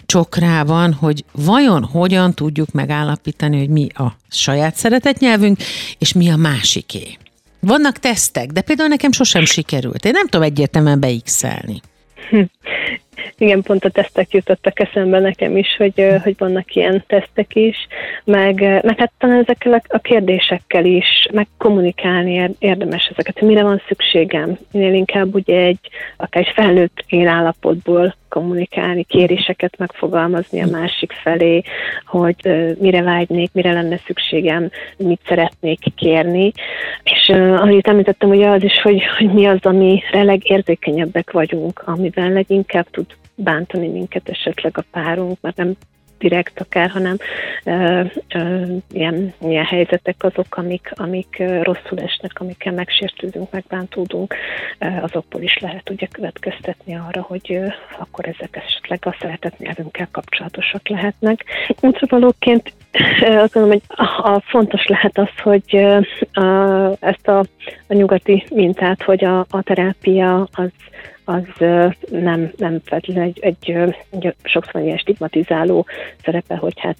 csokrában, 0.07 0.93
hogy 0.93 1.25
vajon 1.33 1.85
hogyan 1.85 2.35
tudjuk 2.35 2.73
megállapítani, 2.73 3.59
hogy 3.59 3.69
mi 3.69 3.87
a 3.95 4.17
saját 4.31 4.77
szeretetnyelvünk, 4.77 5.59
és 5.99 6.13
mi 6.13 6.31
a 6.31 6.37
másiké. 6.37 7.17
Vannak 7.67 7.99
tesztek, 7.99 8.51
de 8.51 8.61
például 8.61 8.89
nekem 8.89 9.13
sosem 9.13 9.45
sikerült. 9.45 10.05
Én 10.05 10.13
nem 10.13 10.27
tudom 10.27 10.47
egyértelműen 10.47 11.01
beixelni. 11.01 11.81
Igen, 13.43 13.63
pont 13.63 13.85
a 13.85 13.91
tesztek 13.91 14.33
jutottak 14.33 14.81
eszembe 14.81 15.19
nekem 15.19 15.57
is, 15.57 15.77
hogy, 15.77 16.07
hogy 16.23 16.35
vannak 16.39 16.75
ilyen 16.75 17.05
tesztek 17.07 17.55
is, 17.55 17.77
meg, 18.25 18.61
meg 18.61 18.99
hát 18.99 19.13
talán 19.19 19.43
ezekkel 19.43 19.83
a 19.89 19.99
kérdésekkel 19.99 20.85
is, 20.85 21.29
meg 21.33 21.47
kommunikálni 21.59 22.51
érdemes 22.59 23.07
ezeket, 23.13 23.39
hogy 23.39 23.49
mire 23.49 23.63
van 23.63 23.83
szükségem. 23.89 24.59
Minél 24.73 24.95
inkább 24.95 25.35
ugye 25.35 25.57
egy, 25.57 25.79
akár 26.17 26.43
egy 26.47 26.53
felnőtt 26.55 27.05
állapotból 27.27 28.15
kommunikálni, 28.29 29.05
kéréseket 29.05 29.79
megfogalmazni 29.79 30.63
a 30.63 30.71
másik 30.71 31.13
felé, 31.13 31.63
hogy 32.07 32.37
mire 32.79 33.03
vágynék, 33.03 33.53
mire 33.53 33.73
lenne 33.73 34.01
szükségem, 34.07 34.71
mit 34.97 35.21
szeretnék 35.27 35.79
kérni. 35.97 36.53
És 37.03 37.29
uh, 37.29 37.61
amit 37.61 37.89
említettem, 37.89 38.29
ugye 38.29 38.49
az 38.49 38.63
is, 38.63 38.81
hogy, 38.83 39.03
hogy 39.19 39.33
mi 39.33 39.47
az, 39.47 39.59
amire 39.63 40.23
legérzékenyebbek 40.23 41.31
vagyunk, 41.31 41.83
amiben 41.85 42.33
leginkább 42.33 42.87
tud 42.91 43.07
bántani 43.35 43.89
minket 43.89 44.29
esetleg 44.29 44.79
a 44.79 44.85
párunk, 44.91 45.39
mert 45.41 45.57
nem 45.57 45.77
direkt 46.23 46.61
akár, 46.61 46.91
hanem 46.91 47.17
ö, 47.65 48.03
ö, 48.35 48.63
ilyen, 48.93 49.35
ilyen 49.41 49.65
helyzetek 49.65 50.17
azok, 50.19 50.57
amik, 50.57 50.93
amik 50.95 51.43
rosszul 51.63 51.99
esnek, 51.99 52.41
amikkel 52.41 52.73
megsértődünk, 52.73 53.51
megbántódunk, 53.51 54.35
ö, 54.79 54.87
azokból 54.87 55.43
is 55.43 55.59
lehet 55.59 55.91
ugye 55.91 56.07
következtetni 56.07 56.95
arra, 56.95 57.23
hogy 57.23 57.53
ö, 57.53 57.67
akkor 57.99 58.29
ezek 58.29 58.57
esetleg 58.57 58.99
a 59.05 59.17
szeretett 59.21 59.59
nyelvünkkel 59.59 60.09
kapcsolatosak 60.11 60.89
lehetnek. 60.89 61.45
Útravalóként 61.81 62.73
azt 63.19 63.55
mondom, 63.55 63.73
hogy 63.73 63.83
a 64.17 64.41
fontos 64.41 64.87
lehet 64.87 65.19
az, 65.19 65.31
hogy 65.43 65.77
a, 66.33 66.47
ezt 67.01 67.29
a, 67.29 67.39
a 67.87 67.95
nyugati 67.95 68.45
mintát, 68.51 69.03
hogy 69.03 69.25
a, 69.25 69.39
a 69.39 69.63
terápia 69.63 70.49
az 70.53 70.71
az 71.33 71.67
nem, 72.11 72.53
nem 72.57 72.81
feltétlenül 72.85 73.33
egy, 73.35 73.39
egy, 73.41 73.95
egy 74.11 74.35
sokszor 74.43 74.81
ilyen 74.81 74.97
stigmatizáló 74.97 75.87
szerepe, 76.25 76.57
hogy 76.57 76.81
hát 76.81 76.99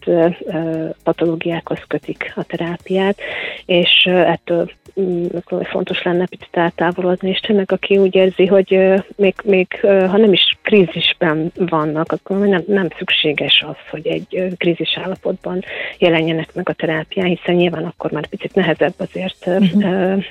patológiákhoz 1.05 1.79
kötik 1.89 2.33
a 2.37 2.43
terápiát, 2.43 3.19
és 3.67 4.05
ettől 4.05 4.71
mm, 5.01 5.27
fontos 5.63 6.03
lenne 6.03 6.27
picit 6.27 6.57
eltávolodni, 6.57 7.29
és 7.31 7.39
tényleg 7.39 7.73
aki 7.73 7.99
úgy 7.99 8.15
érzi, 8.15 8.47
hogy 8.47 9.01
még, 9.17 9.35
még 9.45 9.81
ha 9.81 10.17
nem 10.17 10.33
is 10.33 10.59
krízisben 10.63 11.53
vannak, 11.55 12.13
akkor 12.13 12.39
nem, 12.39 12.63
nem 12.67 12.89
szükséges 12.99 13.65
az, 13.67 13.91
hogy 13.91 14.07
egy 14.07 14.55
krízis 14.57 14.99
állapotban 15.03 15.65
jelenjenek 15.99 16.55
meg 16.55 16.69
a 16.69 16.73
terápián, 16.73 17.27
hiszen 17.27 17.55
nyilván 17.55 17.85
akkor 17.85 18.11
már 18.11 18.27
picit 18.27 18.55
nehezebb 18.55 18.95
azért 18.97 19.47
uh-huh 19.47 20.23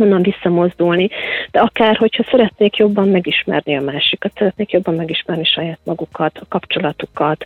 onnan 0.00 0.22
visszamozdulni. 0.22 1.08
De 1.50 1.60
akár, 1.60 1.96
hogyha 1.96 2.24
szeretnék 2.30 2.76
jobban 2.76 3.08
megismerni 3.08 3.76
a 3.76 3.80
másikat, 3.80 4.32
szeretnék 4.34 4.70
jobban 4.70 4.94
megismerni 4.94 5.44
saját 5.44 5.78
magukat, 5.84 6.38
a 6.38 6.46
kapcsolatukat, 6.48 7.44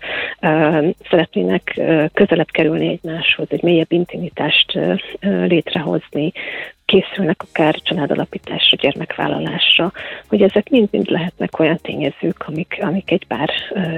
szeretnének 1.10 1.80
közelebb 2.12 2.50
kerülni 2.50 2.88
egymáshoz, 2.88 3.46
egy 3.50 3.62
mélyebb 3.62 3.92
intimitást 3.92 4.78
létrehozni, 5.20 6.32
készülnek 6.88 7.42
akár 7.42 7.74
családalapításra, 7.82 8.76
gyermekvállalásra, 8.80 9.92
hogy 10.28 10.42
ezek 10.42 10.68
mind-mind 10.70 11.10
lehetnek 11.10 11.58
olyan 11.58 11.78
tényezők, 11.82 12.44
amik, 12.46 12.78
amik 12.80 13.10
egy 13.10 13.26
pár 13.26 13.50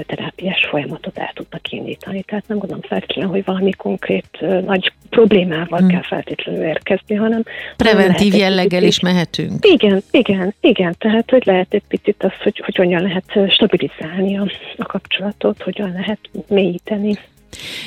terápiás 0.07 0.67
folyamatot 0.71 1.19
el 1.19 1.31
tudnak 1.35 1.73
indítani. 1.73 2.23
Tehát 2.23 2.49
nem 2.49 2.59
gondolom 2.59 2.83
feltétlenül, 2.83 3.31
hogy 3.31 3.45
valami 3.45 3.71
konkrét 3.71 4.41
nagy 4.65 4.93
problémával 5.11 5.79
hmm. 5.79 5.89
kell 5.89 6.03
feltétlenül 6.03 6.65
érkezni, 6.65 7.15
hanem... 7.15 7.43
Preventív 7.77 8.35
jelleggel 8.35 8.83
is 8.83 9.01
mehetünk. 9.01 9.67
Igen, 9.67 10.03
igen, 10.11 10.55
igen. 10.61 10.95
Tehát, 10.99 11.31
hogy 11.31 11.43
lehet 11.45 11.75
egy 11.75 11.85
picit 11.89 12.23
az, 12.23 12.33
hogy, 12.43 12.63
hogy 12.65 12.77
hogyan 12.77 13.03
lehet 13.03 13.53
stabilizálni 13.53 14.39
a, 14.39 14.51
a 14.77 14.87
kapcsolatot, 14.87 15.63
hogyan 15.63 15.93
lehet 15.93 16.19
mélyíteni 16.49 17.19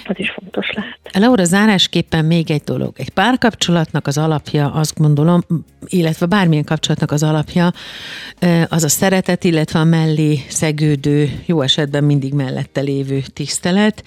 az 0.06 0.20
is 0.20 0.32
fontos 0.32 0.72
lehet. 0.72 1.00
Laura, 1.14 1.44
zárásképpen 1.44 2.26
még 2.26 2.52
egy 2.52 2.62
dolog. 2.62 2.94
Egy 2.98 3.10
párkapcsolatnak 3.10 4.08
az 4.08 4.18
alapja, 4.18 4.72
azt 4.72 4.98
gondolom, 4.98 5.42
illetve 5.88 6.26
bármilyen 6.26 6.64
kapcsolatnak 6.64 7.12
az 7.12 7.24
alapja, 7.24 7.72
az 8.70 8.84
a 8.84 8.90
szeretet, 8.90 9.44
illetve 9.44 9.80
a 9.80 9.84
mellé 9.84 10.40
szegődő, 10.48 11.30
jó 11.46 11.62
esetben 11.62 12.04
mindig 12.04 12.34
mellette 12.34 12.82
lévő 12.82 13.22
tisztelet. 13.34 14.04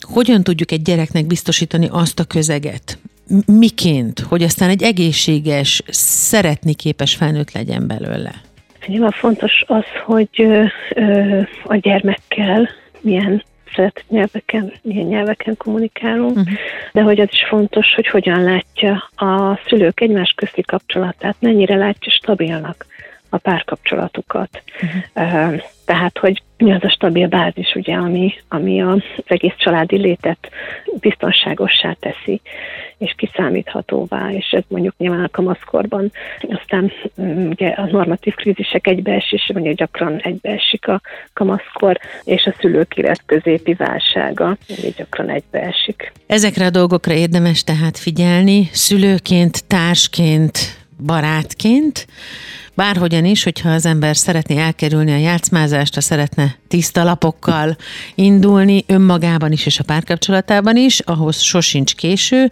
Hogyan 0.00 0.42
tudjuk 0.42 0.70
egy 0.70 0.82
gyereknek 0.82 1.26
biztosítani 1.26 1.88
azt 1.90 2.20
a 2.20 2.24
közeget, 2.24 2.98
miként, 3.46 4.20
hogy 4.20 4.42
aztán 4.42 4.68
egy 4.68 4.82
egészséges, 4.82 5.82
szeretni 5.88 6.74
képes 6.74 7.14
felnőtt 7.14 7.52
legyen 7.52 7.86
belőle? 7.86 8.34
Nyilván 8.86 9.10
fontos 9.10 9.64
az, 9.66 9.84
hogy 10.04 10.46
a 11.64 11.76
gyermekkel 11.76 12.68
milyen 13.00 13.44
szeretett 13.74 14.04
nyelveken, 14.08 14.72
milyen 14.82 15.06
nyelveken 15.06 15.56
kommunikálunk, 15.56 16.36
uh-huh. 16.36 16.54
de 16.92 17.02
hogy 17.02 17.20
az 17.20 17.28
is 17.30 17.44
fontos, 17.48 17.94
hogy 17.94 18.06
hogyan 18.06 18.42
látja 18.42 19.10
a 19.16 19.60
szülők 19.66 20.00
egymás 20.00 20.32
közti 20.36 20.62
kapcsolatát, 20.62 21.36
mennyire 21.40 21.76
látja 21.76 22.12
stabilnak 22.12 22.86
a 23.32 23.38
párkapcsolatukat. 23.38 24.62
Uh-huh. 25.14 25.62
Tehát, 25.84 26.18
hogy 26.18 26.42
mi 26.56 26.72
az 26.72 26.84
a 26.84 26.90
stabil 26.90 27.28
bázis, 27.28 27.74
ugye, 27.74 27.94
ami, 27.94 28.34
ami 28.48 28.82
az 28.82 29.02
egész 29.26 29.54
családi 29.56 29.96
létet 29.96 30.50
biztonságossá 31.00 31.96
teszi, 32.00 32.40
és 32.98 33.14
kiszámíthatóvá, 33.16 34.30
és 34.30 34.50
ez 34.50 34.62
mondjuk 34.68 34.94
nyilván 34.98 35.24
a 35.24 35.28
kamaszkorban, 35.28 36.12
aztán 36.40 36.92
mm, 37.22 37.48
ugye 37.48 37.68
a 37.68 37.86
normatív 37.86 38.34
krízisek 38.34 38.86
egybeesés, 38.86 39.50
mondjuk 39.54 39.76
gyakran 39.76 40.20
egybeesik 40.20 40.88
a 40.88 41.00
kamaszkor, 41.32 41.98
és 42.24 42.44
a 42.44 42.54
szülők 42.60 43.18
középi 43.26 43.74
válsága, 43.74 44.56
ugye 44.68 44.88
gyakran 44.96 45.28
egybeesik. 45.28 46.12
Ezekre 46.26 46.64
a 46.64 46.70
dolgokra 46.70 47.14
érdemes 47.14 47.64
tehát 47.64 47.98
figyelni, 47.98 48.68
szülőként, 48.72 49.64
társként, 49.66 50.58
barátként, 51.06 52.06
bárhogyan 52.74 53.24
is, 53.24 53.42
hogyha 53.42 53.70
az 53.70 53.86
ember 53.86 54.16
szeretné 54.16 54.56
elkerülni 54.56 55.12
a 55.12 55.16
játszmázást, 55.16 55.94
ha 55.94 56.00
szeretne 56.00 56.56
tiszta 56.68 57.04
lapokkal 57.04 57.76
indulni 58.14 58.84
önmagában 58.86 59.52
is 59.52 59.66
és 59.66 59.78
a 59.78 59.84
párkapcsolatában 59.84 60.76
is, 60.76 61.00
ahhoz 61.00 61.40
sosincs 61.40 61.94
késő. 61.94 62.50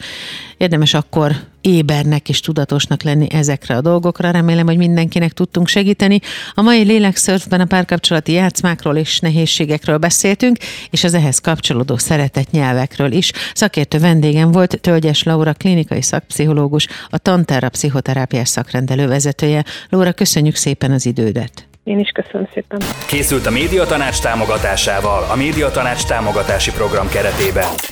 Érdemes 0.56 0.94
akkor 0.94 1.49
ébernek 1.60 2.28
és 2.28 2.40
tudatosnak 2.40 3.02
lenni 3.02 3.26
ezekre 3.30 3.76
a 3.76 3.80
dolgokra. 3.80 4.30
Remélem, 4.30 4.66
hogy 4.66 4.76
mindenkinek 4.76 5.32
tudtunk 5.32 5.68
segíteni. 5.68 6.20
A 6.54 6.62
mai 6.62 6.82
lélekszörfben 6.82 7.60
a 7.60 7.64
párkapcsolati 7.64 8.32
játszmákról 8.32 8.96
és 8.96 9.18
nehézségekről 9.18 9.98
beszéltünk, 9.98 10.56
és 10.90 11.04
az 11.04 11.14
ehhez 11.14 11.38
kapcsolódó 11.38 11.96
szeretett 11.96 12.50
nyelvekről 12.50 13.12
is. 13.12 13.32
Szakértő 13.54 13.98
vendégem 13.98 14.52
volt 14.52 14.80
Tölgyes 14.80 15.22
Laura, 15.22 15.52
klinikai 15.52 16.02
szakpszichológus, 16.02 16.86
a 17.08 17.18
Tanterra 17.18 17.68
pszichoterápiás 17.68 18.48
szakrendelő 18.48 19.06
vezetője. 19.06 19.64
Laura, 19.88 20.12
köszönjük 20.12 20.54
szépen 20.54 20.90
az 20.90 21.06
idődet! 21.06 21.68
Én 21.84 21.98
is 21.98 22.10
köszönöm 22.10 22.48
szépen. 22.54 22.80
Készült 23.06 23.46
a 23.46 23.50
Médiatanács 23.50 24.20
támogatásával, 24.20 25.26
a 25.30 25.36
Médiatanács 25.36 26.04
támogatási 26.04 26.70
program 26.70 27.08
keretében. 27.08 27.68